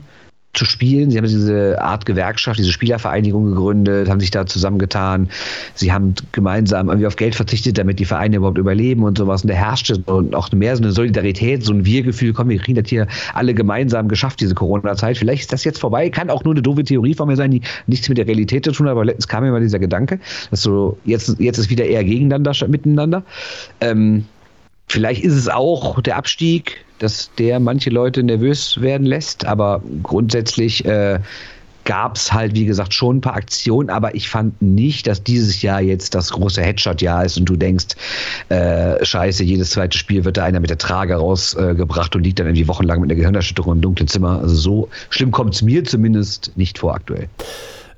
[0.57, 1.11] zu spielen.
[1.11, 5.29] Sie haben diese Art Gewerkschaft, diese Spielervereinigung gegründet, haben sich da zusammengetan.
[5.75, 9.43] Sie haben gemeinsam irgendwie auf Geld verzichtet, damit die Vereine überhaupt überleben und sowas.
[9.43, 12.33] Und da herrschte und auch mehr so eine Solidarität, so ein Wir-Gefühl.
[12.33, 15.17] Komm, wir kriegen das hier alle gemeinsam geschafft, diese Corona-Zeit.
[15.17, 16.09] Vielleicht ist das jetzt vorbei.
[16.09, 18.71] Kann auch nur eine doofe Theorie von mir sein, die nichts mit der Realität zu
[18.71, 18.91] tun hat.
[18.91, 20.19] Aber letztens kam mir mal dieser Gedanke,
[20.49, 23.23] dass so jetzt, jetzt ist wieder eher gegeneinander statt miteinander.
[23.81, 24.25] Ähm,
[24.89, 30.85] Vielleicht ist es auch der Abstieg, dass der manche Leute nervös werden lässt, aber grundsätzlich
[30.85, 31.19] äh,
[31.87, 35.61] gab es halt, wie gesagt, schon ein paar Aktionen, aber ich fand nicht, dass dieses
[35.61, 37.95] Jahr jetzt das große Headshot-Jahr ist und du denkst,
[38.49, 42.39] äh, scheiße, jedes zweite Spiel wird da einer mit der Trage rausgebracht äh, und liegt
[42.39, 44.39] dann irgendwie wochenlang mit einer Gehirnerschütterung im dunklen Zimmer.
[44.41, 47.29] Also so schlimm kommt es mir zumindest nicht vor aktuell.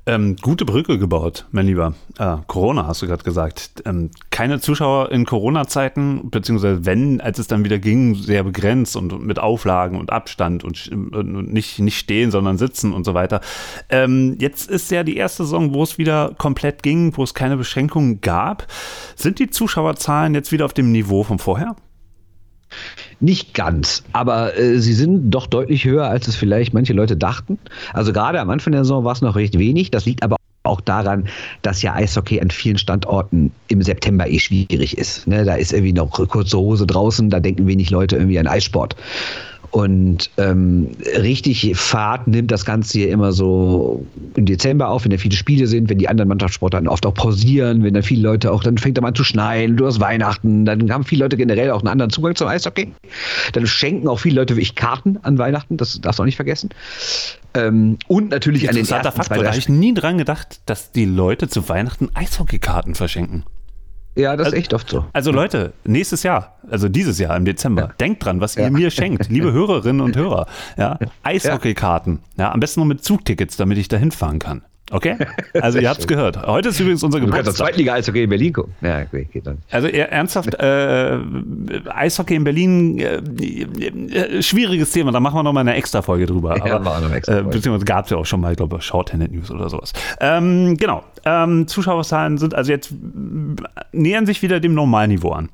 [0.06, 1.94] Ähm, gute Brücke gebaut, mein Lieber.
[2.16, 3.82] Ah, Corona hast du gerade gesagt.
[3.84, 9.24] Ähm, keine Zuschauer in Corona-Zeiten, beziehungsweise wenn, als es dann wieder ging, sehr begrenzt und
[9.24, 13.40] mit Auflagen und Abstand und, und nicht, nicht stehen, sondern sitzen und so weiter.
[13.90, 17.56] Ähm, jetzt ist ja die erste Saison, wo es wieder komplett ging, wo es keine
[17.56, 18.66] Beschränkungen gab.
[19.16, 21.76] Sind die Zuschauerzahlen jetzt wieder auf dem Niveau von vorher?
[23.20, 27.58] Nicht ganz, aber äh, sie sind doch deutlich höher, als es vielleicht manche Leute dachten.
[27.92, 29.90] Also gerade am Anfang der Saison war es noch recht wenig.
[29.90, 31.26] Das liegt aber auch daran,
[31.62, 35.26] dass ja Eishockey an vielen Standorten im September eh schwierig ist.
[35.26, 35.44] Ne?
[35.44, 38.96] Da ist irgendwie noch kurze Hose draußen, da denken wenig Leute irgendwie an Eissport.
[39.70, 45.18] Und ähm, richtig Fahrt nimmt das Ganze hier immer so im Dezember auf, wenn da
[45.18, 48.50] viele Spiele sind, wenn die anderen Mannschaftssportler dann oft auch pausieren, wenn dann viele Leute
[48.50, 51.70] auch, dann fängt er an zu schneien, du hast Weihnachten, dann haben viele Leute generell
[51.70, 52.92] auch einen anderen Zugang zum Eishockey.
[53.52, 56.36] Dann schenken auch viele Leute wie ich Karten an Weihnachten, das darfst du auch nicht
[56.36, 56.70] vergessen.
[57.54, 60.90] Ähm, und natürlich an den ersten Faktor, zwei, da habe ich nie dran gedacht, dass
[60.90, 63.44] die Leute zu Weihnachten Eishockeykarten verschenken.
[64.16, 65.04] Ja, das ist echt oft so.
[65.12, 67.88] Also Leute, nächstes Jahr, also dieses Jahr im Dezember, ja.
[68.00, 68.64] denkt dran, was ja.
[68.64, 70.46] ihr mir schenkt, liebe Hörerinnen und Hörer.
[70.76, 74.62] Ja, Eishockeykarten, ja, am besten noch mit Zugtickets, damit ich da hinfahren kann.
[74.90, 75.16] Okay?
[75.60, 76.46] Also ihr habt es gehört.
[76.46, 77.44] Heute ist übrigens unser Geburtstag.
[77.44, 78.74] Du kannst Zweitliga Eishockey in Berlin gucken.
[78.80, 79.58] Ja, okay, geht dann.
[79.70, 81.18] Also ernsthaft, äh,
[81.88, 86.56] Eishockey in Berlin, äh, äh, schwieriges Thema, da machen wir nochmal eine extra Folge drüber.
[86.56, 87.48] Ja, Aber, eine extra Folge.
[87.48, 89.92] Äh, beziehungsweise gab es ja auch schon mal, ich glaube, Shorthanded News oder sowas.
[90.20, 91.04] Ähm, genau.
[91.24, 92.92] Ähm, Zuschauerzahlen sind also jetzt
[93.92, 95.48] nähern sich wieder dem Normalniveau an.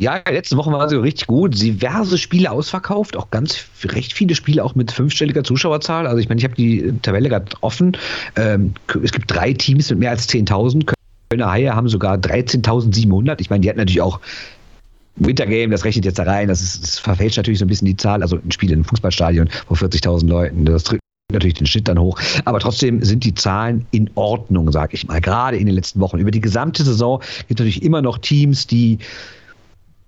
[0.00, 1.60] Ja, letzte Woche war sie richtig gut.
[1.60, 6.06] Diverse Spiele ausverkauft, auch ganz recht viele Spiele auch mit fünfstelliger Zuschauerzahl.
[6.06, 7.96] Also ich meine, ich habe die Tabelle gerade offen.
[8.36, 10.92] Ähm, es gibt drei Teams mit mehr als 10.000.
[11.30, 13.40] Kölner Haie haben sogar 13.700.
[13.40, 14.20] Ich meine, die hatten natürlich auch
[15.16, 16.46] Wintergame, das rechnet jetzt da rein.
[16.46, 18.22] Das, ist, das verfälscht natürlich so ein bisschen die Zahl.
[18.22, 20.64] Also ein Spiel in einem Fußballstadion vor 40.000 Leuten.
[20.64, 21.02] Das drückt
[21.32, 22.20] natürlich den Schnitt dann hoch.
[22.44, 25.20] Aber trotzdem sind die Zahlen in Ordnung, sag ich mal.
[25.20, 26.18] Gerade in den letzten Wochen.
[26.18, 27.18] Über die gesamte Saison
[27.48, 28.98] gibt es natürlich immer noch Teams, die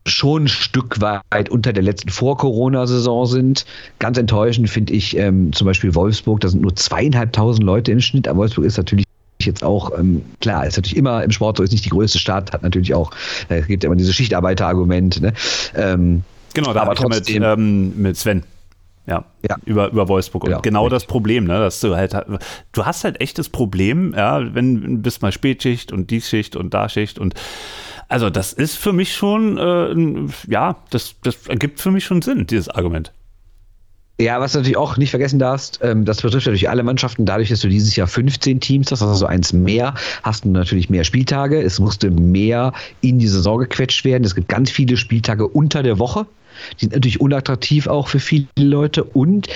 [0.06, 3.66] schon ein Stück weit unter der letzten Vor-Corona-Saison sind.
[3.98, 8.27] Ganz enttäuschend finde ich ähm, zum Beispiel Wolfsburg, da sind nur zweieinhalbtausend Leute im Schnitt,
[8.27, 9.05] aber Wolfsburg ist natürlich
[9.47, 12.52] jetzt auch, ähm, klar, ist natürlich immer im Sport so, ist nicht die größte Stadt,
[12.52, 13.10] hat natürlich auch,
[13.48, 15.20] äh, es gibt ja immer dieses Schichtarbeiter-Argument.
[15.20, 15.32] Ne?
[15.74, 16.24] Ähm,
[16.55, 18.43] genau, da aber trotzdem, mit, ähm, mit Sven.
[19.06, 20.44] Ja, ja, Über, über Wolfsburg.
[20.44, 20.97] Und ja, genau richtig.
[20.97, 22.14] das Problem, ne, dass du halt,
[22.72, 26.74] du hast halt echtes Problem, ja, wenn du bist mal Spätschicht und die Schicht und
[26.74, 27.35] da Schicht und
[28.11, 32.45] also das ist für mich schon, äh, ja, das, das ergibt für mich schon Sinn,
[32.45, 33.12] dieses Argument.
[34.20, 37.24] Ja, was du natürlich auch nicht vergessen darfst, ähm, das betrifft natürlich alle Mannschaften.
[37.24, 41.05] Dadurch, dass du dieses Jahr 15 Teams hast, also eins mehr, hast du natürlich mehr
[41.05, 41.62] Spieltage.
[41.62, 44.24] Es musste mehr in die Saison gequetscht werden.
[44.24, 46.27] Es gibt ganz viele Spieltage unter der Woche.
[46.74, 49.05] Die sind natürlich unattraktiv auch für viele Leute.
[49.05, 49.49] Und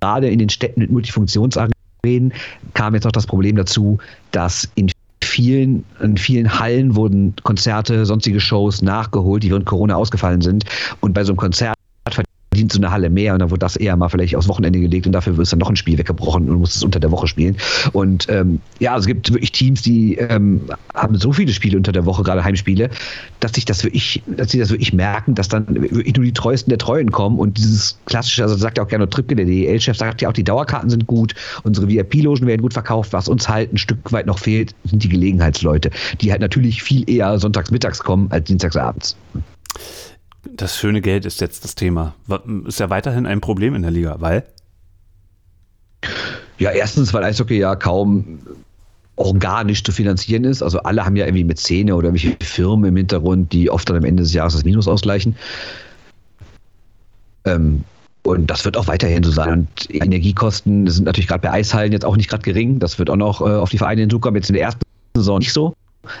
[0.00, 2.32] gerade in den Städten mit Multifunktionsarenen
[2.74, 3.98] kam jetzt noch das Problem dazu,
[4.32, 4.90] dass in
[5.32, 10.64] vielen, in vielen Hallen wurden Konzerte, sonstige Shows nachgeholt, die während Corona ausgefallen sind.
[11.00, 11.74] Und bei so einem Konzert
[12.52, 15.06] verdient so eine Halle mehr und dann wurde das eher mal vielleicht aufs Wochenende gelegt
[15.06, 17.56] und dafür ist dann noch ein Spiel weggebrochen und muss es unter der Woche spielen.
[17.92, 20.60] Und ähm, ja, es gibt wirklich Teams, die ähm,
[20.94, 22.90] haben so viele Spiele unter der Woche, gerade Heimspiele,
[23.40, 26.68] dass sich das wirklich, dass sie das wirklich merken, dass dann wirklich nur die Treuesten
[26.68, 30.20] der Treuen kommen und dieses klassische, also sagt ja auch gerne Tripke, der DEL-Chef sagt
[30.20, 33.78] ja auch, die Dauerkarten sind gut, unsere VIP-Logen werden gut verkauft, was uns halt ein
[33.78, 38.26] Stück weit noch fehlt, sind die Gelegenheitsleute, die halt natürlich viel eher sonntags mittags kommen
[38.30, 39.16] als dienstags abends
[40.50, 42.14] das schöne Geld ist jetzt das Thema.
[42.66, 44.44] Ist ja weiterhin ein Problem in der Liga, weil?
[46.58, 48.40] Ja, erstens, weil Eishockey ja kaum
[49.16, 50.62] organisch zu finanzieren ist.
[50.62, 53.96] Also alle haben ja irgendwie mit Szene oder irgendwelche Firmen im Hintergrund, die oft dann
[53.96, 55.36] am Ende des Jahres das Minus ausgleichen.
[57.44, 57.84] Ähm,
[58.22, 59.52] und das wird auch weiterhin so sein.
[59.52, 62.78] Und Energiekosten sind natürlich gerade bei Eishallen jetzt auch nicht gerade gering.
[62.78, 64.40] Das wird auch noch äh, auf die Vereine hinzukommen.
[64.40, 64.82] Jetzt in der ersten
[65.16, 65.74] Saison nicht so.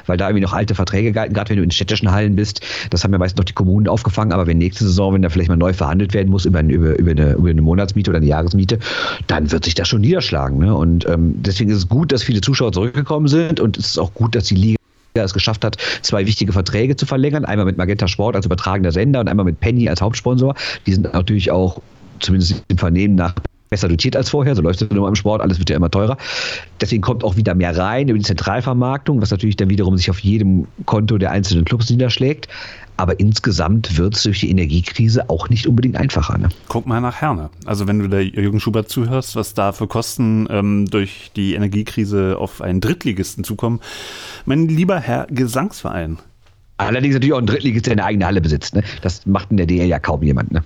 [0.06, 2.60] Weil da irgendwie noch alte Verträge galten, gerade wenn du in städtischen Hallen bist.
[2.90, 5.48] Das haben ja meistens noch die Kommunen aufgefangen, aber wenn nächste Saison, wenn da vielleicht
[5.48, 8.78] mal neu verhandelt werden muss über, über, über, eine, über eine Monatsmiete oder eine Jahresmiete,
[9.26, 10.58] dann wird sich das schon niederschlagen.
[10.58, 10.74] Ne?
[10.74, 14.14] Und ähm, deswegen ist es gut, dass viele Zuschauer zurückgekommen sind und es ist auch
[14.14, 14.76] gut, dass die Liga
[15.14, 17.44] es geschafft hat, zwei wichtige Verträge zu verlängern.
[17.44, 20.54] Einmal mit Magenta Sport als übertragender Sender und einmal mit Penny als Hauptsponsor.
[20.86, 21.82] Die sind natürlich auch,
[22.20, 23.34] zumindest im Vernehmen nach,
[23.72, 24.54] besser dotiert als vorher.
[24.54, 26.16] So läuft es nur im Sport, alles wird ja immer teurer.
[26.80, 30.20] Deswegen kommt auch wieder mehr rein über die Zentralvermarktung, was natürlich dann wiederum sich auf
[30.20, 32.48] jedem Konto der einzelnen Clubs niederschlägt.
[32.98, 36.36] Aber insgesamt wird es durch die Energiekrise auch nicht unbedingt einfacher.
[36.38, 36.50] Ne?
[36.68, 37.50] Guck mal nach Herne.
[37.64, 42.36] Also wenn du der Jürgen Schubert zuhörst, was da für Kosten ähm, durch die Energiekrise
[42.38, 43.80] auf einen Drittligisten zukommen.
[44.44, 46.18] Mein lieber Herr Gesangsverein.
[46.76, 48.74] Allerdings natürlich auch ein Drittligist, der eine eigene Halle besitzt.
[48.74, 48.82] Ne?
[49.02, 50.52] Das macht in der DL ja kaum jemand.
[50.52, 50.62] Ne?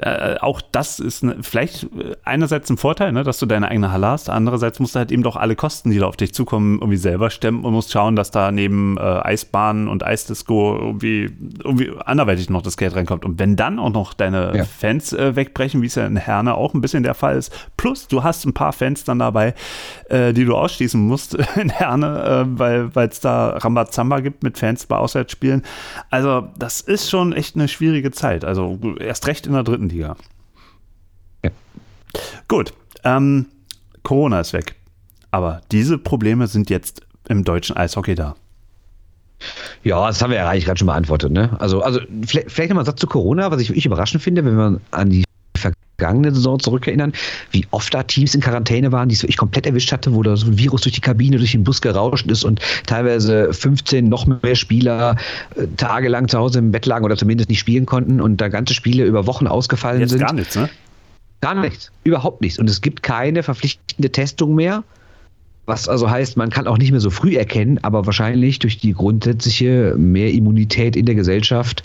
[0.00, 3.92] Äh, auch das ist ne, vielleicht äh, einerseits ein Vorteil, ne, dass du deine eigene
[3.92, 4.30] Halle hast.
[4.30, 7.28] Andererseits musst du halt eben doch alle Kosten, die da auf dich zukommen, irgendwie selber
[7.28, 11.30] stemmen und musst schauen, dass da neben äh, Eisbahnen und Eisdisco irgendwie,
[11.62, 13.26] irgendwie anderweitig noch das Geld reinkommt.
[13.26, 14.64] Und wenn dann auch noch deine ja.
[14.64, 18.08] Fans äh, wegbrechen, wie es ja in Herne auch ein bisschen der Fall ist, plus
[18.08, 19.54] du hast ein paar Fans dann dabei,
[20.08, 24.86] äh, die du ausschließen musst in Herne, äh, weil es da Rambazamba gibt mit Fans
[24.86, 25.62] bei Auswärtsspielen.
[26.08, 28.46] Also das ist schon echt eine schwierige Zeit.
[28.46, 30.16] Also erst recht in der dritten Liga.
[31.44, 31.50] Ja.
[32.48, 32.72] Gut,
[33.04, 33.46] ähm,
[34.02, 34.74] Corona ist weg.
[35.30, 38.34] Aber diese Probleme sind jetzt im deutschen Eishockey da.
[39.82, 41.32] Ja, das haben wir ja eigentlich gerade schon beantwortet.
[41.32, 41.56] Ne?
[41.60, 44.54] Also, also vielleicht, vielleicht nochmal ein Satz zu Corona, was ich wirklich überraschend finde, wenn
[44.54, 45.24] man an die
[45.56, 47.12] vergangene Saison zurückerinnern,
[47.50, 50.36] wie oft da Teams in Quarantäne waren, die es wirklich komplett erwischt hatte, wo da
[50.36, 54.26] so ein Virus durch die Kabine, durch den Bus gerauscht ist und teilweise 15 noch
[54.26, 55.16] mehr Spieler
[55.56, 58.74] äh, tagelang zu Hause im Bett lagen oder zumindest nicht spielen konnten und da ganze
[58.74, 60.20] Spiele über Wochen ausgefallen Jetzt sind.
[60.20, 60.70] gar nichts, ne?
[61.42, 62.58] Gar nichts, überhaupt nichts.
[62.58, 64.84] Und es gibt keine verpflichtende Testung mehr.
[65.66, 68.92] Was also heißt, man kann auch nicht mehr so früh erkennen, aber wahrscheinlich durch die
[68.92, 71.84] grundsätzliche mehr Immunität in der Gesellschaft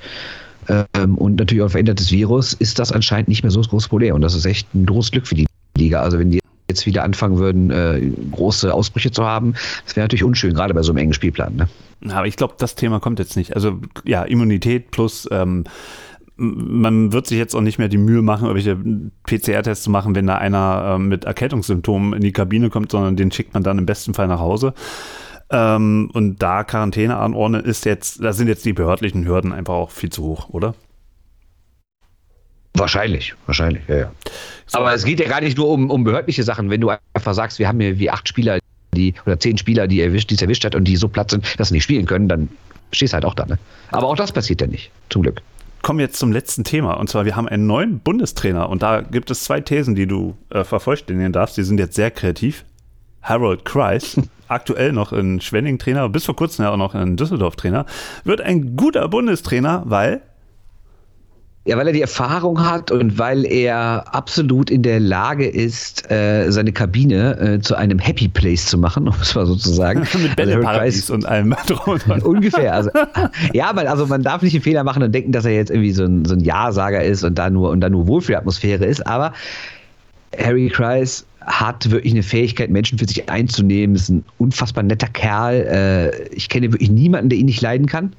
[0.67, 3.89] ähm, und natürlich auch ein verändertes Virus, ist das anscheinend nicht mehr so das große
[3.89, 4.15] Problem.
[4.15, 5.45] Und das ist echt ein großes Glück für die
[5.77, 6.01] Liga.
[6.01, 6.39] Also wenn die
[6.69, 8.01] jetzt wieder anfangen würden, äh,
[8.31, 9.53] große Ausbrüche zu haben,
[9.85, 11.55] das wäre natürlich unschön, gerade bei so einem engen Spielplan.
[11.55, 11.69] Ne?
[12.13, 13.55] Aber ich glaube, das Thema kommt jetzt nicht.
[13.55, 15.65] Also ja, Immunität plus ähm,
[16.37, 18.77] man wird sich jetzt auch nicht mehr die Mühe machen, irgendwelche
[19.23, 23.31] PCR-Tests zu machen, wenn da einer äh, mit Erkältungssymptomen in die Kabine kommt, sondern den
[23.31, 24.73] schickt man dann im besten Fall nach Hause.
[25.49, 29.91] Ähm, und da Quarantäne anordnen, ist jetzt, da sind jetzt die behördlichen Hürden einfach auch
[29.91, 30.73] viel zu hoch, oder?
[32.73, 34.11] Wahrscheinlich, wahrscheinlich, ja, ja.
[34.65, 34.79] So.
[34.79, 36.69] Aber es geht ja gar nicht nur um, um behördliche Sachen.
[36.69, 38.59] Wenn du einfach sagst, wir haben hier wie acht Spieler,
[38.93, 41.59] die oder zehn Spieler, die erwischt, die es erwischt hat und die so platt sind,
[41.59, 42.49] dass sie nicht spielen können, dann
[42.91, 43.45] stehst du halt auch da.
[43.45, 43.57] Ne?
[43.91, 45.41] Aber auch das passiert ja nicht, zum Glück.
[45.83, 46.93] Kommen wir jetzt zum letzten Thema.
[46.93, 48.69] Und zwar, wir haben einen neuen Bundestrainer.
[48.69, 51.57] Und da gibt es zwei Thesen, die du äh, vervollständigen darfst.
[51.57, 52.65] Die sind jetzt sehr kreativ.
[53.25, 57.55] Harold Kreis, aktuell noch in Schwenning Trainer, bis vor kurzem ja auch noch in Düsseldorf
[57.55, 57.85] Trainer,
[58.23, 60.21] wird ein guter Bundestrainer, weil
[61.67, 66.51] ja, weil er die Erfahrung hat und weil er absolut in der Lage ist, äh,
[66.51, 70.01] seine Kabine äh, zu einem Happy Place zu machen, um es mal so zu sagen.
[70.13, 71.55] Mit also Bälleparadies und allem
[72.23, 72.71] Ungefähr.
[72.71, 72.91] Also,
[73.51, 75.91] ja, weil also man darf nicht den Fehler machen und denken, dass er jetzt irgendwie
[75.91, 79.07] so ein, so ein Ja-Sager ist und da nur und da nur Wohlfühlatmosphäre ist.
[79.07, 79.33] Aber
[80.37, 85.61] Harry Kreis hat wirklich eine Fähigkeit, Menschen für sich einzunehmen, ist ein unfassbar netter Kerl.
[85.61, 88.15] Äh, ich kenne wirklich niemanden, der ihn nicht leiden kann.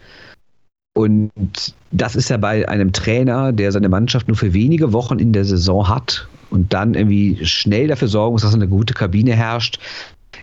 [0.95, 1.31] Und
[1.91, 5.45] das ist ja bei einem Trainer, der seine Mannschaft nur für wenige Wochen in der
[5.45, 9.79] Saison hat und dann irgendwie schnell dafür sorgen muss, dass eine gute Kabine herrscht,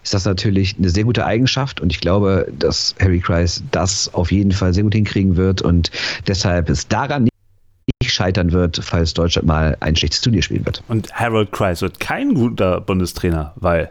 [0.03, 4.31] ist das natürlich eine sehr gute Eigenschaft und ich glaube, dass Harry Kreis das auf
[4.31, 5.91] jeden Fall sehr gut hinkriegen wird und
[6.27, 7.27] deshalb ist daran
[8.03, 10.83] nicht scheitern wird, falls Deutschland mal ein schlechtes Turnier spielen wird.
[10.87, 13.89] Und Harold Kreis wird kein guter Bundestrainer, weil.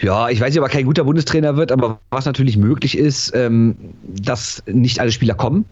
[0.00, 3.34] Ja, ich weiß nicht, ob er kein guter Bundestrainer wird, aber was natürlich möglich ist,
[3.34, 5.64] ähm, dass nicht alle Spieler kommen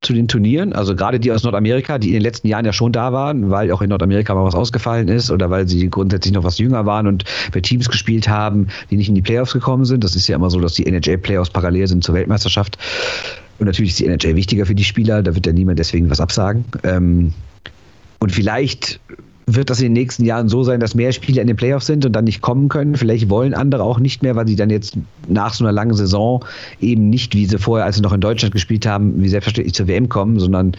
[0.00, 0.72] zu den Turnieren.
[0.72, 3.70] Also gerade die aus Nordamerika, die in den letzten Jahren ja schon da waren, weil
[3.70, 7.06] auch in Nordamerika mal was ausgefallen ist oder weil sie grundsätzlich noch was jünger waren
[7.06, 10.04] und bei Teams gespielt haben, die nicht in die Playoffs gekommen sind.
[10.04, 12.78] Das ist ja immer so, dass die NHL-Playoffs parallel sind zur Weltmeisterschaft.
[13.58, 16.20] Und natürlich ist die NHL wichtiger für die Spieler, da wird ja niemand deswegen was
[16.20, 16.64] absagen.
[16.82, 17.32] Ähm,
[18.18, 19.00] und vielleicht
[19.46, 22.06] wird das in den nächsten Jahren so sein, dass mehr Spieler in den Playoffs sind
[22.06, 22.96] und dann nicht kommen können.
[22.96, 24.96] Vielleicht wollen andere auch nicht mehr, weil sie dann jetzt
[25.28, 26.44] nach so einer langen Saison
[26.80, 29.86] eben nicht, wie sie vorher, als sie noch in Deutschland gespielt haben, wie selbstverständlich zur
[29.86, 30.72] WM kommen, sondern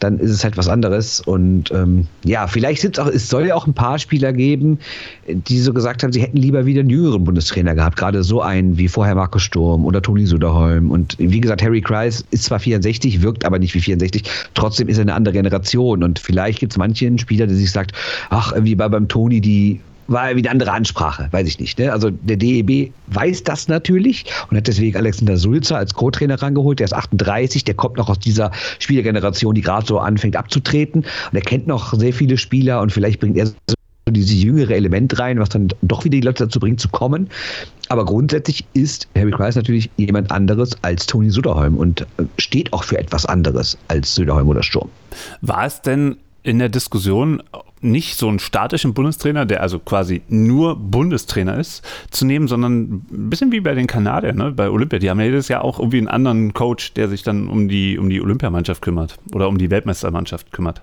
[0.00, 1.20] dann ist es halt was anderes.
[1.20, 4.78] Und ähm, ja, vielleicht sind es auch, es soll ja auch ein paar Spieler geben,
[5.26, 7.96] die so gesagt haben, sie hätten lieber wieder einen jüngeren Bundestrainer gehabt.
[7.96, 10.90] Gerade so einen wie vorher Markus Sturm oder Toni Suderholm.
[10.90, 14.22] Und wie gesagt, Harry Kreis ist zwar 64, wirkt aber nicht wie 64.
[14.54, 16.02] Trotzdem ist er eine andere Generation.
[16.02, 17.92] Und vielleicht gibt es manchen Spieler, der sich sagt,
[18.30, 21.78] ach, irgendwie war beim Toni die war wieder eine andere Ansprache, weiß ich nicht.
[21.78, 21.92] Ne?
[21.92, 26.80] Also der DEB weiß das natürlich und hat deswegen Alexander Sulzer als Co-Trainer rangeholt.
[26.80, 31.02] Der ist 38, der kommt noch aus dieser Spielergeneration, die gerade so anfängt abzutreten.
[31.02, 33.54] Und er kennt noch sehr viele Spieler und vielleicht bringt er so
[34.10, 37.28] dieses jüngere Element rein, was dann doch wieder die Leute dazu bringt, zu kommen.
[37.90, 42.84] Aber grundsätzlich ist Harry Kreis natürlich jemand anderes als Toni Söderholm und äh, steht auch
[42.84, 44.88] für etwas anderes als Söderholm oder Sturm.
[45.42, 47.42] War es denn in der Diskussion
[47.80, 53.30] nicht so einen statischen Bundestrainer, der also quasi nur Bundestrainer ist, zu nehmen, sondern ein
[53.30, 54.52] bisschen wie bei den Kanadiern, ne?
[54.52, 54.98] bei Olympia.
[54.98, 57.98] Die haben ja jedes Jahr auch irgendwie einen anderen Coach, der sich dann um die,
[57.98, 60.82] um die Olympiamannschaft kümmert oder um die Weltmeistermannschaft kümmert.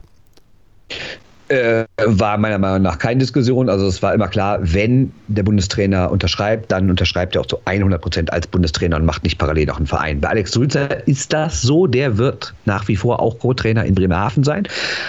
[1.47, 3.69] Äh, war meiner Meinung nach keine Diskussion.
[3.69, 8.01] Also es war immer klar, wenn der Bundestrainer unterschreibt, dann unterschreibt er auch zu 100
[8.01, 10.21] Prozent als Bundestrainer und macht nicht parallel noch einen Verein.
[10.21, 11.85] Bei Alex Sulzer ist das so.
[11.85, 14.67] Der wird nach wie vor auch Co-Trainer in Bremerhaven sein.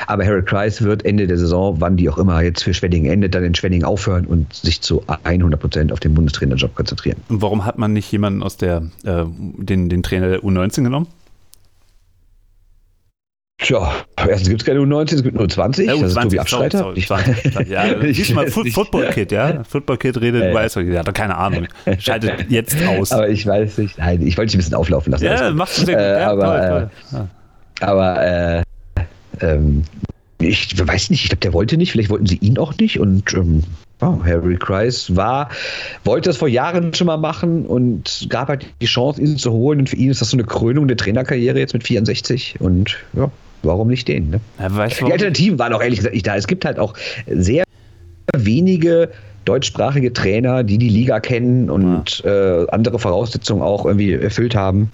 [0.09, 3.35] Aber Harry Kreis wird Ende der Saison, wann die auch immer jetzt für Schwenningen endet,
[3.35, 7.17] dann in Schwenningen aufhören und sich zu 100 Prozent auf den Bundestrainerjob konzentrieren.
[7.31, 11.07] Und warum hat man nicht jemanden aus der, äh, den, den Trainer der U19 genommen?
[13.67, 15.89] Tja, erstens gibt es keine U19, es gibt nur 20.
[15.89, 16.79] Ja, U20, das ist Tobi Abstreiter.
[16.79, 19.65] Sorry, sorry, 20, ja, diesmal Football Kid, ja.
[19.69, 21.67] Football Kid redet, äh, weiß ja, hat keine Ahnung.
[21.99, 23.11] Schaltet jetzt aus.
[23.11, 23.99] Aber ich weiß nicht.
[23.99, 25.25] Nein, ich wollte dich ein bisschen auflaufen lassen.
[25.25, 26.05] Ja, machst du sehr gut.
[26.05, 27.29] Äh, ja, aber, toll, toll.
[27.81, 28.63] Äh, aber äh,
[29.41, 29.83] ähm,
[30.39, 33.35] ich weiß nicht, ich glaube, der wollte nicht, vielleicht wollten sie ihn auch nicht und
[33.35, 33.65] ähm,
[34.03, 35.49] Oh, Harry Kreis war,
[36.05, 39.79] wollte das vor Jahren schon mal machen und gab halt die Chance, ihn zu holen.
[39.79, 42.57] Und für ihn ist das so eine Krönung der Trainerkarriere jetzt mit 64.
[42.61, 43.31] Und ja,
[43.67, 44.31] warum nicht den?
[44.31, 44.41] Ne?
[44.59, 46.37] Ja, weißt, die Alternativen waren auch ehrlich gesagt nicht da.
[46.37, 46.95] Es gibt halt auch
[47.27, 47.65] sehr
[48.37, 49.11] wenige
[49.45, 52.63] deutschsprachige Trainer, die die Liga kennen und ja.
[52.63, 54.91] äh, andere Voraussetzungen auch irgendwie erfüllt haben.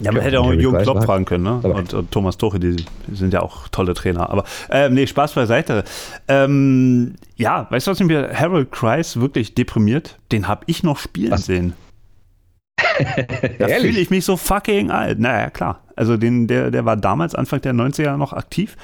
[0.00, 1.60] Ja, man ja, hätte auch Jürgen Klopp fragen können, ne?
[1.62, 2.76] Und, und, Thomas Tuchel, die,
[3.12, 4.30] sind ja auch tolle Trainer.
[4.30, 5.84] Aber äh, nee, Spaß beiseite.
[6.28, 10.18] Ähm, ja, weißt du, was mich Harold Kreis wirklich deprimiert?
[10.32, 11.46] Den habe ich noch spielen was?
[11.46, 11.74] sehen.
[13.58, 15.18] Da fühle ich mich so fucking alt.
[15.18, 15.80] Naja, klar.
[15.96, 18.76] Also den, der, der war damals, Anfang der 90er noch aktiv.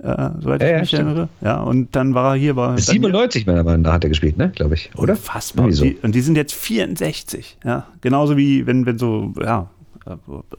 [0.00, 1.28] Äh, soweit ja, ich mich ja, erinnere.
[1.40, 2.56] Ja, und dann war er hier.
[2.56, 4.52] War 97, meiner Meinung nach, hat er gespielt, ne?
[4.54, 4.90] Glaube ich.
[4.96, 5.14] Oder?
[5.14, 5.68] Unfassbar.
[5.68, 7.58] Die, und die sind jetzt 64.
[7.64, 9.68] Ja, genauso wie wenn, wenn so, ja,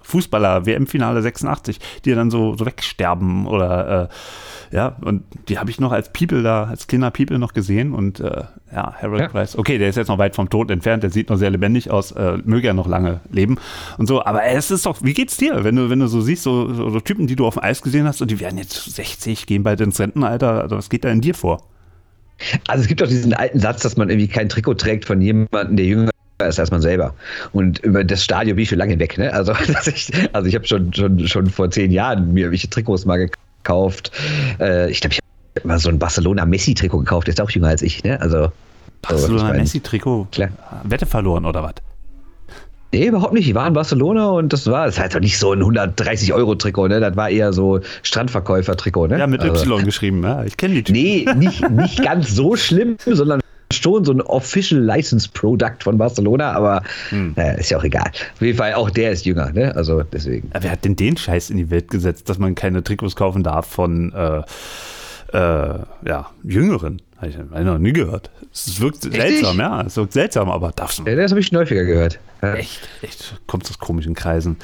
[0.02, 5.80] Fußballer, WM-Finale 86, die dann so, so wegsterben oder äh, ja, und die habe ich
[5.80, 9.28] noch als People da, als kleiner People noch gesehen und äh, ja, Harold ja.
[9.28, 11.90] Price, okay, der ist jetzt noch weit vom Tod entfernt, der sieht noch sehr lebendig
[11.90, 13.58] aus, äh, möge er noch lange leben
[13.98, 16.44] und so, aber es ist doch, wie geht's dir, wenn du, wenn du so siehst,
[16.44, 18.74] so, so, so Typen, die du auf dem Eis gesehen hast und die werden jetzt
[18.74, 21.64] 60, gehen bald ins Rentenalter, also was geht da in dir vor?
[22.68, 25.76] Also es gibt auch diesen alten Satz, dass man irgendwie kein Trikot trägt von jemandem,
[25.76, 26.12] der jünger
[26.48, 27.14] ist als man selber.
[27.52, 29.18] Und über das Stadion bin ich schon lange weg.
[29.18, 29.34] Ne?
[29.34, 29.54] Also,
[29.86, 34.12] ich, also ich habe schon, schon, schon vor zehn Jahren mir welche Trikots mal gekauft.
[34.60, 35.20] Äh, ich glaube, ich
[35.58, 37.28] habe mal so ein Barcelona-Messi-Trikot gekauft.
[37.28, 38.04] Der ist auch jünger als ich.
[38.04, 38.20] Ne?
[38.22, 38.52] Also,
[39.02, 40.28] Barcelona-Messi-Trikot?
[40.84, 41.74] Wette verloren oder was?
[42.92, 43.48] Nee, überhaupt nicht.
[43.48, 47.00] Ich war in Barcelona und das war, das war halt nicht so ein 130-Euro-Trikot, ne?
[47.00, 49.20] Das war eher so Strandverkäufer-Trikot, ne?
[49.20, 50.44] Ja, mit also, Y geschrieben, ja.
[50.44, 51.00] Ich kenne die Typen.
[51.00, 53.42] Nee, nicht, nicht ganz so schlimm, sondern
[53.72, 57.34] schon so ein Official License Product von Barcelona, aber hm.
[57.36, 58.12] naja, ist ja auch egal.
[58.34, 59.76] Auf jeden Fall, auch der ist jünger, ne?
[59.76, 60.50] Also deswegen.
[60.60, 63.68] Wer hat denn den Scheiß in die Welt gesetzt, dass man keine Trikots kaufen darf
[63.68, 64.40] von äh,
[65.38, 67.02] äh, ja, Jüngeren?
[67.18, 68.32] Habe ich noch nie gehört.
[68.54, 69.22] Es wirkt Richtig?
[69.22, 69.82] seltsam, ja.
[69.82, 71.04] Es wirkt seltsam, aber darfst du.
[71.04, 72.18] Ja, das habe ich schon häufiger gehört.
[72.42, 72.54] Ja.
[72.54, 73.40] Echt, echt.
[73.48, 74.58] Kommt aus komischen Kreisen.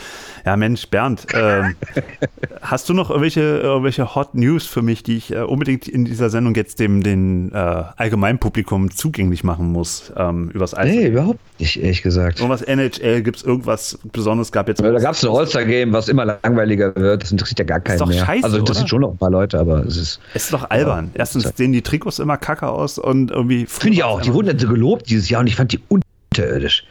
[0.46, 1.64] Ja, Mensch, Bernd, äh,
[2.62, 6.30] hast du noch irgendwelche, irgendwelche Hot News für mich, die ich äh, unbedingt in dieser
[6.30, 10.14] Sendung jetzt dem den äh, Allgemeinpublikum zugänglich machen muss?
[10.16, 10.90] Ähm, übers Eis?
[10.90, 12.40] Nee, überhaupt nicht, ehrlich gesagt.
[12.40, 14.54] Irgendwas NHL, gibt es irgendwas Besonderes?
[14.54, 17.24] Gab jetzt da gab es ein All-Star-Game, was immer langweiliger wird.
[17.24, 18.26] Das interessiert ja gar keinen ist doch mehr.
[18.26, 18.90] Scheiße, also interessiert oder?
[18.90, 20.22] schon noch ein paar Leute, aber es ist.
[20.34, 21.12] Es ist doch albern.
[21.14, 23.66] Erstens sehen die Trikots immer kacke aus und irgendwie.
[23.66, 24.22] Finde ich auch.
[24.22, 26.86] Die wurden so gelobt dieses Jahr und ich fand die unterirdisch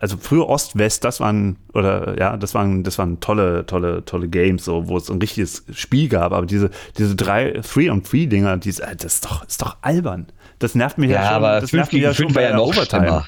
[0.00, 4.64] also früher Ost-West, das waren, oder ja, das waren, das waren tolle, tolle, tolle Games,
[4.64, 8.56] so, wo es ein richtiges Spiel gab, aber diese, diese drei Three on Three Dinger,
[8.56, 10.26] die, das ist doch, ist doch albern.
[10.58, 11.34] Das nervt mich ja, ja schon.
[11.36, 13.02] Aber das 5 gegen ja 5 war ja noch Overtime.
[13.02, 13.26] schlimmer.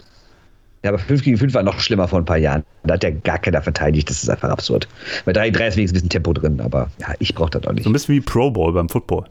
[0.82, 2.64] Ja, aber 5 gegen 5 war noch schlimmer vor ein paar Jahren.
[2.84, 4.88] Da hat ja gar keiner verteidigt, das ist einfach absurd.
[5.24, 7.72] Bei 3 3 ist wenigstens ein bisschen Tempo drin, aber ja, ich brauche das auch
[7.72, 7.84] nicht.
[7.84, 9.26] So ein bisschen wie Pro Bowl beim Football.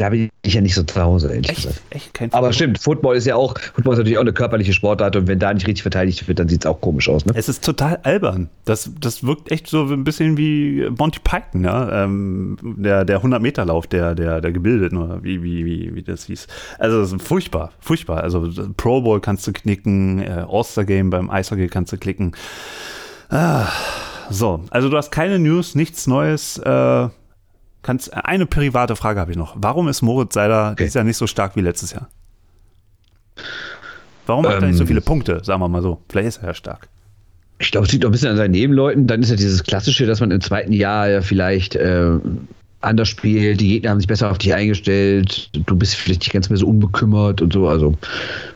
[0.00, 1.82] Da bin ich ja nicht so zu Hause, ehrlich echt, gesagt.
[1.90, 5.16] Echt kein Aber stimmt, Football ist ja auch, Football ist natürlich auch eine körperliche Sportart
[5.16, 7.26] und wenn da nicht richtig verteidigt wird, dann sieht es auch komisch aus.
[7.26, 7.32] Ne?
[7.34, 8.48] Es ist total albern.
[8.64, 12.04] Das, das wirkt echt so ein bisschen wie Monty Python, ja?
[12.04, 16.46] Ähm, der, der 100-Meter-Lauf, der, der, der Gebildeten, oder wie, wie, wie, wie das hieß.
[16.78, 18.22] Also das ist furchtbar, furchtbar.
[18.22, 22.36] Also Pro Bowl kannst du knicken, äh, All-Star-Game beim Eishockey kannst du klicken.
[23.30, 23.66] Ah,
[24.30, 26.58] so, also du hast keine News, nichts Neues.
[26.58, 27.08] Äh,
[27.88, 29.56] kannst, eine private Frage habe ich noch.
[29.58, 30.84] Warum ist Moritz Seider Okay.
[30.84, 32.08] dieses Jahr nicht so stark wie letztes Jahr?
[34.26, 34.88] Warum macht er nicht so Ähm.
[34.88, 36.00] viele Punkte, sagen wir mal so?
[36.08, 36.88] Vielleicht ist er ja stark.
[37.60, 39.06] Ich glaube, es liegt auch ein bisschen an seinen Nebenleuten.
[39.06, 42.10] Dann ist ja dieses Klassische, dass man im zweiten Jahr ja vielleicht äh,
[42.82, 43.60] anders spielt.
[43.60, 45.50] Die Gegner haben sich besser auf dich eingestellt.
[45.66, 47.66] Du bist vielleicht nicht ganz mehr so unbekümmert und so.
[47.66, 47.96] Also,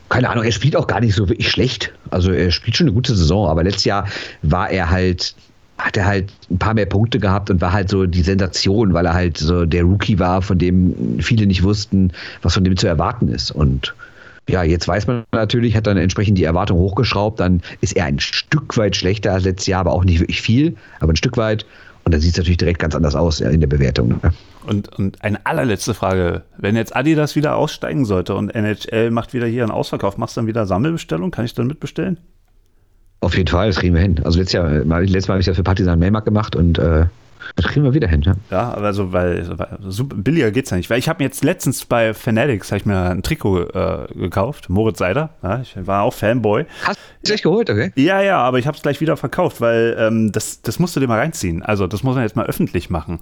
[0.09, 1.93] keine Ahnung, er spielt auch gar nicht so wirklich schlecht.
[2.11, 3.49] Also, er spielt schon eine gute Saison.
[3.49, 4.07] Aber letztes Jahr
[4.43, 5.35] war er halt,
[5.83, 9.07] hat er halt ein paar mehr Punkte gehabt und war halt so die Sensation, weil
[9.07, 12.87] er halt so der Rookie war, von dem viele nicht wussten, was von dem zu
[12.87, 13.51] erwarten ist.
[13.51, 13.95] Und
[14.49, 18.21] ja, jetzt weiß man natürlich, hat dann entsprechend die Erwartung hochgeschraubt, dann ist er ein
[18.21, 21.67] Stück weit schlechter als letztes Jahr, aber auch nicht wirklich viel, aber ein Stück weit.
[22.05, 24.21] Und dann sieht es natürlich direkt ganz anders aus in der Bewertung.
[24.23, 24.33] Ne?
[24.67, 26.43] Und, und eine allerletzte Frage.
[26.59, 30.41] Wenn jetzt Adidas wieder aussteigen sollte und NHL macht wieder hier einen Ausverkauf, machst du
[30.41, 31.31] dann wieder Sammelbestellung?
[31.31, 32.19] Kann ich dann mitbestellen?
[33.23, 34.20] Auf jeden Fall, das kriegen wir hin.
[34.24, 37.07] Also letztes, Jahr, mal, letztes Mal habe ich das für Partisan Melmark gemacht und äh,
[37.56, 38.23] das kriegen wir wieder hin.
[38.23, 38.35] Ja?
[38.51, 39.44] Ja, aber so, weil,
[39.81, 40.90] super, billiger geht's ja nicht.
[40.90, 44.98] Weil ich habe mir jetzt letztens bei Fanatics ich mir ein Trikot äh, gekauft, Moritz
[44.98, 45.31] Seider.
[45.43, 46.64] Ja, ich war auch Fanboy.
[46.85, 47.93] Hast du dich geholt, okay?
[47.97, 51.01] Ja, ja, aber ich habe es gleich wieder verkauft, weil ähm, das, das musst du
[51.01, 51.62] dir mal reinziehen.
[51.62, 53.20] Also das muss man jetzt mal öffentlich machen.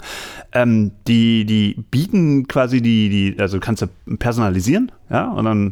[0.52, 5.70] Ähm, die, die bieten quasi die, die, also kannst du personalisieren, ja, und dann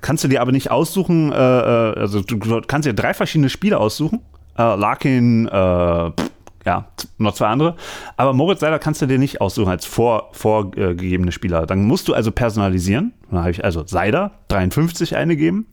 [0.00, 3.48] kannst du dir aber nicht aussuchen, äh, äh, also du, du kannst dir drei verschiedene
[3.48, 4.20] Spiele aussuchen.
[4.58, 6.30] Äh, Larkin, äh, pff,
[6.64, 6.86] ja,
[7.18, 7.76] noch zwei andere.
[8.16, 11.66] Aber Moritz Seider kannst du dir nicht aussuchen als vor, vorgegebene Spieler.
[11.66, 13.12] Dann musst du also personalisieren.
[13.30, 15.66] Dann habe ich also Seider 53 eingegeben,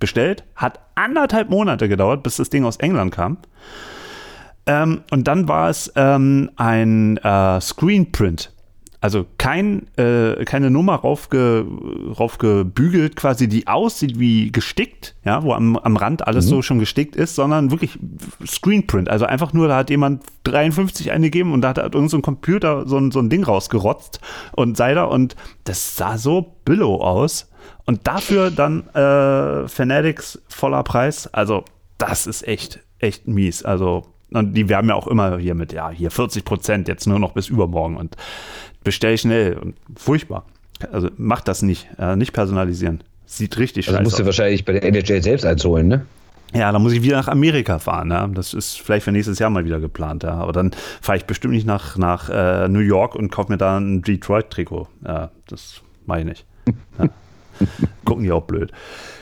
[0.00, 0.44] bestellt.
[0.56, 3.38] Hat anderthalb Monate gedauert, bis das Ding aus England kam.
[4.66, 8.51] Ähm, und dann war es ähm, ein äh, Screenprint.
[9.02, 11.66] Also kein, äh, keine Nummer raufge,
[12.16, 17.16] raufgebügelt, quasi, die aussieht wie gestickt, ja, wo am, am Rand alles so schon gestickt
[17.16, 17.98] ist, sondern wirklich
[18.46, 19.10] Screenprint.
[19.10, 22.22] Also einfach nur, da hat jemand 53 eingegeben und da hat halt irgend so ein
[22.22, 24.20] Computer so ein, so ein Ding rausgerotzt
[24.52, 25.34] und Seider und
[25.64, 27.50] das sah so billow aus.
[27.84, 31.26] Und dafür dann äh, Fanatics voller Preis.
[31.26, 31.64] Also,
[31.98, 33.64] das ist echt, echt mies.
[33.64, 37.18] Also, und die werben ja auch immer hier mit, ja, hier 40 Prozent, jetzt nur
[37.18, 38.16] noch bis übermorgen und
[38.84, 40.44] bestell schnell und furchtbar.
[40.90, 43.02] Also, macht das nicht, äh, nicht personalisieren.
[43.26, 44.26] Sieht richtig Also scheiße musst du aus.
[44.26, 46.06] wahrscheinlich bei der NHL selbst eins holen, ne?
[46.54, 48.10] Ja, dann muss ich wieder nach Amerika fahren.
[48.10, 48.26] Ja.
[48.26, 50.22] Das ist vielleicht für nächstes Jahr mal wieder geplant.
[50.22, 50.34] Ja.
[50.34, 53.78] Aber dann fahre ich bestimmt nicht nach, nach äh, New York und kaufe mir da
[53.78, 54.86] ein Detroit-Trikot.
[55.06, 56.44] Ja, das mache ich nicht.
[56.98, 57.08] Ja.
[58.04, 58.70] Gucken die auch blöd.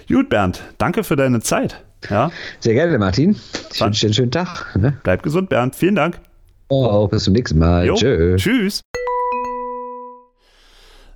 [0.09, 1.85] Gut, Bernd, danke für deine Zeit.
[2.09, 3.36] Ja, Sehr gerne, Martin.
[3.72, 4.74] Ich wünsche dir einen schönen Tag.
[4.77, 4.97] Ne?
[5.02, 5.77] bleib gesund, Bernd.
[5.77, 6.18] Vielen Dank.
[6.68, 7.86] Oh, bis zum nächsten Mal.
[7.86, 8.36] Jo, Tschö.
[8.36, 8.81] Tschüss.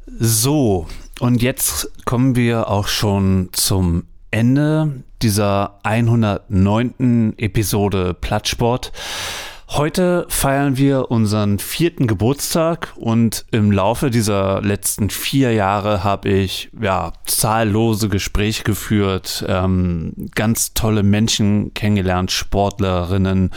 [0.06, 0.86] So,
[1.20, 7.34] und jetzt kommen wir auch schon zum Ende dieser 109.
[7.38, 8.92] Episode Plattsport.
[9.76, 16.70] Heute feiern wir unseren vierten Geburtstag und im Laufe dieser letzten vier Jahre habe ich
[16.80, 23.50] ja zahllose Gespräche geführt, ähm, ganz tolle Menschen kennengelernt, Sportlerinnen,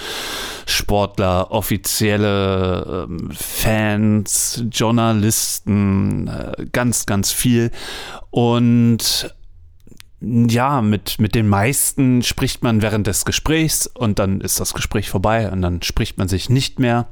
[0.65, 7.69] Sportler, offizielle ähm, Fans, Journalisten, äh, ganz, ganz viel.
[8.31, 9.36] Und
[10.19, 15.09] ja, mit, mit den meisten spricht man während des Gesprächs und dann ist das Gespräch
[15.09, 17.07] vorbei und dann spricht man sich nicht mehr.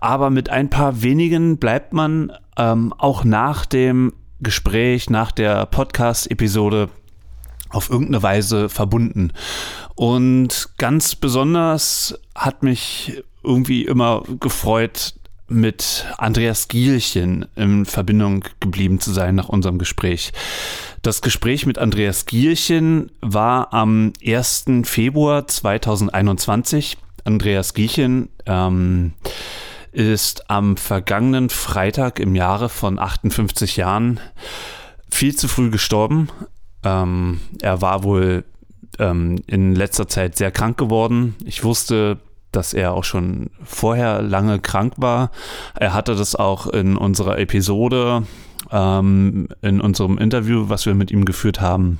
[0.00, 6.88] Aber mit ein paar wenigen bleibt man ähm, auch nach dem Gespräch, nach der Podcast-Episode
[7.70, 9.32] auf irgendeine Weise verbunden.
[9.94, 15.14] Und ganz besonders hat mich irgendwie immer gefreut,
[15.48, 20.32] mit Andreas Gielchen in Verbindung geblieben zu sein nach unserem Gespräch.
[21.02, 24.64] Das Gespräch mit Andreas Gielchen war am 1.
[24.84, 26.96] Februar 2021.
[27.24, 29.12] Andreas Gielchen ähm,
[29.92, 34.20] ist am vergangenen Freitag im Jahre von 58 Jahren
[35.10, 36.28] viel zu früh gestorben.
[36.82, 38.44] Ähm, er war wohl
[38.98, 41.36] ähm, in letzter Zeit sehr krank geworden.
[41.44, 42.18] Ich wusste,
[42.56, 45.30] dass er auch schon vorher lange krank war.
[45.78, 48.24] Er hatte das auch in unserer Episode,
[48.70, 51.98] ähm, in unserem Interview, was wir mit ihm geführt haben,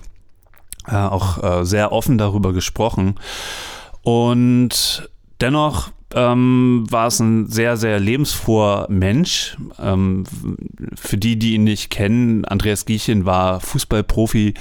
[0.87, 3.17] äh, auch äh, sehr offen darüber gesprochen.
[4.03, 5.09] Und
[5.41, 9.57] dennoch ähm, war es ein sehr, sehr lebensfroher Mensch.
[9.81, 10.25] Ähm,
[10.95, 14.55] für die, die ihn nicht kennen, Andreas Giechen war Fußballprofi,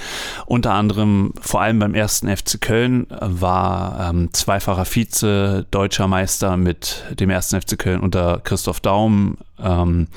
[0.46, 7.04] unter anderem vor allem beim ersten FC Köln, war ähm, zweifacher Vize, deutscher Meister mit
[7.18, 9.38] dem ersten FC Köln unter Christoph Daum.
[9.62, 10.08] Ähm,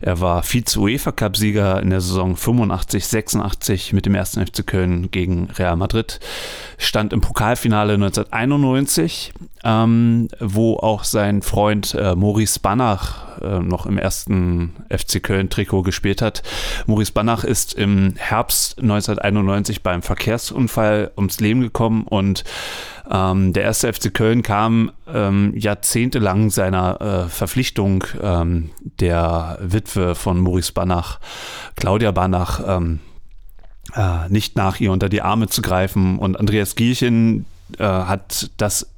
[0.00, 5.76] er war Vize-UEFA-Cup-Sieger in der Saison 85, 86 mit dem ersten FC Köln gegen Real
[5.76, 6.18] Madrid.
[6.78, 9.32] Stand im Pokalfinale 1991,
[9.64, 16.20] ähm, wo auch sein Freund äh, Maurice Banach äh, noch im ersten FC Köln-Trikot gespielt
[16.20, 16.42] hat.
[16.86, 22.44] Maurice Banach ist im Herbst 1991 beim Verkehrsunfall ums Leben gekommen und
[23.10, 28.70] ähm, der erste FC Köln kam ähm, jahrzehntelang seiner äh, Verpflichtung ähm,
[29.00, 31.20] der Witwe von Maurice Banach,
[31.76, 33.00] Claudia Banach, ähm,
[33.94, 36.18] äh, nicht nach ihr unter die Arme zu greifen.
[36.18, 37.46] Und Andreas Gielchen
[37.78, 38.88] äh, hat das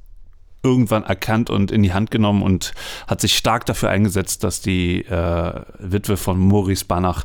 [0.65, 2.73] irgendwann erkannt und in die Hand genommen und
[3.07, 7.23] hat sich stark dafür eingesetzt, dass die äh, Witwe von Maurice Banach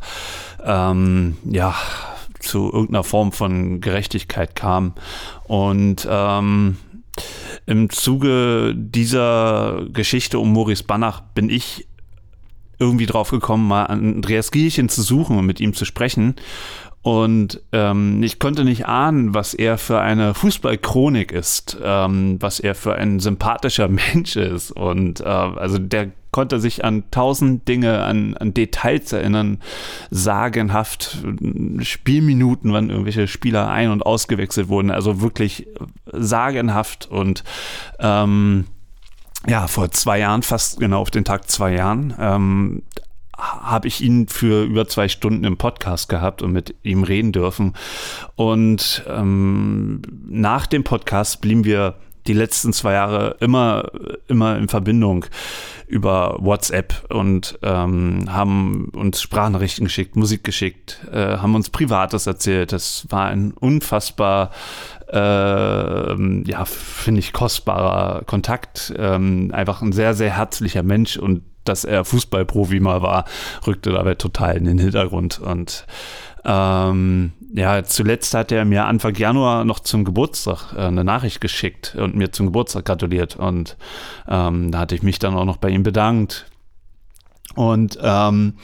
[0.63, 1.75] ähm, ja
[2.41, 4.95] zu irgendeiner Form von Gerechtigkeit kam.
[5.45, 6.77] Und ähm,
[7.67, 11.87] im Zuge dieser Geschichte um Maurice Banach bin ich
[12.79, 16.37] irgendwie drauf gekommen, mal Andreas Gielchen zu suchen und mit ihm zu sprechen.
[17.03, 22.75] Und ähm, ich konnte nicht ahnen, was er für eine Fußballchronik ist, ähm, was er
[22.75, 24.71] für ein sympathischer Mensch ist.
[24.71, 29.59] Und äh, also der konnte sich an tausend Dinge, an, an Details erinnern,
[30.11, 31.25] sagenhaft
[31.81, 34.91] Spielminuten, wann irgendwelche Spieler ein- und ausgewechselt wurden.
[34.91, 35.67] Also wirklich
[36.13, 37.45] sagenhaft und
[37.99, 38.67] ähm,
[39.49, 42.83] ja, vor zwei Jahren, fast genau auf den Tag zwei Jahren, ähm,
[43.41, 47.75] habe ich ihn für über zwei Stunden im Podcast gehabt und mit ihm reden dürfen.
[48.37, 51.97] Und ähm, nach dem Podcast blieben wir
[52.27, 53.91] die letzten zwei Jahre immer,
[54.29, 55.27] immer in Verbindung
[55.87, 62.73] über WhatsApp und ähm, haben uns Sprachnachrichten geschickt, Musik geschickt, äh, haben uns Privates erzählt.
[62.73, 64.51] Das war ein unfassbar,
[65.09, 68.93] äh, ja, finde ich, kostbarer Kontakt.
[68.97, 73.25] Ähm, einfach ein sehr, sehr herzlicher Mensch und dass er Fußballprofi mal war,
[73.67, 75.39] rückte dabei total in den Hintergrund.
[75.39, 75.87] Und
[76.45, 81.97] ähm, ja, zuletzt hat er mir Anfang Januar noch zum Geburtstag äh, eine Nachricht geschickt
[81.97, 83.37] und mir zum Geburtstag gratuliert.
[83.37, 83.77] Und
[84.29, 86.47] ähm, da hatte ich mich dann auch noch bei ihm bedankt.
[87.57, 88.55] Und ähm,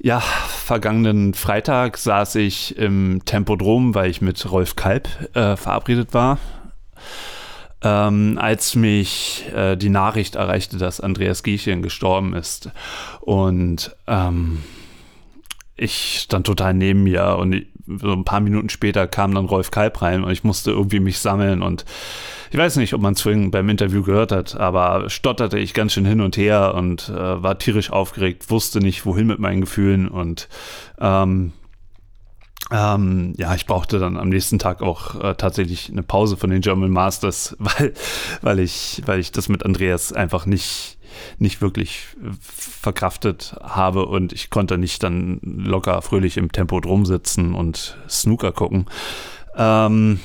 [0.00, 6.38] ja, vergangenen Freitag saß ich im Tempodrom, weil ich mit Rolf Kalb äh, verabredet war
[7.86, 12.70] ähm, als mich äh, die Nachricht erreichte, dass Andreas Giechen gestorben ist.
[13.20, 14.62] Und ähm,
[15.76, 20.02] ich stand total neben mir und so ein paar Minuten später kam dann Rolf Kalb
[20.02, 21.84] rein und ich musste irgendwie mich sammeln und
[22.50, 26.04] ich weiß nicht, ob man es beim Interview gehört hat, aber stotterte ich ganz schön
[26.04, 30.48] hin und her und äh, war tierisch aufgeregt, wusste nicht, wohin mit meinen Gefühlen und
[30.98, 31.52] ähm,
[32.70, 36.62] ähm, ja, ich brauchte dann am nächsten Tag auch äh, tatsächlich eine Pause von den
[36.62, 37.94] German Masters, weil,
[38.42, 40.98] weil, ich, weil ich das mit Andreas einfach nicht,
[41.38, 42.04] nicht wirklich
[42.40, 48.52] verkraftet habe und ich konnte nicht dann locker fröhlich im Tempo drum sitzen und Snooker
[48.52, 48.86] gucken.
[49.56, 50.20] Ähm,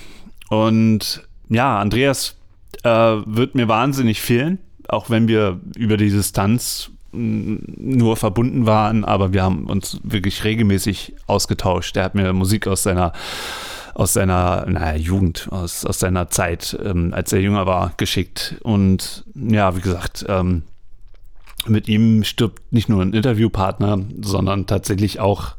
[0.50, 2.38] und ja, Andreas
[2.84, 4.58] äh, wird mir wahnsinnig fehlen,
[4.88, 11.16] auch wenn wir über die Distanz nur verbunden waren, aber wir haben uns wirklich regelmäßig
[11.28, 11.98] ausgetauscht.
[11.98, 13.14] Er hat mir Musik aus seiner
[13.94, 18.56] aus seiner naja, Jugend, aus, aus seiner Zeit, ähm, als er jünger war, geschickt.
[18.64, 20.64] Und ja, wie gesagt, ähm,
[21.68, 25.56] mit ihm stirbt nicht nur ein Interviewpartner, sondern tatsächlich auch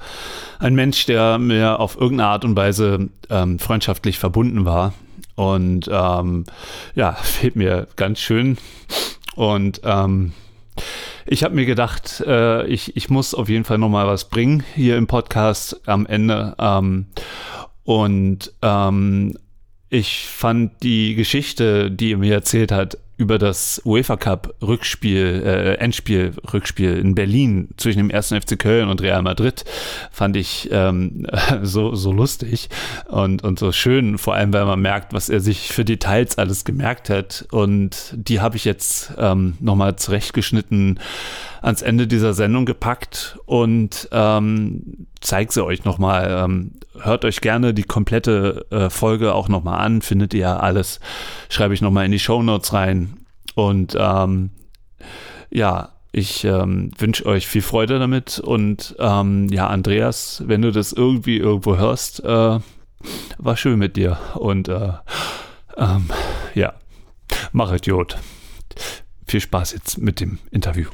[0.59, 4.95] ein Mensch, der mir auf irgendeine Art und Weise ähm, freundschaftlich verbunden war.
[5.35, 6.45] Und ähm,
[6.95, 8.59] ja, fehlt mir ganz schön.
[9.35, 10.33] Und ähm,
[11.27, 14.97] ich habe mir gedacht, äh, ich, ich muss auf jeden Fall nochmal was bringen hier
[14.97, 16.55] im Podcast am Ende.
[16.59, 17.07] Ähm,
[17.85, 19.36] und ähm,
[19.89, 25.74] ich fand die Geschichte, die er mir erzählt hat, über das UEFA Cup Rückspiel, äh,
[25.74, 29.65] Endspiel, Rückspiel in Berlin zwischen dem ersten FC Köln und Real Madrid
[30.11, 31.24] fand ich ähm,
[31.62, 32.69] so, so lustig
[33.09, 36.65] und, und so schön, vor allem weil man merkt, was er sich für Details alles
[36.65, 37.47] gemerkt hat.
[37.53, 40.99] Und die habe ich jetzt ähm, nochmal zurechtgeschnitten
[41.63, 46.45] ans Ende dieser Sendung gepackt und ähm, zeige sie euch nochmal.
[46.45, 51.01] Ähm, hört euch gerne die komplette äh, Folge auch nochmal an, findet ihr alles,
[51.49, 53.17] schreibe ich nochmal in die Show Notes rein.
[53.55, 54.51] Und ähm,
[55.51, 60.93] ja, ich ähm, wünsche euch viel Freude damit und ähm, ja, Andreas, wenn du das
[60.93, 62.59] irgendwie irgendwo hörst, äh,
[63.39, 64.93] war schön mit dir und äh,
[65.77, 66.11] ähm,
[66.55, 66.75] ja,
[67.53, 68.19] mach Idiot.
[69.27, 70.89] Viel Spaß jetzt mit dem Interview.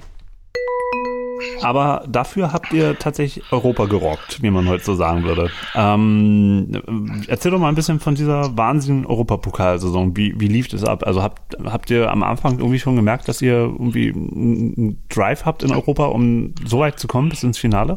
[1.63, 5.51] Aber dafür habt ihr tatsächlich Europa gerockt, wie man heute so sagen würde.
[5.75, 10.17] Ähm, erzähl doch mal ein bisschen von dieser wahnsinnigen Europapokalsaison.
[10.17, 11.07] Wie, wie lief das ab?
[11.07, 15.63] Also habt, habt ihr am Anfang irgendwie schon gemerkt, dass ihr irgendwie einen Drive habt
[15.63, 17.97] in Europa, um so weit zu kommen bis ins Finale?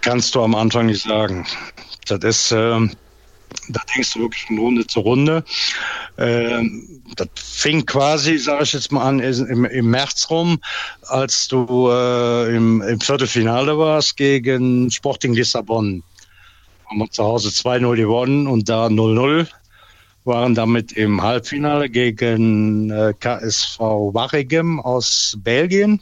[0.00, 1.46] Kannst du am Anfang nicht sagen.
[2.08, 2.88] Das ist, äh,
[3.68, 5.44] da denkst du wirklich von Runde zu Runde.
[6.18, 10.58] Ähm, das fing quasi, sage ich jetzt mal an, im, im März rum,
[11.02, 16.02] als du äh, im, im Viertelfinale warst gegen Sporting Lissabon.
[16.86, 19.46] Haben wir zu Hause 2-0 gewonnen und da 0-0
[20.24, 26.00] waren damit im Halbfinale gegen äh, KSV Waregem aus Belgien.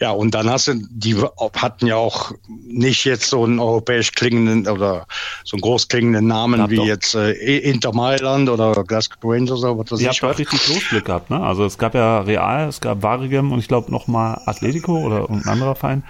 [0.00, 1.16] Ja, und dann hast du, die
[1.54, 5.06] hatten ja auch nicht jetzt so einen europäisch klingenden oder
[5.44, 6.86] so einen groß klingenden Namen wie doch.
[6.86, 10.06] jetzt äh, Inter Mailand oder Glasgow Rangers oder was weiß ich.
[10.06, 11.42] Ihr habt auch richtig Losglück gehabt, ne?
[11.42, 15.46] Also es gab ja Real, es gab Varigem und ich glaube nochmal Atletico oder ein
[15.46, 16.02] anderer Verein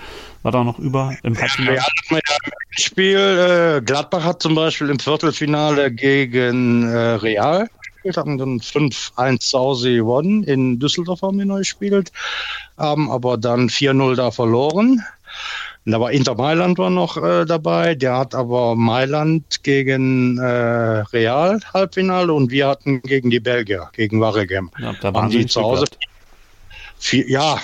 [0.43, 1.77] war da noch über im Halbfinale.
[1.77, 2.21] Ja, ja
[2.71, 7.69] Spiel, äh, Gladbach hat zum Beispiel im Viertelfinale gegen äh, Real
[8.01, 10.43] gespielt, haben dann 5-1 zu Hause gewonnen.
[10.45, 12.13] In Düsseldorf haben die neu gespielt,
[12.79, 15.05] haben aber dann 4-0 da verloren.
[15.87, 21.59] Da war Inter Mailand war noch äh, dabei, der hat aber Mailand gegen äh, Real
[21.73, 24.71] Halbfinale und wir hatten gegen die Belgier, gegen Waregem.
[24.79, 25.87] Ja, da waren die zu Hause.
[26.99, 27.59] Vier, ja,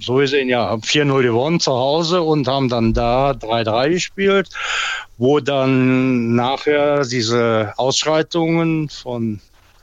[0.00, 4.48] so gesehen, ja, 4-0 gewonnen zu Hause und haben dann da 3-3 gespielt,
[5.18, 9.40] wo dann nachher diese Ausschreitungen von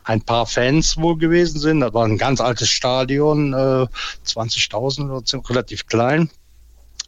[0.08, 1.82] ein paar Fans wohl gewesen sind.
[1.82, 3.88] Das war ein ganz altes Stadion, äh,
[4.26, 6.30] 20.000 oder relativ klein,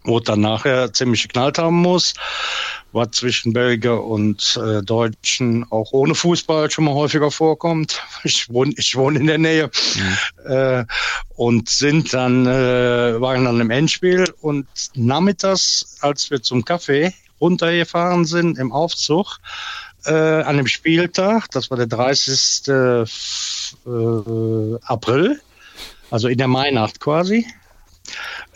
[0.03, 2.13] wo dann nachher ziemlich geknallt haben muss.
[2.91, 8.01] Was zwischen Belgier und äh, Deutschen auch ohne Fußball schon mal häufiger vorkommt.
[8.23, 9.71] Ich wohne, ich wohne in der Nähe.
[9.95, 10.51] Mhm.
[10.51, 10.85] Äh,
[11.35, 18.25] und sind dann, äh, waren dann im Endspiel und nachmittags, als wir zum Café runtergefahren
[18.25, 19.37] sind im Aufzug,
[20.05, 22.67] äh, an dem Spieltag, das war der 30.
[22.67, 23.05] Äh,
[24.83, 25.41] April,
[26.11, 27.45] also in der Mainacht quasi.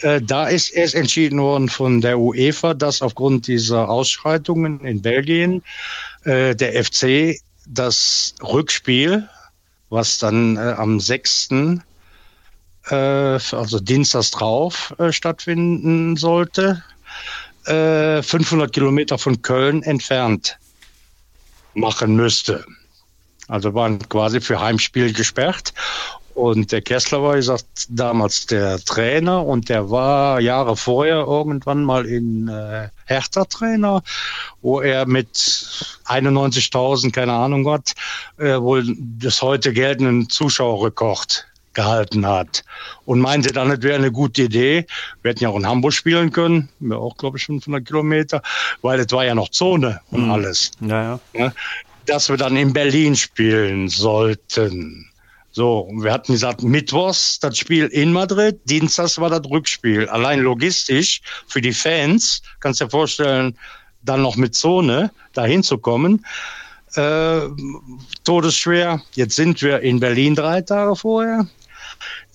[0.02, 5.64] Äh, da ist erst entschieden worden von der UEFA, dass aufgrund dieser Ausschreitungen in Belgien
[6.24, 9.28] äh, der FC das Rückspiel,
[9.90, 11.50] was dann äh, am 6.,
[12.90, 16.84] äh, also Dienstags drauf, äh, stattfinden sollte,
[17.66, 20.58] 500 Kilometer von Köln entfernt
[21.74, 22.66] machen müsste.
[23.48, 25.74] Also waren quasi für Heimspiel gesperrt.
[26.34, 31.84] Und der Kessler war, ich sag, damals der Trainer und der war Jahre vorher irgendwann
[31.84, 34.02] mal in äh, Hertha-Trainer,
[34.62, 37.94] wo er mit 91.000, keine Ahnung was,
[38.38, 38.84] äh, wohl
[39.20, 42.64] das heute geltenden Zuschauerrekord gehalten hat
[43.06, 44.86] und meinte dann, es wäre eine gute Idee.
[45.22, 48.42] Wir hätten ja auch in Hamburg spielen können, wir auch, glaube ich, 500 Kilometer,
[48.82, 50.32] weil es war ja noch Zone und mhm.
[50.32, 50.72] alles.
[50.82, 51.54] Ja, ja.
[52.06, 55.10] Dass wir dann in Berlin spielen sollten.
[55.52, 60.10] So, wir hatten gesagt, Mittwochs das Spiel in Madrid, Dienstags war das Rückspiel.
[60.10, 63.56] Allein logistisch für die Fans, kannst du dir vorstellen,
[64.02, 66.26] dann noch mit Zone dahin zu kommen.
[66.96, 67.42] Äh,
[68.24, 69.02] todesschwer.
[69.14, 71.48] Jetzt sind wir in Berlin drei Tage vorher.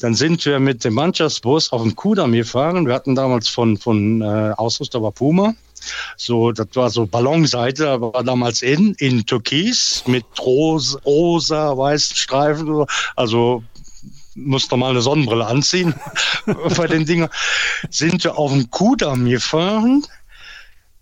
[0.01, 2.87] Dann sind wir mit dem Mannschaftsbus auf den Kudamm gefahren.
[2.87, 5.55] Wir hatten damals von, von äh, Ausrüster war Puma.
[6.17, 12.85] So, das war so Ballonseite, war damals in, in Türkis mit rosa, rosa weißen Streifen.
[13.17, 13.63] Also
[14.35, 15.95] musste mal eine Sonnenbrille anziehen
[16.77, 17.29] bei den Dingen.
[17.91, 20.05] Sind wir auf den Kudamm gefahren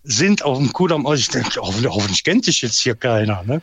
[0.09, 3.61] sind auf dem Kudamm, also ich denke, hoffentlich kennt sich jetzt hier keiner, ne?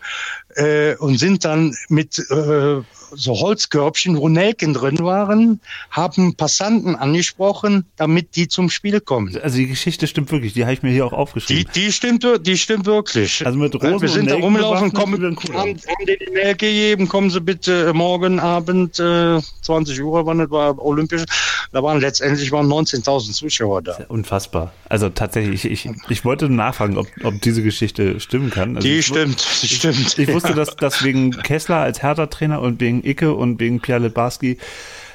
[0.56, 2.82] Äh, und sind dann mit äh,
[3.12, 5.60] so Holzkörbchen, wo Nelken drin waren,
[5.90, 9.36] haben Passanten angesprochen, damit die zum Spiel kommen.
[9.42, 11.70] Also die Geschichte stimmt wirklich, die habe ich mir hier auch aufgeschrieben.
[11.74, 13.44] Die, die stimmt, die stimmt wirklich.
[13.44, 15.76] Also mit Rosen Wir sind da rumlaufen, kommen, haben, haben
[16.06, 21.24] die Nelke gegeben, kommen Sie bitte morgen Abend, äh, 20 Uhr, wann das war, olympisch.
[21.72, 23.98] Da waren letztendlich waren 19.000 Zuschauer da.
[24.08, 24.72] Unfassbar.
[24.88, 28.76] Also tatsächlich, ich, ich, ich wollte nachfragen, ob, ob diese Geschichte stimmen kann.
[28.76, 30.18] Also die stimmt, die stimmt.
[30.18, 34.58] Ich wusste, dass, dass wegen Kessler als Hertha-Trainer und wegen Icke und wegen Pierre Lebarski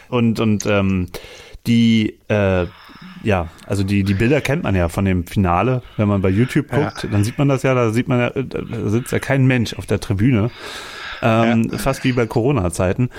[0.09, 1.07] und, und ähm,
[1.67, 2.65] die äh,
[3.23, 6.69] ja, also die, die Bilder kennt man ja von dem Finale, wenn man bei YouTube
[6.69, 7.09] guckt, ja.
[7.09, 9.85] dann sieht man das ja, da sieht man ja, da sitzt ja kein Mensch auf
[9.85, 10.51] der Tribüne.
[11.21, 11.77] Ähm, ja.
[11.77, 13.09] Fast wie bei Corona-Zeiten.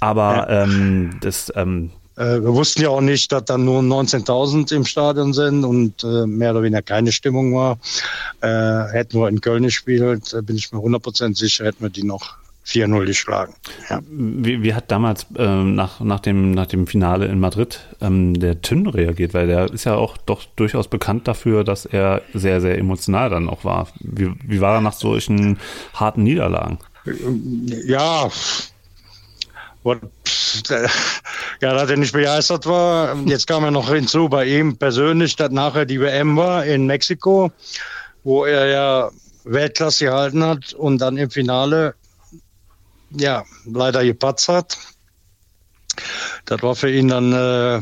[0.00, 0.62] Aber ja.
[0.62, 5.32] ähm, das, ähm, äh, wir wussten ja auch nicht, dass dann nur 19.000 im Stadion
[5.32, 7.78] sind und äh, mehr oder weniger keine Stimmung war.
[8.40, 12.04] Äh, hätten wir in Köln gespielt, äh, bin ich mir 100% sicher, hätten wir die
[12.04, 12.36] noch
[12.66, 13.54] 4-0 geschlagen.
[13.90, 14.00] Ja.
[14.08, 18.62] Wie, wie hat damals ähm, nach, nach, dem, nach dem Finale in Madrid ähm, der
[18.62, 19.34] Tünn reagiert?
[19.34, 23.48] Weil der ist ja auch doch durchaus bekannt dafür, dass er sehr, sehr emotional dann
[23.48, 23.88] auch war.
[24.00, 25.58] Wie, wie war er nach solchen
[25.92, 26.78] harten Niederlagen?
[27.86, 28.30] Ja,
[31.60, 33.16] ja, dass er nicht begeistert war.
[33.26, 37.52] Jetzt kam er noch hinzu bei ihm persönlich, dass nachher die WM war in Mexiko,
[38.22, 39.10] wo er ja
[39.44, 41.94] Weltklasse gehalten hat und dann im Finale
[43.18, 44.76] ja leider gepatzt hat.
[46.46, 47.80] Das war für ihn dann äh,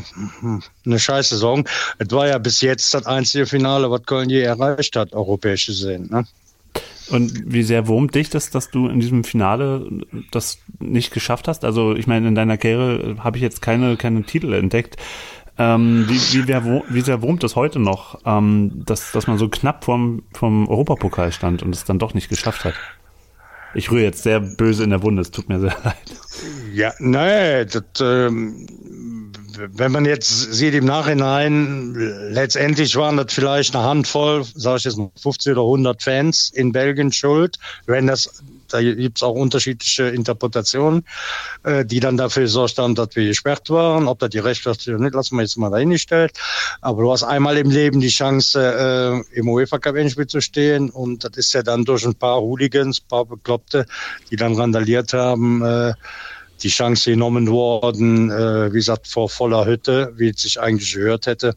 [0.85, 1.67] eine scheiß Saison.
[1.97, 6.09] Es war ja bis jetzt das einzige Finale, was Köln je erreicht hat, europäisch gesehen.
[6.09, 6.25] Ne?
[7.09, 9.87] Und wie sehr wurmt dich das, dass du in diesem Finale
[10.31, 11.65] das nicht geschafft hast?
[11.65, 14.95] Also ich meine, in deiner Karriere habe ich jetzt keine, keine Titel entdeckt.
[15.57, 19.49] Ähm, wie, wie, wer, wie sehr wurmt es heute noch, ähm, dass, dass man so
[19.49, 22.73] knapp vom, vom Europapokal stand und es dann doch nicht geschafft hat?
[23.75, 25.95] Ich rühre jetzt sehr böse in der Wunde, es tut mir sehr leid.
[26.73, 28.67] Ja, nee, das, ähm,
[29.57, 31.93] wenn man jetzt sieht im Nachhinein,
[32.29, 36.71] letztendlich waren das vielleicht eine Handvoll, sage ich jetzt mal 50 oder 100 Fans in
[36.71, 38.43] Belgien schuld, wenn das
[38.73, 41.05] da gibt es auch unterschiedliche Interpretationen,
[41.63, 44.07] äh, die dann dafür gesorgt haben, dass wir gesperrt waren.
[44.07, 46.31] Ob das die Recht oder nicht, lassen wir jetzt mal dahingestellt.
[46.81, 50.89] Aber du hast einmal im Leben die Chance, äh, im UEFA Cup Endspiel zu stehen
[50.89, 53.85] und das ist ja dann durch ein paar Hooligans, ein paar Bekloppte,
[54.31, 55.93] die dann randaliert haben, äh,
[56.61, 61.27] die Chance genommen worden, äh, wie gesagt, vor voller Hütte, wie es sich eigentlich gehört
[61.27, 61.55] hätte,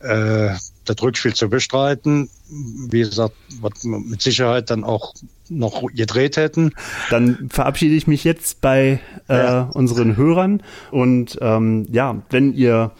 [0.00, 0.54] äh,
[0.88, 2.28] das Rückspiel zu bestreiten.
[2.48, 5.14] Wie gesagt, was wir mit Sicherheit dann auch
[5.48, 6.72] noch gedreht hätten.
[7.10, 9.70] Dann verabschiede ich mich jetzt bei äh, ja.
[9.72, 12.92] unseren Hörern und ähm, ja, wenn ihr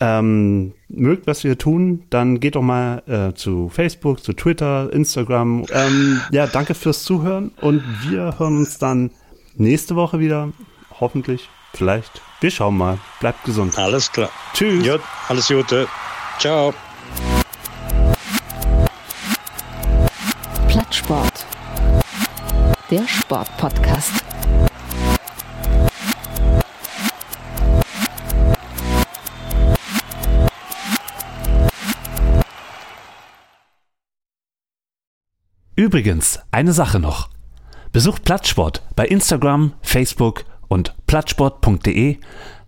[0.00, 5.64] ähm, mögt, was wir tun, dann geht doch mal äh, zu Facebook, zu Twitter, Instagram.
[5.70, 9.10] Ähm, ja, danke fürs Zuhören und wir hören uns dann
[9.54, 10.52] nächste Woche wieder.
[10.98, 12.20] Hoffentlich, vielleicht.
[12.40, 12.98] Wir schauen mal.
[13.20, 13.78] Bleibt gesund.
[13.78, 14.30] Alles klar.
[14.54, 14.84] Tschüss.
[14.84, 15.86] Gut, alles Gute.
[16.40, 16.74] Ciao.
[20.92, 21.46] Plattsport.
[22.90, 24.12] Der Sportpodcast.
[35.76, 37.30] Übrigens, eine Sache noch.
[37.92, 42.18] Besucht Plattsport bei Instagram, Facebook und plattsport.de,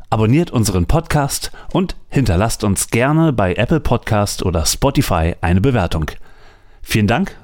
[0.08, 6.06] abonniert unseren Podcast und hinterlasst uns gerne bei Apple Podcast oder Spotify eine Bewertung.
[6.80, 7.43] Vielen Dank